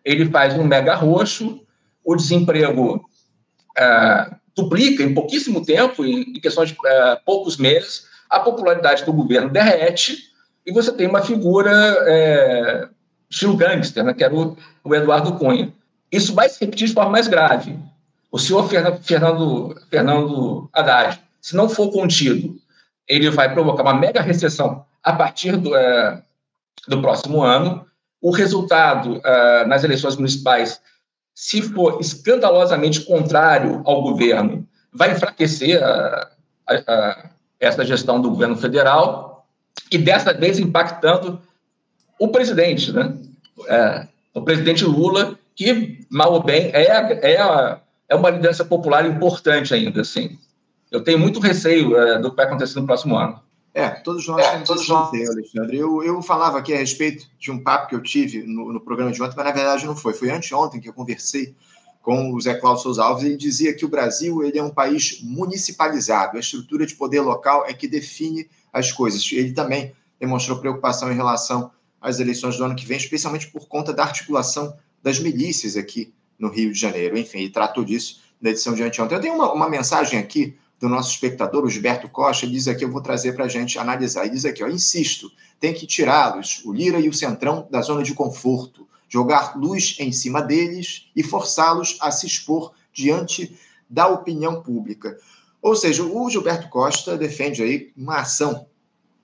ele 0.03 0.25
faz 0.31 0.57
um 0.57 0.63
mega 0.63 0.95
roxo, 0.95 1.61
o 2.03 2.15
desemprego 2.15 2.95
uh, 2.95 4.35
duplica 4.55 5.03
em 5.03 5.13
pouquíssimo 5.13 5.63
tempo, 5.63 6.03
em, 6.03 6.21
em 6.21 6.39
questões 6.39 6.69
de 6.69 6.75
uh, 6.75 7.19
poucos 7.23 7.57
meses, 7.57 8.05
a 8.27 8.39
popularidade 8.39 9.05
do 9.05 9.13
governo 9.13 9.49
derrete, 9.49 10.17
e 10.65 10.71
você 10.71 10.91
tem 10.91 11.07
uma 11.07 11.21
figura 11.21 11.71
é, 12.07 12.87
estilo 13.29 13.55
gangster, 13.55 14.03
né, 14.03 14.13
que 14.13 14.23
era 14.23 14.33
o, 14.33 14.57
o, 14.83 14.95
Eduardo 14.95 15.33
Cunha. 15.33 15.73
Isso 16.11 16.33
vai 16.33 16.49
se 16.49 16.59
repetir 16.59 16.87
de 16.87 16.93
forma 16.93 17.11
mais 17.11 17.27
grave. 17.27 17.77
O 18.31 18.39
senhor 18.39 18.67
Fernando, 18.67 19.75
Fernando 19.89 20.69
Haddad, 20.73 21.21
se 21.41 21.55
não 21.55 21.69
for 21.69 21.91
contido, 21.91 22.57
ele 23.07 23.29
vai 23.29 23.53
provocar 23.53 23.83
uma 23.83 23.93
mega 23.93 24.21
recessão 24.21 24.85
a 25.03 25.13
partir 25.13 25.55
do, 25.55 25.75
é, 25.75 26.21
do 26.87 27.01
próximo 27.01 27.41
ano. 27.41 27.85
O 28.21 28.31
resultado 28.31 29.21
é, 29.23 29.65
nas 29.65 29.83
eleições 29.83 30.15
municipais, 30.15 30.81
se 31.33 31.61
for 31.61 31.99
escandalosamente 32.01 33.01
contrário 33.01 33.81
ao 33.85 34.01
governo, 34.01 34.67
vai 34.91 35.11
enfraquecer 35.11 35.81
a, 35.81 36.29
a, 36.67 36.75
a, 36.75 37.29
essa 37.59 37.85
gestão 37.85 38.19
do 38.19 38.29
governo 38.29 38.57
federal 38.57 39.47
e 39.91 39.97
dessa 39.97 40.33
vez 40.33 40.59
impactando 40.59 41.39
o 42.19 42.27
presidente, 42.29 42.91
né? 42.91 43.13
É, 43.67 44.07
o 44.33 44.41
presidente 44.41 44.85
Lula, 44.85 45.37
que, 45.55 46.05
mal 46.09 46.33
ou 46.33 46.43
bem, 46.43 46.71
é, 46.73 46.85
é, 47.33 47.79
é 48.09 48.15
uma 48.15 48.29
liderança 48.29 48.63
popular 48.63 49.05
importante 49.05 49.73
ainda, 49.73 50.01
assim. 50.01 50.37
Eu 50.91 51.03
tenho 51.03 51.19
muito 51.19 51.39
receio 51.39 51.97
é, 51.97 52.19
do 52.19 52.29
que 52.29 52.37
vai 52.37 52.45
acontecer 52.45 52.79
no 52.79 52.85
próximo 52.85 53.17
ano. 53.17 53.39
É, 53.73 53.89
todos 53.89 54.27
nós 54.27 54.43
é, 54.43 54.51
temos 54.53 54.67
todos 54.67 54.83
esse 54.83 54.91
nós... 54.91 55.29
Alexandre. 55.29 55.77
Eu, 55.77 56.03
eu 56.03 56.21
falava 56.21 56.57
aqui 56.57 56.73
a 56.73 56.77
respeito 56.77 57.27
de 57.37 57.51
um 57.51 57.61
papo 57.61 57.89
que 57.89 57.95
eu 57.95 58.01
tive 58.01 58.41
no, 58.41 58.73
no, 58.73 58.79
programa 58.79 59.11
de 59.11 59.21
ontem, 59.21 59.35
mas 59.35 59.45
na 59.45 59.51
verdade 59.51 59.85
não 59.85 59.95
foi. 59.95 60.13
Foi 60.13 60.31
anteontem 60.31 60.79
que 60.79 60.89
eu 60.89 60.93
conversei 60.93 61.53
com 62.01 62.33
o 62.33 62.41
Zé 62.41 62.55
Cláudio 62.55 62.81
Souza 62.81 63.03
Alves 63.03 63.23
e 63.23 63.27
ele 63.27 63.37
dizia 63.37 63.75
que 63.75 63.85
o 63.85 63.89
Brasil 63.89 64.43
ele 64.43 64.57
é 64.57 64.63
um 64.63 64.71
país 64.71 65.21
municipalizado. 65.21 66.37
A 66.37 66.39
estrutura 66.39 66.87
de 66.87 66.95
poder 66.95 67.21
local 67.21 67.65
é 67.67 67.73
que 67.73 67.87
define 67.87 68.49
as 68.73 68.91
coisas. 68.91 69.29
Ele 69.31 69.51
também 69.51 69.93
demonstrou 70.19 70.57
preocupação 70.57 71.11
em 71.11 71.15
relação 71.15 71.69
às 72.01 72.19
eleições 72.19 72.57
do 72.57 72.63
ano 72.63 72.75
que 72.75 72.85
vem, 72.85 72.97
especialmente 72.97 73.47
por 73.47 73.67
conta 73.67 73.93
da 73.93 74.03
articulação 74.03 74.75
das 75.01 75.19
milícias 75.19 75.75
aqui 75.75 76.13
no 76.37 76.49
Rio 76.49 76.71
de 76.71 76.79
Janeiro. 76.79 77.17
Enfim, 77.17 77.39
ele 77.39 77.49
tratou 77.49 77.83
disso 77.83 78.21
na 78.41 78.49
edição 78.49 78.73
de 78.73 78.83
anteontem. 78.83 79.17
Eu 79.17 79.21
tenho 79.21 79.35
uma, 79.35 79.51
uma 79.51 79.69
mensagem 79.69 80.19
aqui 80.19 80.55
do 80.79 80.87
nosso 80.87 81.11
espectador, 81.11 81.65
o 81.65 81.69
Gilberto 81.69 82.07
Costa, 82.07 82.45
ele 82.45 82.53
diz 82.53 82.67
aqui, 82.67 82.85
eu 82.85 82.91
vou 82.91 83.01
trazer 83.01 83.33
para 83.33 83.45
a 83.45 83.47
gente 83.47 83.79
analisar. 83.79 84.25
Ele 84.25 84.35
diz 84.35 84.45
aqui, 84.45 84.63
ó, 84.63 84.67
insisto, 84.67 85.31
tem 85.59 85.73
que 85.73 85.87
tirá-los, 85.87 86.61
o 86.65 86.71
Lira 86.71 86.99
e 86.99 87.09
o 87.09 87.13
Centrão, 87.13 87.67
da 87.71 87.81
zona 87.81 88.03
de 88.03 88.13
conforto, 88.13 88.87
jogar 89.09 89.57
luz 89.57 89.95
em 89.99 90.11
cima 90.11 90.41
deles 90.41 91.09
e 91.15 91.23
forçá-los 91.23 91.97
a 91.99 92.11
se 92.11 92.27
expor 92.27 92.73
diante 92.93 93.57
da 93.89 94.07
opinião 94.07 94.61
pública. 94.61 95.17
Ou 95.61 95.75
seja, 95.75 96.03
o 96.03 96.29
Gilberto 96.29 96.69
Costa 96.69 97.17
defende 97.17 97.63
aí 97.63 97.91
uma 97.97 98.19
ação 98.19 98.67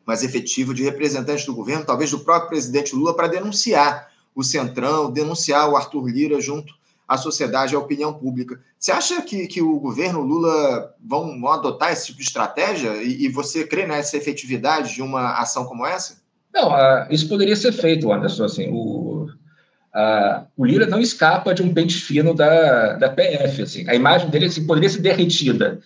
mais 0.06 0.24
efetiva 0.24 0.74
de 0.74 0.84
representantes 0.84 1.46
do 1.46 1.56
governo, 1.56 1.86
talvez 1.86 2.12
do 2.12 2.20
próprio 2.20 2.50
presidente 2.50 2.96
Lula, 2.96 3.16
para 3.16 3.28
denunciar 3.28 4.10
o 4.36 4.44
Centrão, 4.44 5.12
denunciar 5.12 5.70
o 5.70 5.76
Arthur 5.76 6.08
Lira 6.08 6.42
junto 6.42 6.74
a 7.08 7.18
sociedade, 7.18 7.76
a 7.76 7.80
opinião 7.80 8.14
pública. 8.14 8.60
Você 8.80 8.92
acha 8.92 9.22
que, 9.22 9.48
que 9.48 9.62
o 9.62 9.80
governo 9.80 10.22
Lula 10.22 10.96
vão, 11.04 11.40
vão 11.40 11.52
adotar 11.52 11.92
esse 11.92 12.08
tipo 12.08 12.20
de 12.20 12.26
estratégia? 12.26 13.04
E, 13.04 13.26
e, 13.26 13.30
você 13.30 13.66
crê 13.66 13.86
nessa 13.86 14.18
efetividade 14.18 14.96
de 14.96 15.02
uma 15.02 15.40
ação 15.40 15.66
como 15.66 15.86
essa? 15.86 16.22
Não, 16.54 16.70
uh, 16.70 17.08
isso 17.10 17.28
poderia 17.28 17.56
ser 17.56 17.72
feito, 17.72 18.12
Anderson. 18.12 18.46
Assim, 18.46 18.70
o, 18.72 19.26
uh, 19.26 20.46
o 20.56 20.66
Lira 20.66 20.88
não 20.88 21.00
escapa 21.00 21.54
de 21.54 21.62
um 21.62 21.74
pente 21.74 21.96
fino 21.96 22.34
da, 22.34 22.94
da 22.94 23.10
PF. 23.10 23.62
Assim. 23.62 23.90
A 23.90 23.96
imagem 23.96 24.30
dele 24.30 24.46
assim, 24.46 24.66
poderia 24.66 24.90
ser 24.90 25.02
derretida. 25.02 25.80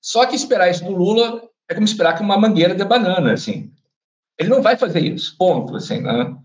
Só 0.00 0.24
que 0.24 0.36
esperar 0.36 0.70
isso 0.70 0.84
do 0.84 0.92
Lula 0.92 1.42
é 1.70 1.74
como 1.74 1.86
esperar 1.86 2.16
que 2.16 2.22
uma 2.22 2.36
mangueira 2.36 2.74
de 2.74 2.84
banana. 2.84 3.32
Assim. 3.32 3.72
Ele 4.36 4.48
não 4.48 4.60
vai 4.60 4.76
fazer 4.76 5.00
isso, 5.00 5.36
ponto. 5.38 5.76
Assim, 5.76 6.00
né? 6.00 6.36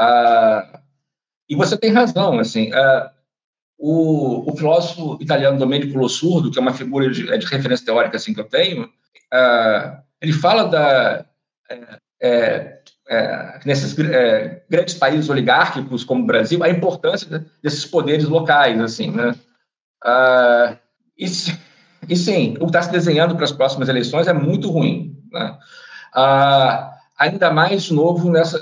Uh, 0.00 0.78
e 1.48 1.54
você 1.54 1.76
tem 1.76 1.92
razão. 1.92 2.38
Assim, 2.38 2.72
uh, 2.72 3.10
o, 3.78 4.50
o 4.50 4.56
filósofo 4.56 5.18
italiano 5.20 5.58
Domenico 5.58 5.98
Lossurdo, 5.98 6.50
que 6.50 6.58
é 6.58 6.62
uma 6.62 6.72
figura 6.72 7.10
de, 7.10 7.30
é 7.30 7.36
de 7.36 7.46
referência 7.46 7.84
teórica 7.84 8.16
assim 8.16 8.32
que 8.32 8.40
eu 8.40 8.48
tenho, 8.48 8.84
uh, 8.84 10.02
ele 10.20 10.32
fala 10.32 10.64
da 10.64 11.26
é, 11.68 11.98
é, 12.22 12.82
é 13.08 13.60
nesses 13.66 13.98
é, 13.98 14.62
grandes 14.70 14.94
países 14.94 15.28
oligárquicos 15.28 16.04
como 16.04 16.22
o 16.22 16.26
Brasil 16.26 16.62
a 16.62 16.70
importância 16.70 17.44
desses 17.62 17.84
poderes 17.84 18.26
locais 18.26 18.80
assim, 18.80 19.10
né? 19.10 19.34
E, 21.18 21.26
e 22.08 22.16
sim, 22.16 22.54
o 22.58 22.60
que 22.60 22.66
está 22.66 22.82
se 22.82 22.90
desenhando 22.90 23.34
para 23.34 23.44
as 23.44 23.52
próximas 23.52 23.88
eleições 23.88 24.26
é 24.26 24.32
muito 24.32 24.70
ruim, 24.70 25.16
né? 25.30 25.56
Uh, 26.14 26.92
ainda 27.18 27.50
mais 27.50 27.90
novo 27.90 28.30
nessa 28.30 28.58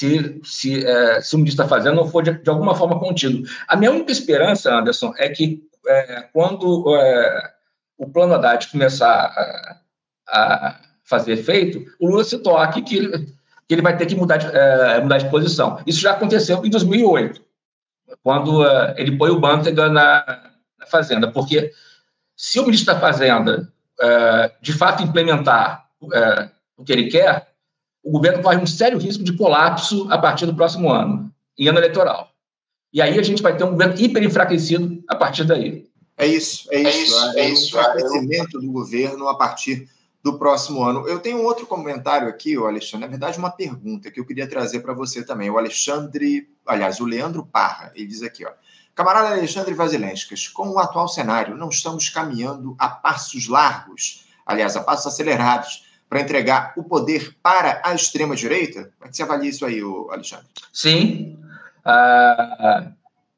se, 0.00 0.40
se, 0.42 0.86
é, 0.86 1.20
se 1.20 1.34
o 1.34 1.38
ministro 1.38 1.64
está 1.64 1.76
fazendo 1.76 1.96
não 1.96 2.08
for 2.08 2.22
de, 2.22 2.32
de, 2.32 2.48
alguma 2.48 2.74
forma 2.74 2.98
contido. 2.98 3.42
A 3.68 3.76
minha 3.76 3.90
única 3.90 4.12
esperança, 4.12 4.74
Anderson, 4.74 5.12
é 5.18 5.28
que 5.28 5.62
é, 5.86 6.22
quando 6.32 6.96
é, 6.96 7.50
o 7.98 8.08
plano 8.08 8.34
Haddad 8.34 8.68
começar 8.68 9.06
a, 9.06 9.76
a, 10.28 10.80
fazer 11.04 11.32
efeito, 11.32 11.84
o 11.98 12.08
Lula 12.08 12.24
se 12.24 12.38
toque 12.38 12.82
que 12.82 12.96
ele, 12.96 13.26
que 13.68 13.74
ele 13.74 13.82
vai 13.82 13.96
ter 13.96 14.06
que 14.06 14.14
mudar 14.14 14.38
de, 14.38 14.46
é, 14.46 15.00
mudar 15.00 15.18
de 15.18 15.28
posição. 15.28 15.82
Isso 15.86 16.00
já 16.00 16.12
aconteceu 16.12 16.64
em 16.64 16.70
2008, 16.70 17.42
quando 18.22 18.64
ele 18.96 19.18
põe 19.18 19.30
o 19.30 19.40
Manteiga 19.40 19.88
na, 19.88 20.24
na 20.78 20.86
Fazenda, 20.86 21.30
porque 21.30 21.72
se 22.42 22.58
o 22.58 22.64
ministro 22.64 22.94
da 22.94 22.98
Fazenda 22.98 23.70
é, 24.00 24.52
de 24.62 24.72
fato 24.72 25.02
implementar 25.02 25.86
o 26.74 26.82
que 26.82 26.90
ele 26.90 27.10
quer, 27.10 27.52
o 28.02 28.10
governo 28.10 28.42
corre 28.42 28.56
um 28.56 28.66
sério 28.66 28.96
risco 28.96 29.22
de 29.22 29.36
colapso 29.36 30.10
a 30.10 30.16
partir 30.16 30.46
do 30.46 30.54
próximo 30.54 30.90
ano, 30.90 31.30
em 31.58 31.68
ano 31.68 31.78
eleitoral. 31.78 32.30
E 32.94 33.02
aí 33.02 33.18
a 33.18 33.22
gente 33.22 33.42
vai 33.42 33.54
ter 33.54 33.64
um 33.64 33.72
governo 33.72 33.94
hiper 34.00 34.22
enfraquecido 34.22 35.04
a 35.06 35.14
partir 35.16 35.44
daí. 35.44 35.86
É 36.16 36.26
isso, 36.26 36.66
é 36.72 36.80
isso. 36.80 36.88
É, 36.88 37.02
isso, 37.02 37.18
é, 37.20 37.40
é 37.40 37.48
isso. 37.50 37.76
O 37.76 37.78
enfraquecimento 37.78 38.58
do 38.58 38.72
governo 38.72 39.28
a 39.28 39.36
partir 39.36 39.86
do 40.22 40.38
próximo 40.38 40.82
ano. 40.82 41.06
Eu 41.06 41.18
tenho 41.18 41.40
um 41.40 41.44
outro 41.44 41.66
comentário 41.66 42.26
aqui, 42.26 42.56
o 42.56 42.66
Alexandre, 42.66 43.04
na 43.04 43.10
verdade, 43.10 43.38
uma 43.38 43.50
pergunta 43.50 44.10
que 44.10 44.18
eu 44.18 44.24
queria 44.24 44.48
trazer 44.48 44.80
para 44.80 44.94
você 44.94 45.22
também. 45.22 45.50
O 45.50 45.58
Alexandre, 45.58 46.48
aliás, 46.64 47.00
o 47.00 47.04
Leandro 47.04 47.44
Parra, 47.44 47.92
ele 47.94 48.06
diz 48.06 48.22
aqui, 48.22 48.46
ó. 48.46 48.50
Camarada 49.00 49.34
Alexandre 49.34 49.72
Vasilenskas, 49.72 50.46
com 50.46 50.68
o 50.72 50.78
atual 50.78 51.08
cenário, 51.08 51.56
não 51.56 51.70
estamos 51.70 52.10
caminhando 52.10 52.76
a 52.78 52.86
passos 52.86 53.48
largos, 53.48 54.26
aliás, 54.44 54.76
a 54.76 54.82
passos 54.82 55.06
acelerados, 55.06 55.86
para 56.06 56.20
entregar 56.20 56.74
o 56.76 56.84
poder 56.84 57.34
para 57.42 57.80
a 57.82 57.94
extrema-direita? 57.94 58.92
Como 58.98 59.06
é 59.06 59.08
que 59.08 59.16
você 59.16 59.22
avalia 59.22 59.48
isso 59.48 59.64
aí, 59.64 59.80
Alexandre? 60.10 60.44
Sim. 60.70 61.38
Ah, 61.82 62.92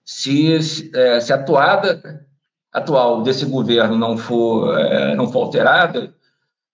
se, 0.05 0.91
é, 0.93 1.21
se 1.21 1.33
a 1.33 1.37
atuada 1.37 2.27
atual 2.73 3.23
desse 3.23 3.45
governo 3.45 3.97
não 3.97 4.19
for, 4.19 4.77
é, 4.77 5.15
não 5.15 5.31
for 5.31 5.45
alterada, 5.45 6.13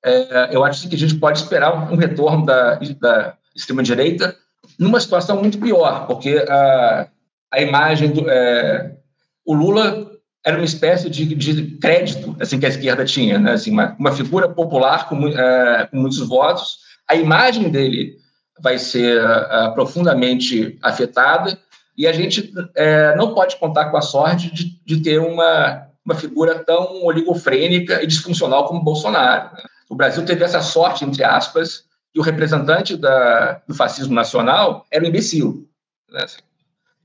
é, 0.03 0.49
eu 0.51 0.65
acho 0.65 0.89
que 0.89 0.95
a 0.95 0.99
gente 0.99 1.17
pode 1.17 1.41
esperar 1.41 1.93
um 1.93 1.97
retorno 1.97 2.47
da, 2.47 2.77
da 2.99 3.35
extrema-direita 3.55 4.35
numa 4.79 4.99
situação 4.99 5.37
muito 5.37 5.59
pior, 5.59 6.07
porque 6.07 6.43
a, 6.49 7.07
a 7.51 7.61
imagem 7.61 8.11
do. 8.11 8.29
É, 8.29 8.97
o 9.45 9.55
Lula 9.55 10.11
era 10.45 10.57
uma 10.57 10.65
espécie 10.65 11.11
de, 11.11 11.35
de, 11.35 11.77
crédito 11.79 12.37
assim 12.41 12.59
que 12.59 12.67
a 12.67 12.69
esquerda 12.69 13.05
tinha, 13.05 13.39
né? 13.39 13.53
assim, 13.53 13.71
uma, 13.71 13.97
uma 13.99 14.13
figura 14.13 14.49
popular 14.49 15.09
com, 15.09 15.29
é, 15.29 15.87
com, 15.91 15.97
muitos 15.97 16.19
votos. 16.21 16.79
A 17.09 17.17
imagem 17.17 17.71
dele 17.71 18.17
vai 18.61 18.79
ser 18.79 19.21
é, 19.21 19.71
profundamente 19.71 20.79
afetada 20.83 21.59
e 21.97 22.07
a 22.07 22.13
gente 22.13 22.53
é, 22.75 23.15
não 23.17 23.35
pode 23.35 23.57
contar 23.57 23.91
com 23.91 23.97
a 23.97 24.03
sorte 24.03 24.53
de, 24.53 24.81
de 24.85 25.03
ter 25.03 25.19
uma, 25.19 25.89
uma 26.05 26.15
figura 26.15 26.63
tão 26.65 27.05
oligofrênica 27.05 28.03
e 28.03 28.07
disfuncional 28.07 28.67
como 28.67 28.83
Bolsonaro. 28.83 29.51
Né? 29.55 29.63
O 29.89 29.95
Brasil 29.95 30.25
teve 30.25 30.45
essa 30.45 30.61
sorte, 30.61 31.05
entre 31.05 31.25
aspas, 31.25 31.85
que 32.13 32.21
o 32.21 32.23
representante 32.23 32.97
da, 32.97 33.61
do 33.67 33.75
fascismo 33.75 34.15
nacional 34.15 34.87
era 34.91 35.05
um 35.05 35.09
imbecil. 35.09 35.69
Né? 36.11 36.25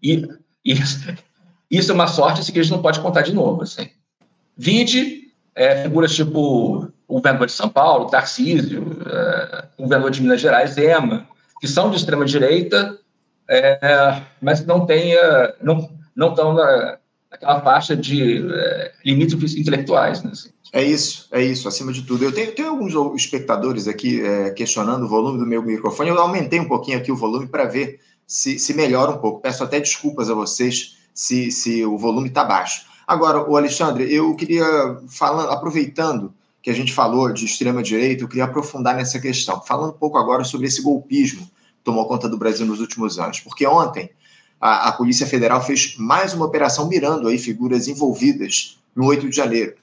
E, 0.04 0.28
isso 1.72 1.92
é 1.92 1.94
uma 1.96 2.08
sorte 2.08 2.42
assim, 2.42 2.52
que 2.52 2.60
a 2.60 2.64
gente 2.64 2.72
não 2.72 2.82
pode 2.82 3.00
contar 3.00 3.22
de 3.22 3.34
novo. 3.34 3.64
Assim. 3.64 3.90
Vide 4.58 5.32
é, 5.56 5.84
figuras 5.84 6.14
tipo 6.14 6.88
o 7.08 7.16
governador 7.16 7.48
de 7.48 7.54
São 7.54 7.70
Paulo, 7.70 8.10
Tarcísio, 8.10 8.86
é, 9.06 9.66
o 9.78 9.84
governador 9.84 10.12
de 10.12 10.22
Minas 10.22 10.42
Gerais, 10.42 10.72
Zema, 10.72 11.28
que 11.60 11.68
são 11.68 11.90
de 11.90 11.98
extrema-direita, 11.98 12.98
é, 13.50 14.22
mas 14.42 14.66
não, 14.66 14.86
tenha, 14.86 15.54
não, 15.62 15.90
não 16.16 16.30
estão 16.30 16.54
na, 16.54 16.98
naquela 17.30 17.62
faixa 17.62 17.96
de 17.96 18.46
é, 18.52 18.92
limites 19.06 19.56
intelectuais. 19.56 20.24
Né, 20.24 20.32
assim. 20.34 20.50
É 20.72 20.82
isso, 20.84 21.28
é 21.32 21.42
isso, 21.44 21.68
acima 21.68 21.94
de 21.94 22.02
tudo. 22.02 22.24
Eu 22.24 22.32
tenho, 22.32 22.52
tenho 22.52 22.70
alguns 22.70 22.94
espectadores 23.16 23.88
aqui 23.88 24.22
é, 24.26 24.50
questionando 24.52 25.04
o 25.04 25.08
volume 25.08 25.38
do 25.38 25.46
meu 25.46 25.62
microfone. 25.62 26.10
Eu 26.10 26.20
aumentei 26.20 26.60
um 26.60 26.68
pouquinho 26.68 26.98
aqui 26.98 27.12
o 27.12 27.16
volume 27.16 27.48
para 27.48 27.66
ver 27.66 28.00
se, 28.28 28.58
se 28.60 28.74
melhora 28.74 29.12
um 29.12 29.18
pouco. 29.18 29.42
Peço 29.42 29.64
até 29.64 29.80
desculpas 29.80 30.30
a 30.30 30.34
vocês 30.34 30.98
se, 31.14 31.52
se 31.52 31.86
o 31.86 31.98
volume 31.98 32.30
está 32.30 32.44
baixo. 32.44 32.86
Agora, 33.08 33.50
o 33.50 33.58
Alexandre, 33.58 34.12
eu 34.14 34.36
queria, 34.36 34.66
falando, 35.10 35.50
aproveitando 35.50 36.34
que 36.62 36.70
a 36.70 36.74
gente 36.74 36.94
falou 36.94 37.32
de 37.32 37.46
extrema-direita, 37.46 38.24
eu 38.24 38.28
queria 38.28 38.46
aprofundar 38.46 38.96
nessa 38.96 39.20
questão, 39.20 39.62
falando 39.62 39.90
um 39.90 39.98
pouco 39.98 40.18
agora 40.18 40.46
sobre 40.46 40.68
esse 40.68 40.82
golpismo 40.82 41.42
que 41.42 41.84
tomou 41.84 42.08
conta 42.08 42.30
do 42.30 42.38
Brasil 42.38 42.66
nos 42.66 42.80
últimos 42.80 43.20
anos. 43.20 43.42
Porque 43.42 43.68
ontem 43.68 44.10
a, 44.62 44.88
a 44.88 44.92
Polícia 44.94 45.28
Federal 45.28 45.62
fez 45.62 45.98
mais 45.98 46.34
uma 46.34 46.46
operação 46.46 46.88
mirando 46.88 47.28
aí 47.28 47.38
figuras 47.38 47.90
envolvidas 47.90 48.80
no 48.96 49.06
8 49.06 49.30
de 49.30 49.36
janeiro. 49.36 49.76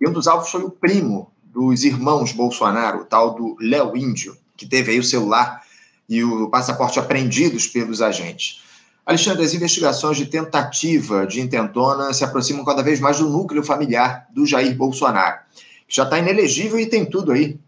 E 0.00 0.06
um 0.06 0.12
dos 0.12 0.28
alvos 0.28 0.48
foi 0.48 0.62
o 0.62 0.70
primo 0.70 1.32
dos 1.42 1.82
irmãos 1.82 2.30
Bolsonaro, 2.30 3.00
o 3.00 3.04
tal 3.04 3.34
do 3.34 3.56
Léo 3.60 3.96
Índio, 3.96 4.36
que 4.56 4.64
teve 4.64 4.92
aí 4.92 5.00
o 5.00 5.04
celular 5.04 5.64
e 6.08 6.24
o 6.24 6.48
passaporte 6.48 6.98
apreendidos 6.98 7.66
pelos 7.66 8.00
agentes. 8.00 8.62
Alexandre, 9.04 9.44
as 9.44 9.54
investigações 9.54 10.16
de 10.16 10.26
tentativa 10.26 11.26
de 11.26 11.40
intentona 11.40 12.12
se 12.12 12.24
aproximam 12.24 12.64
cada 12.64 12.82
vez 12.82 13.00
mais 13.00 13.18
do 13.18 13.28
núcleo 13.28 13.62
familiar 13.62 14.26
do 14.30 14.44
Jair 14.46 14.76
Bolsonaro, 14.76 15.38
que 15.86 15.96
já 15.96 16.04
está 16.04 16.18
inelegível 16.18 16.78
e 16.78 16.86
tem 16.86 17.06
tudo 17.06 17.32
aí 17.32 17.58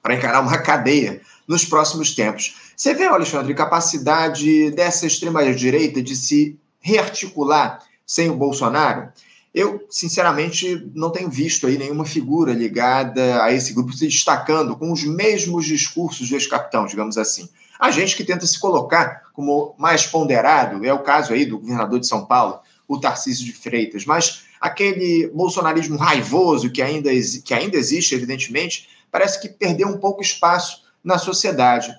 para 0.00 0.14
encarar 0.14 0.40
uma 0.40 0.58
cadeia 0.62 1.20
nos 1.46 1.64
próximos 1.64 2.14
tempos. 2.14 2.54
Você 2.76 2.94
vê, 2.94 3.04
Alexandre, 3.04 3.54
capacidade 3.54 4.70
dessa 4.70 5.06
extrema-direita 5.06 6.02
de 6.02 6.14
se 6.14 6.58
rearticular 6.80 7.80
sem 8.06 8.30
o 8.30 8.36
Bolsonaro? 8.36 9.08
Eu, 9.52 9.84
sinceramente, 9.88 10.88
não 10.94 11.10
tenho 11.10 11.30
visto 11.30 11.66
aí 11.66 11.78
nenhuma 11.78 12.04
figura 12.04 12.52
ligada 12.52 13.42
a 13.42 13.50
esse 13.50 13.72
grupo 13.72 13.92
se 13.92 14.06
destacando 14.06 14.76
com 14.76 14.92
os 14.92 15.02
mesmos 15.02 15.64
discursos 15.64 16.28
do 16.28 16.34
ex-capitão, 16.34 16.86
digamos 16.86 17.16
assim. 17.16 17.48
Há 17.78 17.90
gente 17.90 18.16
que 18.16 18.24
tenta 18.24 18.46
se 18.46 18.58
colocar 18.58 19.22
como 19.32 19.74
mais 19.78 20.06
ponderado, 20.06 20.84
é 20.84 20.92
o 20.92 21.02
caso 21.02 21.32
aí 21.32 21.44
do 21.44 21.58
governador 21.58 22.00
de 22.00 22.06
São 22.06 22.24
Paulo, 22.24 22.60
o 22.88 22.98
Tarcísio 22.98 23.44
de 23.44 23.52
Freitas, 23.52 24.04
mas 24.04 24.44
aquele 24.60 25.30
bolsonarismo 25.34 25.96
raivoso 25.96 26.70
que 26.70 26.80
ainda, 26.80 27.10
que 27.44 27.52
ainda 27.52 27.76
existe, 27.76 28.14
evidentemente, 28.14 28.88
parece 29.10 29.40
que 29.40 29.48
perdeu 29.48 29.88
um 29.88 29.98
pouco 29.98 30.22
espaço 30.22 30.82
na 31.02 31.18
sociedade. 31.18 31.94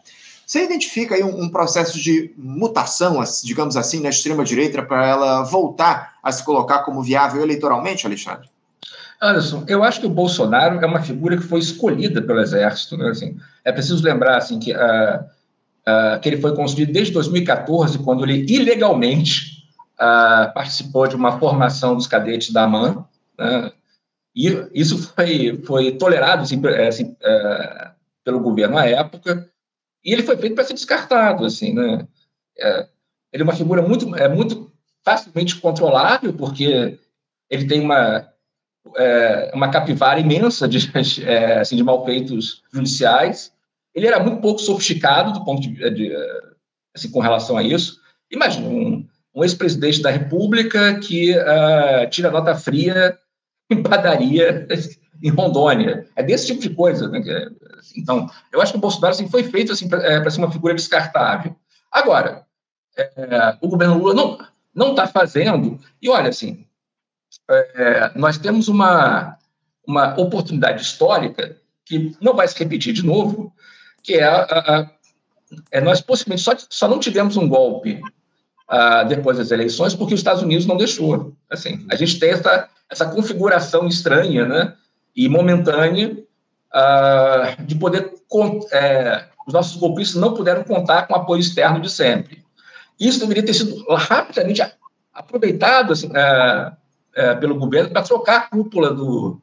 Você 0.46 0.64
identifica 0.64 1.16
aí 1.16 1.24
um, 1.24 1.44
um, 1.44 1.50
processo 1.50 2.00
de 2.00 2.34
mutação, 2.38 3.22
digamos 3.44 3.76
assim, 3.76 4.00
na 4.00 4.10
extrema-direita 4.10 4.82
para 4.82 5.06
ela 5.06 5.44
voltar 5.44 6.16
a 6.24 6.32
se 6.32 6.44
colocar 6.44 6.80
como 6.80 7.04
viável 7.04 7.42
eleitoralmente, 7.42 8.06
Alexandre? 8.06 8.50
Anderson, 9.22 9.66
eu 9.68 9.84
acho 9.84 10.00
que 10.00 10.06
o 10.06 10.12
Bolsonaro 10.12 10.80
é 10.80 10.86
uma 10.86 11.02
figura 11.02 11.36
que 11.36 11.44
foi 11.44 11.60
escolhida 11.60 12.22
pelo 12.22 12.40
Exército. 12.40 12.96
Né? 12.96 13.10
Assim, 13.10 13.38
é 13.66 13.72
preciso 13.72 14.04
lembrar 14.04 14.38
assim, 14.38 14.60
que, 14.60 14.72
uh, 14.72 15.26
uh, 15.88 16.20
que 16.20 16.28
ele 16.28 16.42
foi 16.42 16.54
construído 16.54 16.92
desde 16.92 17.14
2014, 17.14 18.00
quando 18.00 18.26
ele 18.26 18.46
ilegalmente 18.52 19.64
uh, 19.94 20.54
participou 20.54 21.08
de 21.08 21.16
uma 21.16 21.40
formação 21.40 21.96
dos 21.96 22.08
cadetes 22.08 22.52
da 22.52 22.64
AMAN. 22.64 23.06
Né? 23.40 23.72
E 24.36 24.48
isso 24.74 24.98
foi, 25.14 25.62
foi 25.66 25.92
tolerado 25.94 26.44
assim, 26.44 26.62
assim, 26.88 27.16
pelo 28.24 28.40
governo 28.40 28.78
à 28.78 28.86
época. 28.86 29.50
E 30.04 30.14
ele 30.14 30.24
foi 30.24 30.38
feito 30.38 30.56
para 30.56 30.64
ser 30.64 30.74
descartado, 30.74 31.46
assim, 31.46 31.74
né? 31.74 32.08
É, 32.60 32.88
ele 33.34 33.42
é 33.42 33.44
uma 33.44 33.56
figura 33.56 33.82
muito, 33.82 34.16
é 34.16 34.28
muito 34.28 34.72
facilmente 35.04 35.56
controlável, 35.56 36.32
porque 36.34 37.00
ele 37.50 37.68
tem 37.68 37.82
uma, 37.82 38.28
uma 39.54 39.70
capivara 39.70 40.20
imensa 40.20 40.68
de, 40.68 40.78
assim, 41.60 41.76
de 41.76 41.84
malfeitos 41.84 42.64
judiciais. 42.72 43.52
Ele 43.98 44.06
era 44.06 44.20
muito 44.20 44.42
pouco 44.42 44.62
sofisticado 44.62 45.34
do 45.34 45.44
ponto 45.44 45.60
de, 45.60 45.90
de 45.90 46.16
assim, 46.96 47.10
com 47.10 47.20
relação 47.20 47.58
a 47.58 47.64
isso. 47.64 48.00
Imagina 48.30 48.68
um, 48.68 49.04
um 49.34 49.44
ex-presidente 49.44 50.04
da 50.04 50.12
República 50.12 51.00
que 51.00 51.36
uh, 51.36 52.08
tira 52.12 52.30
nota 52.30 52.54
fria 52.54 53.18
em 53.72 53.82
padaria 53.82 54.68
em 55.24 55.32
Rondônia. 55.32 56.08
É 56.16 56.22
desse 56.22 56.46
tipo 56.46 56.62
de 56.62 56.70
coisa. 56.70 57.08
Né? 57.10 57.50
Então, 57.98 58.30
eu 58.54 58.62
acho 58.62 58.72
que 58.72 58.78
o 58.78 58.82
Bolsonaro 58.82 59.16
assim, 59.16 59.28
foi 59.28 59.42
feito 59.42 59.72
assim, 59.72 59.90
para 59.90 60.06
é, 60.06 60.30
ser 60.30 60.38
uma 60.38 60.52
figura 60.52 60.76
descartável. 60.76 61.56
Agora, 61.92 62.46
é, 62.96 63.58
o 63.60 63.68
governo 63.68 63.98
Lula 63.98 64.14
não 64.14 64.38
não 64.76 64.92
está 64.92 65.08
fazendo. 65.08 65.80
E 66.00 66.08
olha, 66.08 66.30
assim, 66.30 66.68
é, 67.50 68.12
nós 68.14 68.38
temos 68.38 68.68
uma, 68.68 69.40
uma 69.88 70.14
oportunidade 70.20 70.84
histórica 70.84 71.58
que 71.84 72.16
não 72.22 72.36
vai 72.36 72.48
se 72.48 72.60
repetir 72.60 72.94
de 72.94 73.04
novo, 73.04 73.52
que 74.08 74.14
é, 74.14 74.24
a, 74.24 74.42
a, 74.42 74.90
é 75.70 75.82
nós 75.82 76.00
possivelmente 76.00 76.42
só, 76.42 76.54
só 76.70 76.88
não 76.88 76.98
tivemos 76.98 77.36
um 77.36 77.48
golpe 77.48 78.02
uh, 78.72 79.06
depois 79.06 79.38
das 79.38 79.52
eleições 79.52 79.94
porque 79.94 80.14
os 80.14 80.22
Estados 80.22 80.42
Unidos 80.42 80.66
não 80.66 80.78
deixou. 80.78 81.36
Assim, 81.50 81.86
a 81.92 81.96
gente 81.96 82.18
tem 82.18 82.30
essa, 82.30 82.70
essa 82.90 83.06
configuração 83.06 83.86
estranha, 83.86 84.46
né? 84.46 84.74
E 85.14 85.28
momentânea 85.28 86.18
de 87.66 87.76
poder. 87.76 88.14
É, 88.72 89.26
os 89.46 89.54
nossos 89.54 89.78
golpistas 89.78 90.22
não 90.22 90.34
puderam 90.34 90.64
contar 90.64 91.08
com 91.08 91.16
apoio 91.16 91.40
externo 91.40 91.82
de 91.82 91.90
sempre. 91.90 92.46
Isso 93.00 93.20
deveria 93.20 93.46
ter 93.46 93.54
sido 93.54 93.84
rapidamente 93.94 94.62
aproveitado 95.14 95.94
assim, 95.94 96.08
uh, 96.08 96.72
uh, 96.72 97.40
pelo 97.40 97.56
governo 97.56 97.90
para 97.90 98.04
trocar 98.04 98.38
a 98.38 98.42
cúpula 98.42 98.94
do, 98.94 99.42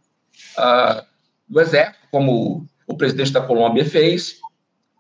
do 1.48 1.60
Exército, 1.60 1.98
como 2.10 2.66
o 2.86 2.96
presidente 2.96 3.32
da 3.32 3.40
Colômbia 3.40 3.84
fez, 3.84 4.40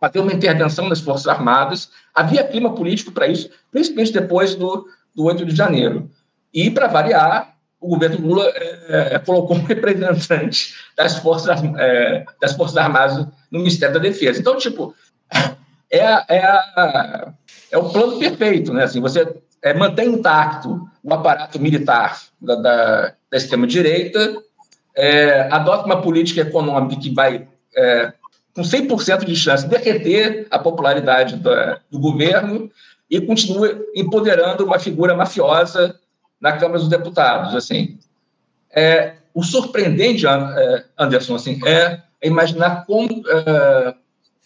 ter 0.08 0.20
uma 0.20 0.32
intervenção 0.32 0.88
das 0.88 1.00
Forças 1.00 1.26
Armadas. 1.26 1.90
Havia 2.14 2.44
clima 2.44 2.74
político 2.74 3.12
para 3.12 3.26
isso, 3.26 3.50
principalmente 3.70 4.12
depois 4.12 4.54
do, 4.54 4.86
do 5.14 5.24
8 5.24 5.44
de 5.46 5.54
janeiro. 5.54 6.10
E, 6.52 6.70
para 6.70 6.86
variar, 6.86 7.54
o 7.80 7.88
governo 7.88 8.26
Lula 8.26 8.50
é, 8.88 9.18
colocou 9.18 9.56
um 9.56 9.62
representante 9.64 10.74
das 10.96 11.18
forças, 11.18 11.62
é, 11.78 12.24
das 12.40 12.54
forças 12.54 12.76
Armadas 12.76 13.26
no 13.50 13.58
Ministério 13.58 13.94
da 13.94 14.00
Defesa. 14.00 14.40
Então, 14.40 14.56
tipo, 14.56 14.94
é, 15.90 16.36
é, 16.36 17.32
é 17.70 17.78
o 17.78 17.90
plano 17.90 18.18
perfeito, 18.18 18.72
né? 18.72 18.84
Assim, 18.84 19.00
você 19.00 19.34
é, 19.62 19.74
mantém 19.74 20.14
intacto 20.14 20.88
o 21.02 21.12
aparato 21.12 21.60
militar 21.60 22.20
da, 22.40 22.54
da, 22.54 23.12
da 23.30 23.36
extrema-direita, 23.36 24.42
é, 24.96 25.48
adota 25.50 25.86
uma 25.86 26.00
política 26.00 26.42
econômica 26.42 27.00
que 27.00 27.12
vai 27.12 27.46
é, 27.76 28.12
com 28.54 28.62
100% 28.62 29.24
de 29.24 29.34
chance 29.34 29.64
de 29.64 29.70
derreter 29.70 30.46
a 30.50 30.58
popularidade 30.58 31.36
do, 31.36 31.98
governo 31.98 32.70
e 33.10 33.20
continua 33.20 33.84
empoderando 33.94 34.64
uma 34.64 34.78
figura 34.78 35.14
mafiosa 35.14 35.98
na 36.40 36.52
Câmara 36.52 36.78
dos 36.78 36.88
Deputados. 36.88 37.54
Assim, 37.54 37.98
é, 38.70 39.14
o 39.34 39.42
surpreendente, 39.42 40.26
é, 40.26 40.84
Anderson, 40.96 41.34
assim, 41.34 41.60
é 41.66 42.00
imaginar 42.22 42.86
como, 42.86 43.22
é, 43.28 43.94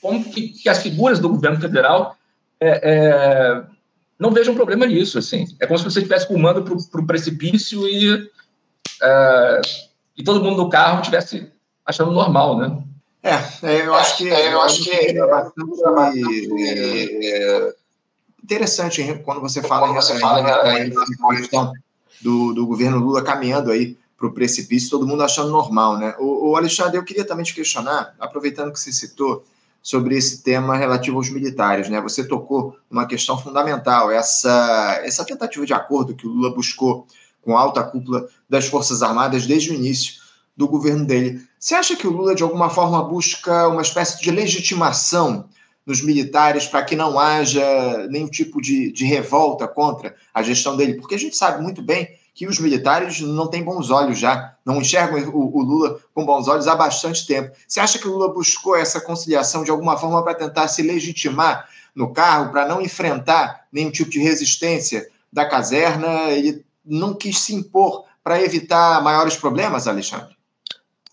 como 0.00 0.24
que, 0.24 0.48
que, 0.48 0.68
as 0.68 0.82
figuras 0.82 1.18
do 1.20 1.28
governo 1.28 1.60
federal 1.60 2.16
é, 2.60 2.80
é, 2.82 3.62
não 4.18 4.30
vejam 4.30 4.54
problema 4.54 4.86
nisso. 4.86 5.18
Assim. 5.18 5.44
É 5.60 5.66
como 5.66 5.78
se 5.78 5.84
você 5.84 5.98
estivesse 5.98 6.26
fumando 6.26 6.62
para 6.62 7.00
o 7.00 7.06
precipício 7.06 7.86
e, 7.86 8.28
é, 9.02 9.60
e 10.16 10.24
todo 10.24 10.42
mundo 10.42 10.56
no 10.56 10.70
carro 10.70 11.00
estivesse 11.00 11.52
achando 11.84 12.10
normal, 12.10 12.58
né? 12.58 12.82
É, 13.22 13.86
eu 13.86 13.94
acho 13.94 14.16
que 14.16 14.30
é, 14.30 14.52
eu 14.52 14.60
acho 14.62 14.84
que 14.84 14.90
é 14.90 15.26
bastante 15.26 16.48
interessante 18.42 19.20
quando 19.24 19.40
você 19.40 19.60
fala 19.60 19.88
quando 19.88 19.96
você 19.96 20.18
fala 20.18 20.78
em 20.78 20.92
questão 21.36 21.72
do, 22.20 22.52
do 22.54 22.66
governo 22.66 22.98
Lula 22.98 23.22
caminhando 23.22 23.70
aí 23.70 23.96
para 24.16 24.26
o 24.26 24.32
precipício, 24.32 24.90
todo 24.90 25.06
mundo 25.06 25.22
achando 25.22 25.50
normal, 25.50 25.96
né? 25.96 26.14
O, 26.18 26.50
o, 26.50 26.56
Alexandre, 26.56 26.96
eu 26.96 27.04
queria 27.04 27.24
também 27.24 27.44
te 27.44 27.54
questionar, 27.54 28.14
aproveitando 28.18 28.72
que 28.72 28.80
você 28.80 28.92
citou 28.92 29.44
sobre 29.80 30.16
esse 30.16 30.42
tema 30.42 30.76
relativo 30.76 31.16
aos 31.16 31.30
militares, 31.30 31.88
né? 31.88 32.00
Você 32.00 32.24
tocou 32.26 32.76
uma 32.90 33.06
questão 33.06 33.38
fundamental, 33.38 34.10
essa, 34.10 35.00
essa 35.04 35.24
tentativa 35.24 35.64
de 35.64 35.72
acordo 35.72 36.16
que 36.16 36.26
o 36.26 36.30
Lula 36.30 36.52
buscou 36.52 37.06
com 37.42 37.56
a 37.56 37.60
alta 37.60 37.82
cúpula 37.84 38.28
das 38.50 38.66
Forças 38.66 39.02
Armadas 39.02 39.46
desde 39.46 39.70
o 39.70 39.74
início 39.74 40.14
do 40.58 40.66
governo 40.66 41.06
dele. 41.06 41.40
Você 41.56 41.76
acha 41.76 41.94
que 41.94 42.06
o 42.06 42.10
Lula, 42.10 42.34
de 42.34 42.42
alguma 42.42 42.68
forma, 42.68 43.02
busca 43.04 43.68
uma 43.68 43.80
espécie 43.80 44.20
de 44.20 44.28
legitimação 44.32 45.48
nos 45.86 46.02
militares 46.02 46.66
para 46.66 46.82
que 46.82 46.96
não 46.96 47.18
haja 47.18 47.64
nenhum 48.10 48.28
tipo 48.28 48.60
de, 48.60 48.90
de 48.90 49.04
revolta 49.04 49.68
contra 49.68 50.16
a 50.34 50.42
gestão 50.42 50.76
dele? 50.76 50.94
Porque 50.94 51.14
a 51.14 51.18
gente 51.18 51.36
sabe 51.36 51.62
muito 51.62 51.80
bem 51.80 52.08
que 52.34 52.46
os 52.46 52.58
militares 52.58 53.20
não 53.20 53.46
têm 53.46 53.62
bons 53.62 53.90
olhos 53.90 54.18
já, 54.18 54.56
não 54.64 54.80
enxergam 54.80 55.30
o, 55.30 55.56
o, 55.56 55.62
Lula 55.62 56.00
com 56.12 56.26
bons 56.26 56.48
olhos 56.48 56.66
há 56.66 56.74
bastante 56.74 57.24
tempo. 57.24 57.56
Você 57.66 57.78
acha 57.78 57.98
que 57.98 58.08
o 58.08 58.12
Lula 58.12 58.32
buscou 58.32 58.76
essa 58.76 59.00
conciliação 59.00 59.62
de 59.62 59.70
alguma 59.70 59.96
forma 59.96 60.22
para 60.24 60.34
tentar 60.34 60.66
se 60.66 60.82
legitimar 60.82 61.68
no 61.94 62.12
carro, 62.12 62.50
para 62.50 62.66
não 62.66 62.80
enfrentar 62.80 63.66
nenhum 63.72 63.92
tipo 63.92 64.10
de 64.10 64.18
resistência 64.18 65.08
da 65.32 65.46
caserna? 65.46 66.30
Ele 66.30 66.64
não 66.84 67.14
quis 67.14 67.38
se 67.40 67.54
impor 67.54 68.04
para 68.24 68.42
evitar 68.42 69.02
maiores 69.02 69.36
problemas, 69.36 69.86
Alexandre? 69.86 70.37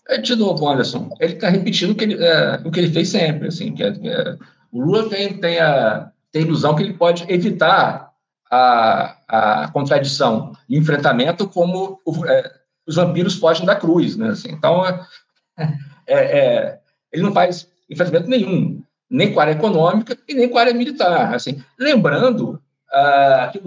É, 0.08 0.18
de 0.18 0.36
novo, 0.36 0.68
Anderson, 0.68 1.10
ele 1.20 1.34
está 1.34 1.48
repetindo 1.48 1.90
o 1.90 1.94
que 1.94 2.04
ele, 2.04 2.22
é, 2.22 2.60
o 2.64 2.70
que 2.70 2.80
ele 2.80 2.92
fez 2.92 3.08
sempre. 3.08 3.48
Assim, 3.48 3.74
que 3.74 3.82
é, 3.82 3.88
é, 3.88 4.36
o 4.70 4.80
Lula 4.80 5.08
tem, 5.08 5.36
tem, 5.38 5.58
a, 5.58 6.10
tem 6.30 6.42
a 6.42 6.44
ilusão 6.46 6.74
que 6.74 6.82
ele 6.82 6.94
pode 6.94 7.24
evitar 7.28 8.12
a, 8.50 9.16
a 9.28 9.68
contradição 9.72 10.52
e 10.68 10.76
enfrentamento 10.76 11.48
como 11.48 12.00
o, 12.04 12.24
é, 12.26 12.52
os 12.86 12.94
vampiros 12.94 13.34
fogem 13.34 13.66
da 13.66 13.74
cruz. 13.74 14.16
Né? 14.16 14.28
Assim, 14.28 14.52
então, 14.52 14.84
é, 14.86 15.66
é, 16.06 16.78
ele 17.12 17.22
não 17.22 17.32
faz 17.32 17.68
enfrentamento 17.90 18.28
nenhum, 18.28 18.82
nem 19.10 19.32
com 19.32 19.40
a 19.40 19.44
área 19.44 19.52
econômica 19.52 20.16
e 20.28 20.34
nem 20.34 20.48
com 20.48 20.56
a 20.56 20.60
área 20.60 20.74
militar. 20.74 21.34
Assim, 21.34 21.62
lembrando 21.78 22.62
ah, 22.92 23.50
que, 23.52 23.60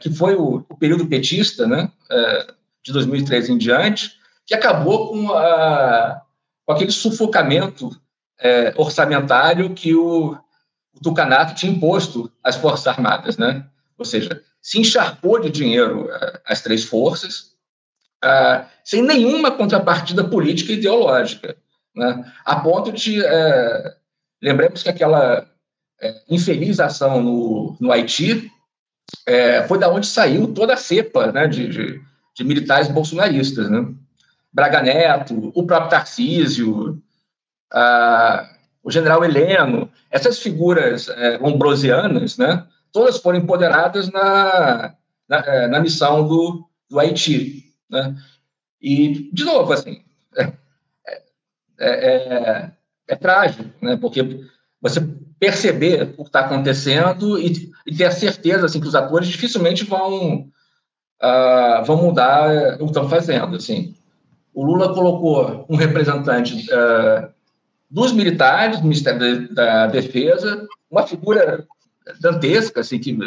que, 0.00 0.14
foi 0.14 0.36
o, 0.36 0.64
o, 0.68 0.76
período 0.76 1.06
petista, 1.06 1.66
né, 1.66 1.90
de 2.82 2.92
2013 2.92 3.52
em 3.52 3.58
diante, 3.58 4.12
que 4.46 4.54
acabou 4.54 5.10
com, 5.10 5.32
a, 5.32 6.20
com 6.66 6.72
aquele 6.72 6.90
sufocamento 6.90 7.90
é, 8.38 8.74
orçamentário 8.76 9.74
que 9.74 9.94
o, 9.94 10.32
o 10.94 11.00
Tucanato 11.02 11.54
tinha 11.54 11.72
imposto 11.72 12.30
às 12.42 12.56
Forças 12.56 12.86
Armadas, 12.86 13.36
né? 13.36 13.66
Ou 13.96 14.04
seja, 14.04 14.42
se 14.60 14.80
encharcou 14.80 15.40
de 15.40 15.50
dinheiro 15.50 16.10
é, 16.10 16.40
as 16.46 16.62
três 16.62 16.84
forças, 16.84 17.54
uh, 18.24 18.64
sem 18.82 19.02
nenhuma 19.02 19.50
contrapartida 19.50 20.24
política 20.24 20.72
e 20.72 20.76
ideológica, 20.76 21.56
né? 21.94 22.32
a 22.44 22.56
ponto 22.56 22.90
de. 22.90 23.20
Uh, 23.20 23.94
lembremos 24.42 24.82
que 24.82 24.88
aquela 24.88 25.42
uh, 25.42 26.20
infeliz 26.28 26.80
ação 26.80 27.22
no, 27.22 27.76
no 27.78 27.92
Haiti 27.92 28.50
foi 29.68 29.78
da 29.78 29.90
onde 29.90 30.06
saiu 30.06 30.52
toda 30.52 30.74
a 30.74 30.78
cepa 30.78 31.30
né, 31.30 31.46
de, 31.46 31.68
de, 31.68 32.00
de 32.34 32.44
militares 32.44 32.88
bolsonaristas. 32.88 33.70
Né? 33.70 33.94
Braga 34.54 34.80
Neto, 34.80 35.50
o 35.52 35.66
próprio 35.66 35.90
Tarcísio, 35.90 37.02
o 38.84 38.90
general 38.90 39.24
Heleno, 39.24 39.90
essas 40.08 40.38
figuras 40.38 41.08
é, 41.08 41.40
né, 42.38 42.66
todas 42.92 43.18
foram 43.18 43.38
empoderadas 43.40 44.08
na, 44.12 44.94
na, 45.28 45.38
é, 45.38 45.66
na 45.66 45.80
missão 45.80 46.28
do, 46.28 46.68
do 46.88 47.00
Haiti. 47.00 47.64
Né? 47.90 48.14
E, 48.80 49.28
de 49.32 49.42
novo, 49.42 49.72
assim, 49.72 50.04
é, 50.36 50.52
é, 51.80 51.90
é, 51.90 52.70
é 53.08 53.16
trágico, 53.16 53.64
né? 53.82 53.96
porque 53.96 54.46
você 54.80 55.00
perceber 55.40 56.14
o 56.16 56.22
que 56.22 56.28
está 56.28 56.40
acontecendo 56.40 57.40
e, 57.40 57.72
e, 57.84 57.96
ter 57.96 58.04
a 58.04 58.12
certeza 58.12 58.66
assim, 58.66 58.80
que 58.80 58.86
os 58.86 58.94
atores 58.94 59.26
dificilmente 59.26 59.84
vão, 59.84 60.48
uh, 61.20 61.84
vão 61.84 61.96
mudar 61.96 62.74
o 62.74 62.78
que 62.78 62.84
estão 62.84 63.08
fazendo. 63.08 63.56
Assim 63.56 63.96
o 64.54 64.64
Lula 64.64 64.94
colocou 64.94 65.66
um 65.68 65.76
representante 65.76 66.66
uh, 66.70 67.28
dos 67.90 68.12
militares, 68.12 68.78
do 68.78 68.84
Ministério 68.84 69.52
da, 69.52 69.88
Defesa, 69.88 70.66
uma 70.90 71.06
figura 71.06 71.66
dantesca, 72.20 72.80
assim, 72.80 72.98
que 72.98 73.18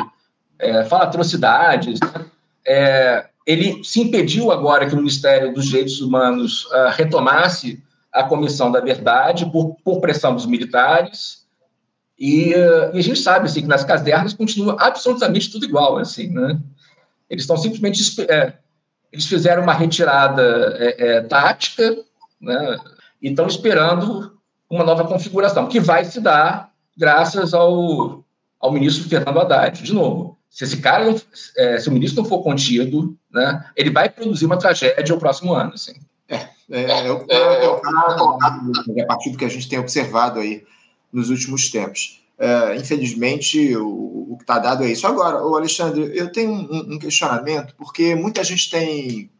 é, 0.59 0.85
fala 0.85 1.03
atrocidades. 1.03 1.99
Né? 1.99 2.25
É, 2.65 3.25
ele 3.45 3.83
se 3.83 4.01
impediu 4.01 4.51
agora 4.51 4.87
que 4.87 4.93
o 4.93 4.97
Ministério 4.97 5.53
dos 5.53 5.65
Direitos 5.67 6.01
Humanos 6.01 6.65
uh, 6.65 6.89
retomasse 6.91 7.83
a 8.11 8.23
Comissão 8.23 8.71
da 8.71 8.79
Verdade 8.79 9.49
por, 9.51 9.75
por 9.83 9.99
pressão 9.99 10.33
dos 10.33 10.45
militares. 10.45 11.45
E, 12.17 12.53
uh, 12.53 12.95
e, 12.95 12.99
a 12.99 13.03
gente 13.03 13.19
sabe 13.19 13.45
assim, 13.45 13.61
que 13.61 13.67
nas 13.67 13.83
casernas 13.83 14.33
continua 14.33 14.75
absolutamente 14.79 15.51
tudo 15.51 15.65
igual. 15.65 15.97
Assim, 15.97 16.27
né? 16.27 16.59
Eles 17.29 17.43
estão 17.43 17.57
simplesmente 17.57 18.01
é, 18.29 18.53
eles 19.11 19.25
fizeram 19.25 19.63
uma 19.63 19.73
retirada 19.73 20.75
é, 20.79 21.07
é, 21.07 21.21
tática 21.21 21.95
né, 22.41 22.77
e 23.21 23.29
estão 23.29 23.47
esperando 23.47 24.37
uma 24.69 24.83
nova 24.83 25.05
configuração, 25.05 25.67
que 25.67 25.79
vai 25.79 26.03
se 26.05 26.19
dar 26.19 26.71
graças 26.97 27.53
ao, 27.53 28.23
ao 28.59 28.71
ministro 28.71 29.07
Fernando 29.07 29.39
Haddad. 29.39 29.81
De 29.81 29.93
novo, 29.93 30.37
se 30.49 30.63
esse 30.63 30.77
cara, 30.77 31.15
é, 31.57 31.79
se 31.79 31.87
o 31.89 31.91
ministro 31.91 32.21
não 32.21 32.29
for 32.29 32.41
contido, 32.41 33.17
né, 33.31 33.65
ele 33.75 33.89
vai 33.89 34.09
produzir 34.09 34.45
uma 34.45 34.57
tragédia 34.57 35.13
no 35.13 35.19
próximo 35.19 35.53
ano. 35.53 35.73
Assim. 35.73 35.93
É, 36.27 36.35
é, 36.69 37.07
é, 37.07 37.11
o, 37.11 37.25
é, 37.29 37.67
o, 37.67 37.77
é, 38.97 39.37
que 39.37 39.45
a 39.45 39.49
gente 39.49 39.69
tem 39.69 39.79
observado 39.79 40.39
aí 40.39 40.65
nos 41.11 41.29
últimos 41.29 41.69
tempos. 41.69 42.21
É, 42.21 42.26
infelizmente, 42.77 43.75
o, 43.75 44.33
o 44.33 44.37
que 44.37 44.43
está 44.43 44.59
dado 44.59 44.83
é 44.83 44.91
isso. 44.91 45.07
Agora, 45.07 45.43
o 45.43 45.55
Alexandre, 45.55 46.11
eu 46.13 46.31
tenho 46.31 46.51
um, 46.51 46.95
um, 46.95 46.99
questionamento, 46.99 47.73
porque 47.75 48.13
muita 48.13 48.43
gente 48.43 48.69
tem, 48.69 49.31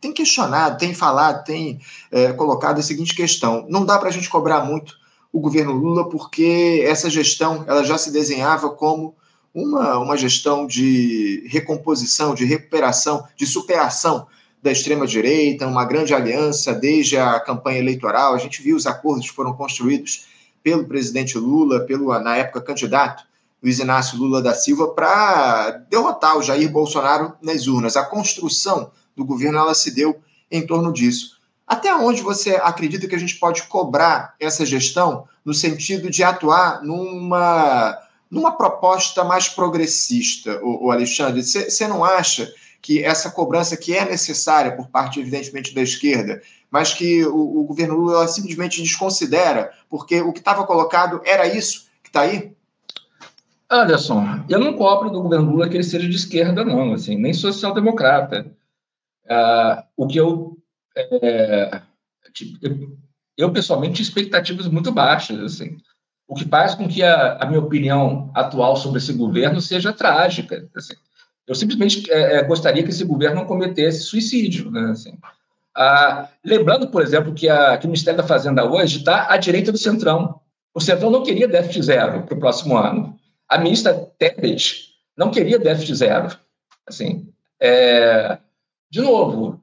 tem 0.00 0.12
questionado, 0.12 0.78
tem 0.78 0.92
falado, 0.92 1.44
tem 1.44 1.80
é, 2.10 2.32
colocado 2.32 2.78
a 2.78 2.82
seguinte 2.82 3.14
questão: 3.14 3.66
não 3.68 3.84
dá 3.84 3.98
para 3.98 4.08
a 4.08 4.12
gente 4.12 4.28
cobrar 4.28 4.64
muito 4.64 4.94
o 5.32 5.40
governo 5.40 5.72
Lula, 5.72 6.08
porque 6.10 6.84
essa 6.84 7.08
gestão 7.08 7.64
ela 7.66 7.82
já 7.82 7.96
se 7.96 8.12
desenhava 8.12 8.68
como 8.68 9.14
uma, 9.54 9.98
uma 9.98 10.16
gestão 10.16 10.66
de 10.66 11.46
recomposição, 11.48 12.34
de 12.34 12.44
recuperação, 12.44 13.26
de 13.36 13.46
superação 13.46 14.26
da 14.62 14.70
extrema-direita, 14.70 15.66
uma 15.66 15.84
grande 15.84 16.14
aliança 16.14 16.72
desde 16.72 17.16
a 17.16 17.40
campanha 17.40 17.78
eleitoral. 17.78 18.34
A 18.34 18.38
gente 18.38 18.62
viu 18.62 18.76
os 18.76 18.86
acordos 18.86 19.28
que 19.28 19.34
foram 19.34 19.54
construídos 19.54 20.26
pelo 20.62 20.86
presidente 20.86 21.38
Lula, 21.38 21.80
pelo, 21.80 22.16
na 22.18 22.36
época, 22.36 22.60
candidato 22.60 23.24
Luiz 23.62 23.78
Inácio 23.78 24.18
Lula 24.18 24.42
da 24.42 24.54
Silva, 24.54 24.88
para 24.88 25.70
derrotar 25.88 26.36
o 26.36 26.42
Jair 26.42 26.70
Bolsonaro 26.70 27.34
nas 27.40 27.66
urnas. 27.68 27.96
A 27.96 28.04
construção 28.04 28.90
do 29.16 29.24
governo 29.24 29.58
ela 29.58 29.74
se 29.74 29.90
deu 29.94 30.20
em 30.50 30.66
torno 30.66 30.92
disso. 30.92 31.40
Até 31.66 31.94
onde 31.94 32.22
você 32.22 32.56
acredita 32.56 33.06
que 33.06 33.14
a 33.14 33.18
gente 33.18 33.36
pode 33.36 33.62
cobrar 33.64 34.34
essa 34.40 34.66
gestão 34.66 35.26
no 35.44 35.54
sentido 35.54 36.10
de 36.10 36.22
atuar 36.22 36.82
numa, 36.82 37.96
numa 38.30 38.52
proposta 38.52 39.22
mais 39.22 39.48
progressista, 39.48 40.60
o, 40.62 40.90
Alexandre? 40.90 41.42
Você 41.42 41.86
não 41.86 42.04
acha 42.04 42.52
que 42.82 43.02
essa 43.02 43.30
cobrança 43.30 43.76
que 43.76 43.96
é 43.96 44.04
necessária 44.04 44.76
por 44.76 44.88
parte, 44.88 45.20
evidentemente, 45.20 45.72
da 45.72 45.80
esquerda, 45.80 46.42
mas 46.68 46.92
que 46.92 47.24
o, 47.24 47.60
o 47.60 47.64
governo 47.64 47.94
Lula 47.94 48.26
simplesmente 48.26 48.82
desconsidera, 48.82 49.70
porque 49.88 50.20
o 50.20 50.32
que 50.32 50.40
estava 50.40 50.66
colocado 50.66 51.22
era 51.24 51.46
isso 51.46 51.86
que 52.02 52.08
está 52.08 52.22
aí? 52.22 52.52
Anderson, 53.70 54.44
eu 54.48 54.58
não 54.58 54.76
cobro 54.76 55.10
do 55.10 55.22
governo 55.22 55.52
Lula 55.52 55.68
que 55.68 55.76
ele 55.76 55.84
seja 55.84 56.08
de 56.08 56.16
esquerda, 56.16 56.64
não, 56.64 56.92
assim, 56.92 57.16
nem 57.16 57.32
social-democrata. 57.32 58.50
Ah, 59.28 59.84
o 59.96 60.06
que 60.06 60.18
eu, 60.18 60.58
é, 60.94 61.80
tipo, 62.34 62.58
eu, 62.60 62.98
eu 63.36 63.52
pessoalmente 63.52 63.94
tinha 63.94 64.04
expectativas 64.04 64.66
muito 64.66 64.90
baixas, 64.90 65.40
assim, 65.40 65.78
o 66.26 66.34
que 66.34 66.46
faz 66.46 66.74
com 66.74 66.88
que 66.88 67.02
a, 67.02 67.36
a 67.36 67.46
minha 67.46 67.60
opinião 67.60 68.30
atual 68.34 68.76
sobre 68.76 68.98
esse 68.98 69.12
governo 69.12 69.60
seja 69.60 69.92
trágica. 69.92 70.68
Assim. 70.74 70.94
Eu 71.46 71.54
simplesmente 71.54 72.10
é, 72.10 72.36
é, 72.36 72.42
gostaria 72.42 72.82
que 72.82 72.90
esse 72.90 73.04
governo 73.04 73.36
não 73.36 73.46
cometesse 73.46 74.02
suicídio, 74.02 74.70
né? 74.70 74.90
Assim. 74.90 75.18
Ah, 75.74 76.28
lembrando, 76.44 76.88
por 76.88 77.02
exemplo, 77.02 77.32
que, 77.32 77.48
a, 77.48 77.76
que, 77.76 77.86
o 77.86 77.88
Ministério 77.88 78.20
da 78.20 78.26
Fazenda 78.26 78.64
hoje 78.64 78.98
está 78.98 79.32
à 79.32 79.36
direita 79.36 79.72
do 79.72 79.78
Centrão. 79.78 80.40
O 80.74 80.80
Centrão 80.80 81.10
não 81.10 81.22
queria 81.22 81.48
déficit 81.48 81.82
zero 81.82 82.22
para 82.22 82.36
o 82.36 82.40
próximo 82.40 82.76
ano. 82.76 83.18
A 83.48 83.58
ministra 83.58 83.94
Tebet 84.18 84.92
não 85.16 85.30
queria 85.30 85.58
déficit 85.58 85.94
zero. 85.94 86.36
Assim, 86.86 87.28
é, 87.60 88.38
de 88.90 89.00
novo, 89.00 89.62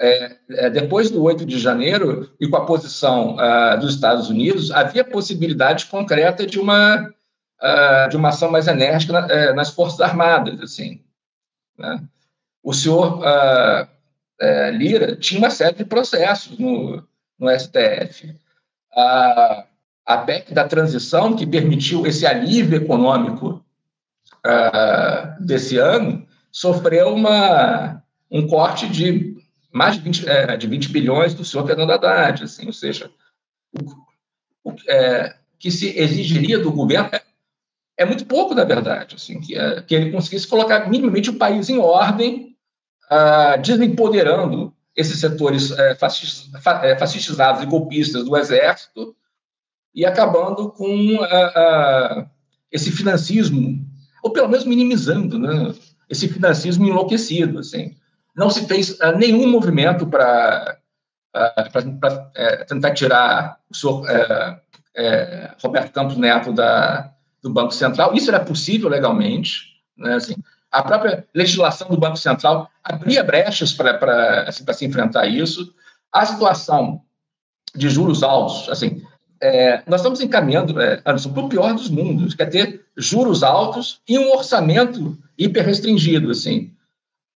é, 0.00 0.36
é, 0.50 0.70
depois 0.70 1.10
do 1.10 1.22
8 1.22 1.44
de 1.44 1.58
janeiro 1.58 2.30
e 2.40 2.48
com 2.48 2.56
a 2.56 2.64
posição 2.64 3.36
uh, 3.36 3.78
dos 3.78 3.94
Estados 3.94 4.30
Unidos, 4.30 4.70
havia 4.70 5.04
possibilidade 5.04 5.86
concreta 5.86 6.46
de 6.46 6.58
uma, 6.58 7.02
uh, 7.62 8.08
de 8.08 8.16
uma 8.16 8.30
ação 8.30 8.50
mais 8.50 8.66
enérgica 8.66 9.12
na, 9.12 9.26
uh, 9.26 9.54
nas 9.54 9.70
Forças 9.70 10.00
Armadas. 10.00 10.58
Assim, 10.62 11.02
né? 11.80 12.02
O 12.62 12.72
senhor 12.72 13.22
é, 14.40 14.70
Lira 14.70 15.16
tinha 15.16 15.40
uma 15.40 15.50
série 15.50 15.76
de 15.76 15.84
processos 15.84 16.58
no, 16.58 17.02
no 17.38 17.58
STF. 17.58 18.34
A, 18.92 19.66
PEC 20.26 20.52
da 20.52 20.66
transição, 20.66 21.36
que 21.36 21.46
permitiu 21.46 22.06
esse 22.06 22.26
alívio 22.26 22.82
econômico 22.82 23.64
desse 25.40 25.76
ano, 25.76 26.26
sofreu 26.50 27.14
uma, 27.14 28.02
um 28.30 28.46
corte 28.46 28.88
de 28.88 29.36
mais 29.72 29.94
de 29.94 30.00
20, 30.00 30.28
é, 30.28 30.56
de 30.56 30.66
20 30.66 30.88
bilhões 30.88 31.34
do 31.34 31.44
senhor 31.44 31.66
Fernando 31.66 31.92
Haddad, 31.92 32.44
assim, 32.44 32.66
ou 32.66 32.72
seja, 32.72 33.10
o, 33.72 34.70
o 34.70 34.74
é, 34.88 35.36
que 35.58 35.70
se 35.70 35.96
exigiria 35.98 36.58
do 36.58 36.72
governo 36.72 37.10
é, 38.00 38.04
muito 38.06 38.24
pouco, 38.24 38.54
na 38.54 38.64
verdade, 38.64 39.16
assim, 39.16 39.38
que, 39.40 39.54
é, 39.54 39.82
que 39.82 39.94
ele 39.94 40.10
conseguisse 40.10 40.48
colocar 40.48 40.88
minimamente 40.88 41.28
o 41.28 41.36
país 41.36 41.68
em 41.68 41.76
ordem, 41.76 42.56
ah, 43.10 43.56
desempoderando 43.56 44.74
esses 44.96 45.20
setores 45.20 45.70
é, 45.72 45.90
é, 45.90 46.96
fascistizados 46.96 47.62
e 47.62 47.66
golpistas 47.66 48.24
do 48.24 48.34
Exército 48.38 49.14
e 49.94 50.06
acabando 50.06 50.70
com 50.70 51.18
esse 52.72 52.90
financismo, 52.90 53.84
ou 54.22 54.32
pelo 54.32 54.48
menos 54.48 54.64
minimizando 54.64 55.38
né, 55.38 55.74
esse 56.08 56.26
financismo 56.26 56.86
enlouquecido, 56.86 57.58
assim, 57.58 57.96
não 58.34 58.48
se 58.48 58.66
fez 58.66 58.96
nenhum 59.18 59.46
movimento 59.46 60.06
para 60.06 60.78
tentar 62.66 62.94
tirar 62.94 63.58
o 63.68 63.76
senhor 63.76 64.06
Roberto 65.60 65.92
Campos 65.92 66.16
Neto 66.16 66.52
da, 66.52 67.12
do 67.42 67.50
Banco 67.50 67.72
Central. 67.72 68.14
Isso 68.14 68.30
era 68.30 68.40
possível 68.40 68.88
legalmente. 68.88 69.80
Né, 69.96 70.14
assim, 70.14 70.34
a 70.70 70.82
própria 70.82 71.26
legislação 71.34 71.88
do 71.88 71.98
Banco 71.98 72.16
Central 72.16 72.70
abria 72.82 73.22
brechas 73.22 73.72
para 73.72 74.44
assim, 74.46 74.64
se 74.72 74.84
enfrentar 74.84 75.26
isso. 75.26 75.72
A 76.12 76.24
situação 76.26 77.02
de 77.74 77.88
juros 77.88 78.22
altos, 78.22 78.68
assim, 78.68 79.02
é, 79.40 79.82
nós 79.86 80.00
estamos 80.00 80.20
encaminhando, 80.20 80.80
é, 80.80 81.00
Anderson, 81.06 81.32
para 81.32 81.44
o 81.44 81.48
pior 81.48 81.72
dos 81.72 81.88
mundos, 81.88 82.34
quer 82.34 82.46
ter 82.46 82.84
juros 82.96 83.42
altos 83.42 84.00
e 84.08 84.18
um 84.18 84.32
orçamento 84.32 85.16
hiper 85.38 85.64
restringido, 85.64 86.30
assim 86.30 86.72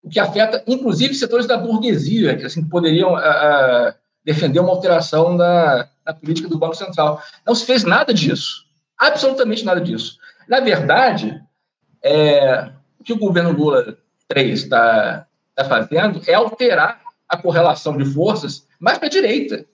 o 0.05 0.11
que 0.11 0.21
afeta, 0.21 0.63
inclusive, 0.67 1.15
setores 1.15 1.47
da 1.47 1.57
burguesia, 1.57 2.37
que 2.37 2.45
assim, 2.45 2.63
poderiam 2.63 3.15
uh, 3.15 3.95
defender 4.23 4.61
uma 4.61 4.71
alteração 4.71 5.35
da, 5.35 5.89
da 6.05 6.13
política 6.13 6.47
do 6.47 6.59
Banco 6.59 6.75
Central. 6.75 7.23
Não 7.45 7.55
se 7.55 7.65
fez 7.65 7.85
nada 7.85 8.13
disso, 8.13 8.64
absolutamente 8.99 9.65
nada 9.65 9.81
disso. 9.81 10.19
Na 10.49 10.61
verdade, 10.61 11.41
é, 12.03 12.71
o 12.99 13.05
que 13.05 13.13
o 13.13 13.19
governo 13.19 13.53
Lula 13.53 13.97
3 14.29 14.63
está 14.63 15.27
tá 15.55 15.65
fazendo 15.65 16.21
é 16.27 16.35
alterar 16.35 17.01
a 17.29 17.37
correlação 17.37 17.97
de 17.97 18.05
forças 18.05 18.67
mais 18.79 18.99
para 18.99 19.07
a 19.07 19.11
direita. 19.11 19.65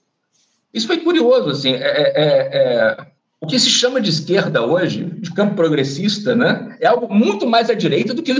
Isso 0.73 0.87
foi 0.87 0.99
curioso. 0.99 1.51
Assim, 1.51 1.75
é, 1.75 1.79
é, 1.79 2.51
é, 2.53 3.07
o 3.41 3.47
que 3.47 3.59
se 3.59 3.71
chama 3.71 4.01
de 4.01 4.11
esquerda 4.11 4.65
hoje, 4.65 5.05
de 5.05 5.33
campo 5.33 5.55
progressista, 5.55 6.35
né, 6.35 6.77
é 6.81 6.87
algo 6.87 7.13
muito 7.13 7.47
mais 7.47 7.69
à 7.71 7.75
direita 7.75 8.15
do 8.15 8.23
que 8.23 8.33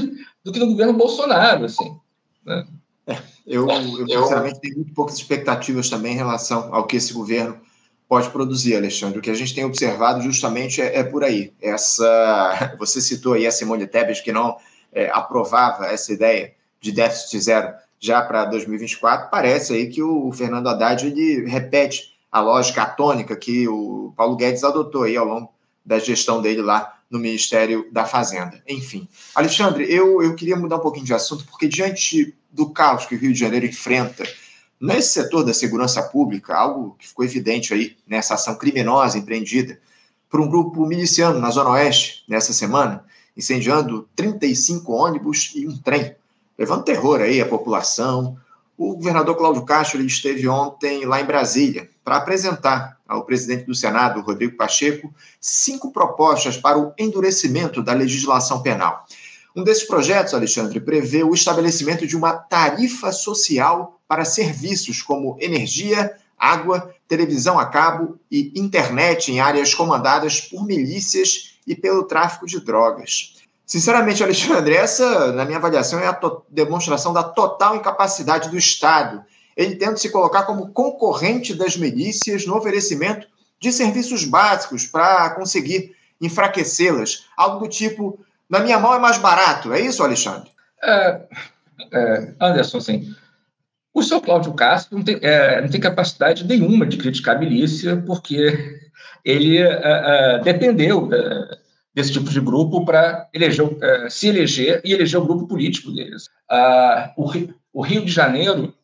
do 0.43 0.53
que 0.53 0.59
no 0.59 0.69
governo 0.69 0.95
Bolsonaro, 0.95 1.65
assim. 1.65 1.97
Né? 2.45 2.67
É, 3.07 3.17
eu, 3.47 3.69
eu, 3.69 4.23
sinceramente, 4.23 4.61
tenho 4.61 4.77
muito 4.77 4.95
poucas 4.95 5.17
expectativas 5.17 5.91
também 5.91 6.15
em 6.15 6.17
relação 6.17 6.75
ao 6.75 6.87
que 6.87 6.97
esse 6.97 7.13
governo 7.13 7.61
pode 8.11 8.29
produzir, 8.31 8.75
Alexandre. 8.75 9.21
O 9.21 9.23
que 9.23 9.31
a 9.31 9.35
gente 9.35 9.55
tem 9.55 9.65
observado 9.65 10.21
justamente 10.21 10.83
é, 10.83 10.99
é 10.99 11.05
por 11.05 11.23
aí. 11.23 11.53
Essa, 11.63 12.75
você 12.77 13.01
citou 13.01 13.35
aí 13.35 13.47
a 13.47 13.53
Simone 13.53 13.87
Tebet, 13.87 14.25
que 14.25 14.33
não 14.33 14.57
é, 14.93 15.09
aprovava 15.11 15.87
essa 15.87 16.13
ideia 16.13 16.53
de 16.81 16.91
déficit 16.91 17.41
zero 17.41 17.73
já 18.01 18.21
para 18.21 18.47
2024. 18.47 19.31
Parece 19.31 19.75
aí 19.75 19.87
que 19.89 20.03
o 20.03 20.33
Fernando 20.33 20.67
Haddad 20.67 21.07
ele 21.07 21.49
repete 21.49 22.13
a 22.33 22.41
lógica 22.41 22.83
atônica 22.83 23.37
que 23.37 23.69
o 23.69 24.13
Paulo 24.17 24.35
Guedes 24.35 24.65
adotou 24.65 25.05
aí 25.05 25.17
ao 25.17 25.25
longo 25.25 25.53
da 25.87 26.01
gestão 26.01 26.43
dele 26.43 26.63
lá 26.63 26.99
no 27.09 27.21
Ministério 27.21 27.87
da 27.93 28.05
Fazenda. 28.05 28.61
Enfim. 28.67 29.07
Alexandre, 29.37 29.87
eu, 29.89 30.21
eu 30.21 30.35
queria 30.35 30.57
mudar 30.57 30.77
um 30.77 30.81
pouquinho 30.81 31.07
de 31.07 31.15
assunto, 31.15 31.45
porque 31.45 31.69
diante 31.69 32.35
do 32.51 32.71
caos 32.71 33.07
que 33.07 33.15
o 33.15 33.19
Rio 33.19 33.33
de 33.33 33.39
Janeiro 33.39 33.67
enfrenta 33.67 34.25
nesse 34.81 35.13
setor 35.13 35.45
da 35.45 35.53
segurança 35.53 36.03
pública, 36.03 36.57
algo 36.57 36.97
que 36.99 37.07
ficou 37.07 37.25
evidente 37.25 37.75
aí 37.75 37.97
nessa 38.07 38.35
ação 38.35 38.55
criminosa 38.55 39.19
empreendida 39.19 39.79
por 40.31 40.41
um 40.41 40.49
grupo 40.49 40.87
miliciano 40.87 41.39
na 41.39 41.51
Zona 41.51 41.71
Oeste 41.71 42.25
nessa 42.27 42.53
semana, 42.53 43.05
incendiando 43.37 44.09
35 44.17 44.93
ônibus 44.93 45.53
e 45.55 45.67
um 45.67 45.77
trem, 45.77 46.15
levando 46.59 46.85
terror 46.85 47.21
aí 47.21 47.41
à 47.41 47.47
população. 47.47 48.39
O 48.79 48.95
governador 48.95 49.37
Cláudio 49.37 49.65
Castro 49.65 50.01
esteve 50.01 50.49
ontem 50.49 51.05
lá 51.05 51.21
em 51.21 51.27
Brasília 51.27 51.91
para 52.03 52.17
apresentar 52.17 52.99
ao 53.07 53.25
presidente 53.25 53.65
do 53.65 53.75
Senado, 53.75 54.21
Rodrigo 54.21 54.57
Pacheco, 54.57 55.13
cinco 55.41 55.93
propostas 55.93 56.57
para 56.57 56.79
o 56.79 56.93
endurecimento 56.97 57.83
da 57.83 57.93
legislação 57.93 58.63
penal. 58.63 59.05
Um 59.55 59.65
desses 59.65 59.85
projetos, 59.85 60.35
Alexandre, 60.35 60.81
prevê 60.81 61.23
o 61.23 61.35
estabelecimento 61.35 62.07
de 62.07 62.17
uma 62.17 62.33
tarifa 62.33 63.13
social 63.13 64.01
para 64.07 64.25
serviços 64.25 65.03
como 65.03 65.37
energia, 65.41 66.15
água, 66.39 66.95
televisão 67.09 67.59
a 67.59 67.67
cabo 67.67 68.19
e 68.31 68.53
internet 68.55 69.31
em 69.31 69.41
áreas 69.41 69.75
comandadas 69.75 70.41
por 70.41 70.65
milícias 70.65 71.59
e 71.67 71.75
pelo 71.75 72.05
tráfico 72.05 72.47
de 72.47 72.61
drogas. 72.61 73.37
Sinceramente, 73.67 74.23
Alexandre, 74.23 74.75
essa, 74.75 75.33
na 75.33 75.45
minha 75.45 75.59
avaliação, 75.59 76.01
é 76.01 76.07
a 76.07 76.21
demonstração 76.49 77.13
da 77.13 77.23
total 77.23 77.77
incapacidade 77.77 78.49
do 78.49 78.59
Estado 78.59 79.25
ele 79.61 79.77
tenta 79.77 79.97
se 79.97 80.11
colocar 80.11 80.45
como 80.45 80.73
concorrente 80.73 81.55
das 81.55 81.77
milícias 81.77 82.47
no 82.47 82.57
oferecimento 82.57 83.27
de 83.61 83.71
serviços 83.71 84.25
básicos 84.25 84.87
para 84.87 85.29
conseguir 85.35 85.95
enfraquecê-las. 86.19 87.27
Algo 87.37 87.61
do 87.61 87.69
tipo, 87.69 88.19
na 88.51 88.61
minha 88.61 88.79
mão 88.79 88.95
é 88.95 88.99
mais 88.99 89.19
barato. 89.19 89.73
É 89.73 89.81
isso, 89.81 90.03
Alexandre? 90.03 90.51
É, 90.83 91.21
é, 91.93 92.35
Anderson, 92.41 92.81
sim. 92.81 93.15
O 93.95 94.03
senhor 94.03 94.21
Cláudio 94.21 94.53
Castro 94.55 94.97
não 94.97 95.05
tem, 95.05 95.19
é, 95.23 95.61
não 95.61 95.69
tem 95.69 95.81
capacidade 95.81 96.45
nenhuma 96.45 96.87
de 96.87 96.97
criticar 96.97 97.37
a 97.37 97.39
milícia, 97.39 97.97
porque 98.07 98.81
ele 99.25 99.59
é, 99.59 99.81
é, 99.83 100.39
dependeu 100.41 101.09
é, 101.13 101.59
desse 101.95 102.13
tipo 102.13 102.31
de 102.31 102.41
grupo 102.41 102.85
para 102.85 103.29
se 104.09 104.29
eleger 104.29 104.81
e 104.85 104.93
eleger 104.93 105.21
o 105.21 105.25
grupo 105.25 105.47
político 105.47 105.91
deles. 105.93 106.29
Ah, 106.49 107.13
o, 107.17 107.31
o 107.73 107.83
Rio 107.83 108.05
de 108.05 108.13
Janeiro 108.13 108.75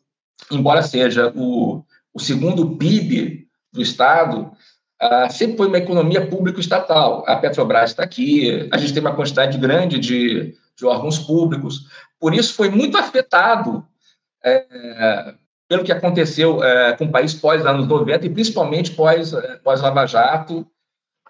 embora 0.51 0.83
seja 0.83 1.33
o, 1.35 1.83
o 2.13 2.21
segundo 2.21 2.77
PIB 2.77 3.49
do 3.73 3.83
Estado, 3.83 4.53
uh, 5.03 5.33
sempre 5.33 5.57
foi 5.57 5.69
uma 5.69 5.79
economia 5.79 6.27
público-estatal. 6.27 7.25
A 7.27 7.37
Petrobras 7.37 7.91
está 7.91 8.03
aqui, 8.03 8.69
a 8.73 8.77
gente 8.77 8.93
tem 8.93 9.01
uma 9.01 9.15
quantidade 9.15 9.59
grande 9.59 9.99
de, 9.99 10.55
de 10.77 10.87
órgãos 10.87 11.19
públicos, 11.19 11.87
por 12.19 12.35
isso 12.35 12.55
foi 12.55 12.69
muito 12.69 12.97
afetado 12.97 13.87
é, 14.45 15.35
pelo 15.69 15.85
que 15.85 15.93
aconteceu 15.93 16.63
é, 16.63 16.93
com 16.95 17.05
o 17.05 17.11
país 17.11 17.35
pós-anos 17.35 17.87
90 17.87 18.27
e 18.27 18.31
principalmente 18.31 18.93
pós-Lava 18.93 19.61
pós 19.63 20.11
Jato 20.11 20.61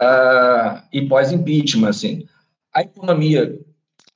uh, 0.01 0.83
e 0.93 1.09
pós-impeachment. 1.09 1.89
Assim. 1.89 2.29
A 2.75 2.83
economia 2.83 3.59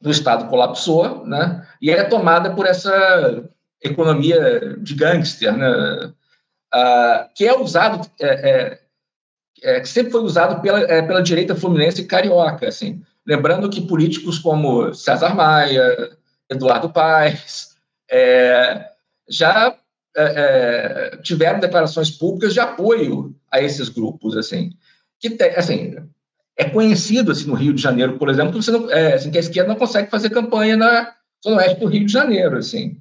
do 0.01 0.11
Estado 0.11 0.49
colapsou 0.49 1.27
né, 1.27 1.67
e 1.81 1.91
é 1.91 2.05
tomada 2.05 2.55
por 2.55 2.67
essa 2.67 3.45
economia 3.83 4.77
de 4.79 4.95
gangster, 4.95 5.57
né? 5.57 6.13
Ah, 6.73 7.29
que 7.35 7.47
é 7.47 7.59
usado, 7.59 8.09
é, 8.21 8.80
é, 9.63 9.81
que 9.81 9.89
sempre 9.89 10.13
foi 10.13 10.23
usado 10.23 10.61
pela, 10.61 10.81
é, 10.81 11.03
pela 11.03 11.23
direita 11.23 11.55
fluminense 11.55 12.05
carioca. 12.05 12.69
Assim. 12.69 13.03
Lembrando 13.27 13.71
que 13.71 13.81
políticos 13.81 14.39
como 14.39 14.93
César 14.95 15.35
Maia, 15.35 16.11
Eduardo 16.49 16.91
Paes, 16.91 17.77
é, 18.11 18.91
já 19.29 19.77
é, 20.17 20.23
é, 20.23 21.17
tiveram 21.19 21.61
declarações 21.61 22.11
públicas 22.11 22.53
de 22.53 22.61
apoio 22.61 23.35
a 23.51 23.61
esses 23.61 23.89
grupos, 23.89 24.37
assim, 24.37 24.73
que 25.21 25.37
assim, 25.57 25.97
é 26.57 26.69
conhecido 26.69 27.31
assim, 27.31 27.47
no 27.47 27.55
Rio 27.55 27.73
de 27.73 27.81
Janeiro, 27.81 28.19
por 28.19 28.29
exemplo, 28.29 28.53
que, 28.53 28.63
você 28.63 28.73
não, 28.73 28.91
é, 28.91 29.15
assim, 29.15 29.31
que 29.31 29.39
a 29.39 29.41
esquerda 29.41 29.69
não 29.69 29.79
consegue 29.79 30.11
fazer 30.11 30.31
campanha 30.31 30.77
na 30.77 31.15
Zona 31.43 31.59
Oeste 31.59 31.79
do 31.79 31.87
Rio 31.87 32.07
de 32.07 32.13
Janeiro. 32.13 32.57
Assim. 32.59 33.01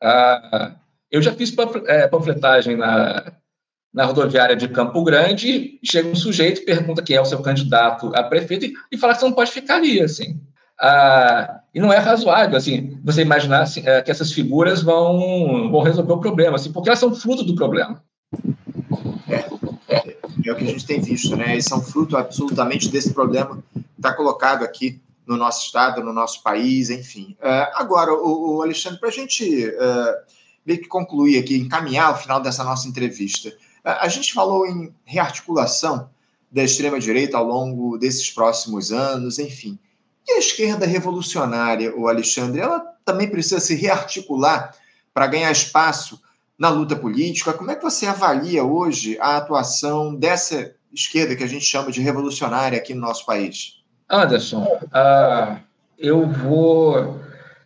Ah, 0.00 0.76
eu 1.10 1.20
já 1.20 1.32
fiz 1.32 1.50
panfletagem 2.10 2.76
na, 2.76 3.32
na 3.92 4.04
rodoviária 4.04 4.54
de 4.54 4.68
Campo 4.68 5.02
Grande, 5.02 5.78
chega 5.82 6.08
um 6.08 6.14
sujeito, 6.14 6.64
pergunta 6.64 7.02
quem 7.02 7.16
é 7.16 7.20
o 7.20 7.24
seu 7.24 7.40
candidato 7.40 8.12
a 8.14 8.22
prefeito 8.22 8.66
e, 8.66 8.74
e 8.92 8.98
fala 8.98 9.14
que 9.14 9.20
você 9.20 9.26
não 9.26 9.32
pode 9.32 9.50
ficar 9.50 9.76
ali. 9.76 10.00
Assim. 10.00 10.40
Ah, 10.80 11.60
e 11.74 11.80
não 11.80 11.92
é 11.92 11.98
razoável 11.98 12.56
assim, 12.56 13.00
você 13.02 13.22
imaginar 13.22 13.62
assim, 13.62 13.82
é, 13.84 14.00
que 14.00 14.10
essas 14.10 14.32
figuras 14.32 14.80
vão, 14.80 15.70
vão 15.70 15.82
resolver 15.82 16.12
o 16.12 16.20
problema, 16.20 16.56
assim, 16.56 16.70
porque 16.70 16.88
elas 16.88 17.00
são 17.00 17.14
fruto 17.14 17.42
do 17.42 17.56
problema. 17.56 18.02
É, 19.28 19.44
é 20.44 20.52
o 20.52 20.56
que 20.56 20.64
a 20.64 20.66
gente 20.66 20.86
tem 20.86 21.00
visto, 21.00 21.36
né? 21.36 21.56
E 21.56 21.62
são 21.62 21.82
fruto 21.82 22.16
absolutamente 22.16 22.88
desse 22.88 23.12
problema 23.12 23.62
que 23.72 23.80
está 23.96 24.12
colocado 24.12 24.64
aqui 24.64 25.00
no 25.26 25.36
nosso 25.36 25.66
estado, 25.66 26.02
no 26.02 26.12
nosso 26.12 26.42
país, 26.42 26.90
enfim. 26.90 27.36
Uh, 27.40 27.68
agora, 27.74 28.12
o, 28.14 28.56
o 28.56 28.62
Alexandre, 28.62 28.98
para 28.98 29.08
a 29.08 29.12
gente 29.12 29.66
uh, 29.66 30.14
meio 30.64 30.80
que 30.80 30.88
concluir 30.88 31.38
aqui, 31.38 31.56
encaminhar 31.56 32.12
o 32.12 32.16
final 32.16 32.40
dessa 32.40 32.64
nossa 32.64 32.88
entrevista, 32.88 33.52
a 34.00 34.08
gente 34.08 34.32
falou 34.32 34.66
em 34.66 34.92
rearticulação 35.04 36.10
da 36.50 36.62
extrema-direita 36.62 37.36
ao 37.36 37.44
longo 37.44 37.98
desses 37.98 38.30
próximos 38.30 38.92
anos, 38.92 39.38
enfim. 39.38 39.78
E 40.26 40.32
a 40.32 40.38
esquerda 40.38 40.86
revolucionária, 40.86 41.94
o 41.96 42.08
Alexandre, 42.08 42.60
ela 42.60 42.80
também 43.04 43.28
precisa 43.28 43.60
se 43.60 43.74
rearticular 43.74 44.74
para 45.14 45.26
ganhar 45.26 45.50
espaço 45.50 46.20
na 46.58 46.68
luta 46.68 46.94
política. 46.94 47.52
Como 47.52 47.70
é 47.70 47.76
que 47.76 47.82
você 47.82 48.06
avalia 48.06 48.64
hoje 48.64 49.16
a 49.20 49.36
atuação 49.36 50.14
dessa 50.14 50.74
esquerda 50.92 51.34
que 51.36 51.44
a 51.44 51.48
gente 51.48 51.64
chama 51.64 51.90
de 51.90 52.00
revolucionária 52.00 52.78
aqui 52.78 52.92
no 52.92 53.00
nosso 53.00 53.24
país? 53.24 53.78
Anderson, 54.10 54.64
uh, 54.64 55.58
eu 55.98 56.26
vou 56.28 57.20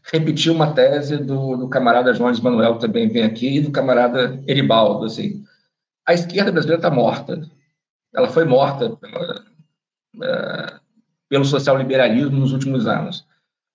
repetir 0.04 0.52
uma 0.52 0.72
tese 0.72 1.16
do, 1.16 1.56
do 1.56 1.68
camarada 1.68 2.12
Jones 2.12 2.40
Manuel, 2.40 2.74
que 2.74 2.80
também 2.80 3.08
vem 3.08 3.22
aqui, 3.22 3.56
e 3.56 3.60
do 3.60 3.70
camarada 3.70 4.40
Eribaldo. 4.46 5.06
Assim. 5.06 5.41
A 6.06 6.14
esquerda 6.14 6.52
brasileira 6.52 6.78
está 6.78 6.90
morta. 6.90 7.48
Ela 8.14 8.28
foi 8.28 8.44
morta 8.44 8.90
pela, 8.96 9.44
uh, 10.16 10.80
pelo 11.28 11.44
social-liberalismo 11.44 12.38
nos 12.38 12.52
últimos 12.52 12.86
anos. 12.86 13.26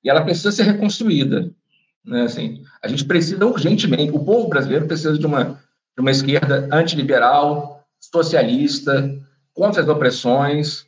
E 0.03 0.09
ela 0.09 0.23
precisa 0.23 0.51
ser 0.51 0.63
reconstruída. 0.63 1.49
Né? 2.05 2.23
Assim, 2.23 2.63
a 2.81 2.87
gente 2.87 3.05
precisa 3.05 3.45
urgentemente, 3.45 4.11
o 4.11 4.23
povo 4.23 4.47
brasileiro 4.47 4.87
precisa 4.87 5.17
de 5.17 5.25
uma, 5.25 5.59
de 5.95 6.01
uma 6.01 6.11
esquerda 6.11 6.69
antiliberal, 6.71 7.83
socialista, 7.99 9.09
contra 9.53 9.81
as 9.81 9.89
opressões, 9.89 10.81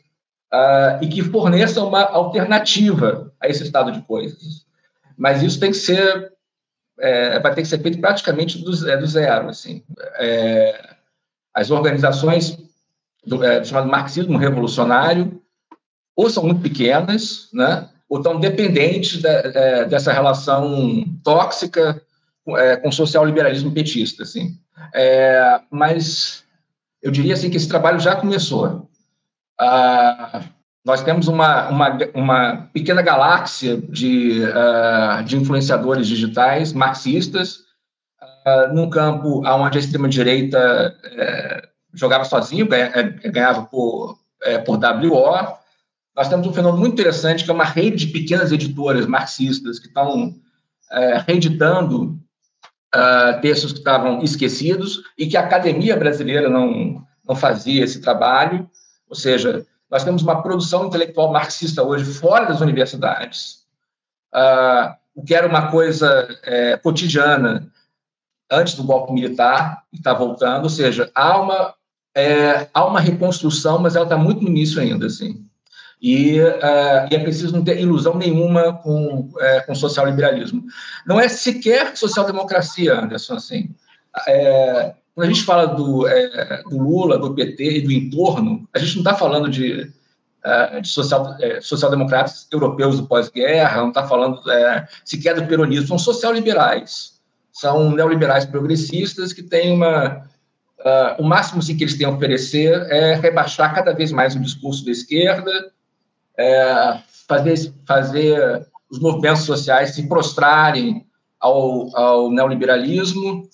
uh, 0.53 1.01
e 1.01 1.07
que 1.07 1.23
forneça 1.23 1.83
uma 1.83 2.03
alternativa 2.03 3.33
a 3.39 3.47
esse 3.47 3.63
estado 3.63 3.91
de 3.91 4.01
coisas. 4.01 4.65
Mas 5.17 5.43
isso 5.43 5.59
tem 5.59 5.71
que 5.71 5.77
ser, 5.77 6.31
é, 6.97 7.39
vai 7.39 7.53
ter 7.53 7.61
que 7.61 7.67
ser 7.67 7.81
feito 7.81 7.99
praticamente 7.99 8.57
do, 8.63 8.89
é, 8.89 8.95
do 8.95 9.05
zero. 9.05 9.49
Assim. 9.49 9.83
É, 10.15 10.95
as 11.59 11.71
organizações 11.71 12.57
do, 13.25 13.43
é, 13.43 13.63
chamado 13.63 13.89
marxismo 13.89 14.37
revolucionário 14.37 15.41
ou 16.15 16.29
são 16.29 16.43
muito 16.43 16.61
pequenas, 16.61 17.49
né? 17.53 17.89
ou 18.09 18.17
estão 18.17 18.39
dependentes 18.39 19.23
é, 19.23 19.85
dessa 19.85 20.11
relação 20.11 21.05
tóxica 21.23 22.01
é, 22.57 22.77
com 22.77 22.89
o 22.89 22.93
social-liberalismo 22.93 23.71
petista. 23.71 24.23
Assim. 24.23 24.57
É, 24.93 25.59
mas 25.69 26.43
eu 27.01 27.11
diria 27.11 27.33
assim 27.33 27.49
que 27.49 27.57
esse 27.57 27.67
trabalho 27.67 27.99
já 27.99 28.15
começou. 28.15 28.89
Ah, 29.59 30.41
nós 30.85 31.03
temos 31.03 31.27
uma, 31.27 31.69
uma, 31.69 31.97
uma, 32.15 32.69
pequena 32.73 33.01
galáxia 33.01 33.77
de, 33.77 34.41
uh, 34.43 35.23
de 35.23 35.37
influenciadores 35.37 36.07
digitais 36.07 36.73
marxistas, 36.73 37.65
num 38.73 38.89
campo 38.89 39.45
onde 39.45 39.77
a 39.77 39.81
extrema-direita 39.81 40.95
uh, 41.03 41.67
jogava 41.93 42.23
sozinho, 42.23 42.67
ganhava 43.31 43.63
por, 43.63 44.17
por 44.65 44.77
WO, 44.77 45.57
nós 46.15 46.29
temos 46.29 46.47
um 46.47 46.53
fenômeno 46.53 46.79
muito 46.79 46.93
interessante, 46.93 47.43
que 47.43 47.51
é 47.51 47.53
uma 47.53 47.63
rede 47.63 48.05
de 48.05 48.13
pequenas 48.13 48.51
editoras 48.51 49.05
marxistas 49.05 49.79
que 49.79 49.87
estão 49.87 50.35
reeditando 51.25 52.19
uh, 52.95 53.41
textos 53.41 53.71
que 53.71 53.79
estavam 53.79 54.21
esquecidos 54.23 55.01
e 55.17 55.27
que 55.27 55.37
a 55.37 55.41
academia 55.41 55.95
brasileira 55.95 56.49
não, 56.49 57.03
não 57.27 57.35
fazia 57.35 57.83
esse 57.83 58.01
trabalho. 58.01 58.69
Ou 59.07 59.15
seja, 59.15 59.65
nós 59.89 60.03
temos 60.03 60.21
uma 60.21 60.41
produção 60.41 60.85
intelectual 60.85 61.31
marxista 61.31 61.83
hoje 61.83 62.05
fora 62.05 62.45
das 62.45 62.61
universidades, 62.61 63.63
uh, 64.33 64.95
o 65.15 65.23
que 65.23 65.35
era 65.35 65.47
uma 65.47 65.69
coisa 65.69 66.27
é, 66.43 66.77
cotidiana 66.77 67.69
antes 68.51 68.75
do 68.75 68.83
golpe 68.83 69.13
militar, 69.13 69.83
que 69.91 69.97
está 69.97 70.13
voltando. 70.13 70.63
Ou 70.63 70.69
seja, 70.69 71.11
há 71.13 71.39
uma, 71.39 71.73
é, 72.15 72.67
há 72.73 72.85
uma 72.85 72.99
reconstrução, 72.99 73.79
mas 73.79 73.95
ela 73.95 74.05
está 74.05 74.17
muito 74.17 74.41
no 74.41 74.49
início 74.49 74.81
ainda. 74.81 75.05
Assim. 75.05 75.45
E, 76.01 76.39
uh, 76.39 77.07
e, 77.11 77.15
é 77.15 77.19
preciso 77.19 77.53
não 77.53 77.63
ter 77.63 77.79
ilusão 77.79 78.15
nenhuma 78.15 78.73
com, 78.73 79.29
é, 79.39 79.59
com 79.61 79.75
social-liberalismo. 79.75 80.63
Não 81.05 81.19
é 81.19 81.27
sequer 81.27 81.95
social-democracia, 81.97 82.97
Anderson, 82.97 83.35
assim. 83.35 83.69
É, 84.27 84.93
quando 85.13 85.27
a 85.27 85.29
gente 85.29 85.43
fala 85.43 85.67
do, 85.67 86.07
é, 86.07 86.63
do, 86.63 86.77
Lula, 86.77 87.17
do 87.17 87.35
PT 87.35 87.79
e 87.79 87.81
do 87.81 87.91
entorno, 87.91 88.67
a 88.73 88.79
gente 88.79 88.93
não 88.95 89.01
está 89.01 89.13
falando 89.13 89.49
de, 89.49 89.91
de 90.81 90.87
social, 90.87 91.35
social-democratas 91.61 92.47
europeus 92.49 92.97
do 92.97 93.05
pós-guerra, 93.05 93.81
não 93.81 93.89
está 93.89 94.07
falando 94.07 94.41
sequer 95.03 95.35
do 95.35 95.45
peronismo, 95.45 95.85
são 95.85 95.99
social-liberais. 95.99 97.18
São 97.51 97.91
neoliberais 97.91 98.45
progressistas 98.45 99.33
que 99.33 99.43
têm 99.43 99.73
uma, 99.73 100.23
Uh, 100.79 101.21
o 101.21 101.23
máximo 101.27 101.59
assim, 101.59 101.75
que 101.75 101.83
eles 101.83 101.97
têm 101.97 102.07
a 102.07 102.09
oferecer 102.09 102.71
é 102.89 103.13
rebaixar 103.13 103.75
cada 103.75 103.91
vez 103.91 104.13
mais 104.13 104.33
o 104.33 104.39
discurso 104.39 104.85
da 104.85 104.91
esquerda, 104.91 105.51
é, 106.37 106.99
fazer, 107.27 107.73
fazer 107.85 108.65
os 108.89 108.97
movimentos 108.97 109.43
sociais 109.43 109.93
se 109.93 110.07
prostrarem 110.07 111.05
ao, 111.37 111.95
ao 111.95 112.31
neoliberalismo, 112.31 113.49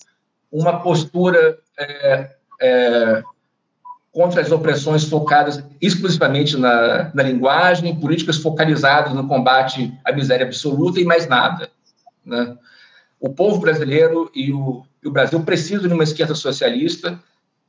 uma 0.52 0.80
postura 0.80 1.58
é, 1.76 2.30
é, 2.60 3.22
contra 4.12 4.40
as 4.40 4.52
opressões 4.52 5.04
focadas 5.04 5.62
exclusivamente 5.82 6.56
na, 6.56 7.10
na, 7.12 7.22
linguagem, 7.24 7.98
políticas 7.98 8.38
focalizadas 8.38 9.12
no 9.12 9.26
combate 9.26 9.92
à 10.04 10.12
miséria 10.12 10.46
absoluta 10.46 11.00
e 11.00 11.04
mais 11.04 11.26
nada. 11.26 11.68
Né? 12.24 12.56
O 13.20 13.30
povo 13.30 13.58
brasileiro 13.58 14.30
e 14.34 14.52
o, 14.52 14.84
e 15.02 15.08
o 15.08 15.10
Brasil 15.10 15.40
precisam 15.42 15.88
de 15.88 15.94
uma 15.94 16.04
esquerda 16.04 16.34
socialista 16.34 17.20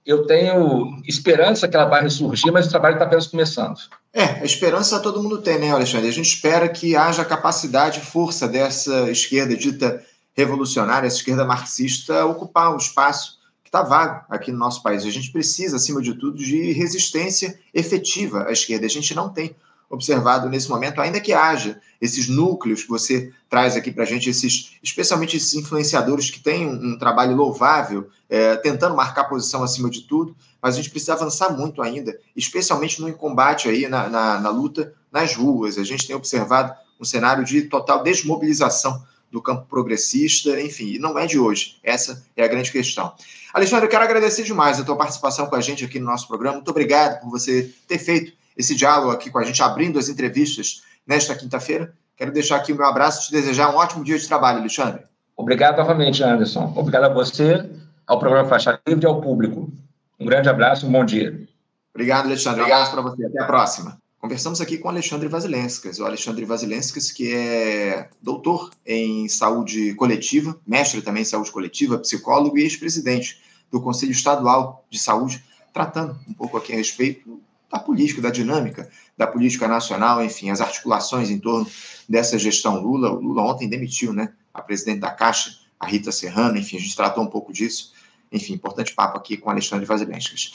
eu 0.07 0.25
tenho 0.25 1.01
esperança 1.05 1.67
que 1.67 1.75
ela 1.75 1.85
vai 1.85 2.01
ressurgir, 2.01 2.49
mas 2.53 2.65
o 2.65 2.69
trabalho 2.69 2.93
está 2.93 3.03
apenas 3.03 3.27
começando. 3.27 3.77
É, 4.13 4.23
a 4.23 4.45
esperança 4.45 5.01
todo 5.01 5.21
mundo 5.21 5.39
tem, 5.39 5.59
né, 5.59 5.69
Alexandre? 5.69 6.07
A 6.07 6.13
gente 6.13 6.29
espera 6.29 6.69
que 6.69 6.95
haja 6.95 7.25
capacidade 7.25 7.99
e 7.99 8.05
força 8.05 8.47
dessa 8.47 9.11
esquerda 9.11 9.53
dita 9.53 10.01
revolucionária, 10.33 11.07
essa 11.07 11.17
esquerda 11.17 11.43
marxista, 11.43 12.25
ocupar 12.25 12.73
o 12.73 12.77
espaço 12.77 13.37
que 13.61 13.67
está 13.67 13.83
vago 13.83 14.23
aqui 14.29 14.49
no 14.49 14.57
nosso 14.57 14.81
país. 14.81 15.03
A 15.03 15.09
gente 15.09 15.29
precisa, 15.29 15.75
acima 15.75 16.01
de 16.01 16.13
tudo, 16.13 16.37
de 16.37 16.71
resistência 16.71 17.59
efetiva 17.73 18.45
à 18.47 18.53
esquerda. 18.53 18.85
A 18.85 18.89
gente 18.89 19.13
não 19.13 19.27
tem 19.27 19.53
observado 19.89 20.49
nesse 20.49 20.69
momento, 20.69 20.99
ainda 20.99 21.19
que 21.19 21.33
haja 21.33 21.79
esses 22.01 22.27
núcleos 22.27 22.83
que 22.83 22.89
você 22.89 23.31
traz 23.49 23.75
aqui 23.75 23.91
para 23.91 24.03
a 24.03 24.07
gente, 24.07 24.29
esses, 24.29 24.77
especialmente 24.83 25.37
esses 25.37 25.53
influenciadores 25.53 26.29
que 26.29 26.39
têm 26.39 26.67
um, 26.67 26.93
um 26.93 26.97
trabalho 26.97 27.35
louvável, 27.35 28.09
é, 28.29 28.55
tentando 28.57 28.95
marcar 28.95 29.25
posição 29.25 29.63
acima 29.63 29.89
de 29.89 30.01
tudo, 30.01 30.35
mas 30.61 30.75
a 30.75 30.77
gente 30.77 30.89
precisa 30.89 31.13
avançar 31.13 31.49
muito 31.55 31.81
ainda, 31.81 32.19
especialmente 32.35 33.01
no 33.01 33.11
combate 33.13 33.69
aí, 33.69 33.87
na, 33.87 34.09
na, 34.09 34.39
na 34.39 34.49
luta 34.49 34.93
nas 35.11 35.35
ruas. 35.35 35.77
A 35.77 35.83
gente 35.83 36.05
tem 36.05 36.15
observado 36.15 36.73
um 36.99 37.05
cenário 37.05 37.45
de 37.45 37.63
total 37.63 38.03
desmobilização 38.03 39.01
do 39.31 39.41
campo 39.41 39.65
progressista, 39.67 40.59
enfim, 40.61 40.93
e 40.93 40.99
não 40.99 41.17
é 41.17 41.25
de 41.25 41.37
hoje. 41.37 41.77
Essa 41.83 42.23
é 42.35 42.43
a 42.43 42.47
grande 42.47 42.71
questão. 42.71 43.13
Alexandre, 43.53 43.85
eu 43.85 43.89
quero 43.89 44.03
agradecer 44.03 44.43
demais 44.43 44.79
a 44.79 44.83
tua 44.83 44.95
participação 44.95 45.47
com 45.47 45.55
a 45.55 45.61
gente 45.61 45.83
aqui 45.83 45.99
no 45.99 46.05
nosso 46.05 46.27
programa. 46.27 46.57
Muito 46.57 46.71
obrigado 46.71 47.21
por 47.21 47.29
você 47.29 47.73
ter 47.87 47.99
feito 47.99 48.33
esse 48.57 48.75
diálogo 48.75 49.11
aqui 49.11 49.29
com 49.29 49.37
a 49.37 49.43
gente, 49.43 49.61
abrindo 49.61 49.99
as 49.99 50.09
entrevistas 50.09 50.81
nesta 51.05 51.35
quinta-feira. 51.35 51.93
Quero 52.15 52.31
deixar 52.31 52.57
aqui 52.57 52.73
o 52.73 52.75
meu 52.75 52.85
abraço 52.85 53.21
e 53.21 53.25
te 53.27 53.31
desejar 53.31 53.73
um 53.73 53.77
ótimo 53.77 54.03
dia 54.03 54.17
de 54.17 54.27
trabalho, 54.27 54.59
Alexandre. 54.59 55.03
Obrigado 55.35 55.77
novamente, 55.77 56.23
Anderson. 56.23 56.73
Obrigado 56.75 57.03
a 57.03 57.13
você, 57.13 57.69
ao 58.07 58.17
programa 58.17 58.49
Faixa 58.49 58.79
Livre 58.87 59.05
e 59.05 59.07
ao 59.07 59.21
público. 59.21 59.71
Um 60.19 60.25
grande 60.25 60.49
abraço, 60.49 60.87
um 60.87 60.91
bom 60.91 61.05
dia. 61.05 61.47
Obrigado, 61.93 62.25
Alexandre. 62.25 62.61
Um 62.61 62.65
abraço 62.65 62.91
para 62.91 63.01
você. 63.01 63.25
Até 63.25 63.43
a 63.43 63.45
próxima. 63.45 64.01
Conversamos 64.19 64.59
aqui 64.59 64.79
com 64.79 64.89
Alexandre 64.89 65.27
Vasilenskas, 65.27 65.99
o 65.99 66.05
Alexandre 66.05 66.43
Vasilenskas, 66.43 67.11
que 67.11 67.33
é 67.33 68.09
doutor 68.19 68.71
em 68.83 69.29
saúde 69.29 69.93
coletiva, 69.93 70.59
mestre 70.65 71.03
também 71.03 71.21
em 71.21 71.25
saúde 71.25 71.51
coletiva, 71.51 71.99
psicólogo 71.99 72.57
e 72.57 72.63
ex-presidente 72.63 73.39
do 73.71 73.79
Conselho 73.79 74.11
Estadual 74.11 74.83
de 74.89 74.97
Saúde, 74.97 75.43
tratando 75.71 76.17
um 76.27 76.33
pouco 76.33 76.57
aqui 76.57 76.73
a 76.73 76.75
respeito 76.75 77.39
da 77.71 77.79
política, 77.79 78.21
da 78.21 78.29
dinâmica 78.29 78.89
da 79.17 79.25
política 79.25 79.67
nacional, 79.67 80.23
enfim, 80.23 80.51
as 80.51 80.61
articulações 80.61 81.31
em 81.31 81.39
torno 81.39 81.67
dessa 82.07 82.37
gestão 82.37 82.79
Lula. 82.79 83.11
O 83.11 83.19
Lula 83.19 83.41
ontem 83.41 83.67
demitiu, 83.67 84.13
né, 84.13 84.31
a 84.53 84.61
presidente 84.61 84.99
da 84.99 85.09
Caixa, 85.09 85.57
a 85.79 85.87
Rita 85.87 86.11
Serrano, 86.11 86.57
enfim, 86.57 86.77
a 86.77 86.79
gente 86.79 86.95
tratou 86.95 87.23
um 87.23 87.27
pouco 87.27 87.51
disso. 87.51 87.93
Enfim, 88.31 88.53
importante 88.53 88.93
papo 88.93 89.17
aqui 89.17 89.37
com 89.37 89.49
Alexandre 89.49 89.85
Vasilenskas. 89.85 90.51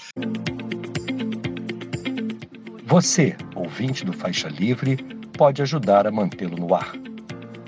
Você, 2.84 3.34
ouvinte 3.56 4.04
do 4.04 4.12
Faixa 4.12 4.48
Livre, 4.48 4.96
pode 5.36 5.62
ajudar 5.62 6.06
a 6.06 6.10
mantê-lo 6.10 6.56
no 6.56 6.74
ar. 6.74 6.92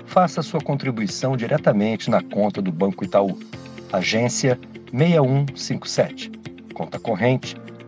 Faça 0.05 0.41
sua 0.41 0.61
contribuição 0.61 1.35
diretamente 1.35 2.09
na 2.09 2.21
conta 2.21 2.61
do 2.61 2.71
Banco 2.71 3.03
Itaú, 3.03 3.37
agência 3.91 4.59
6157, 4.93 6.31
conta 6.73 6.99
corrente 6.99 7.55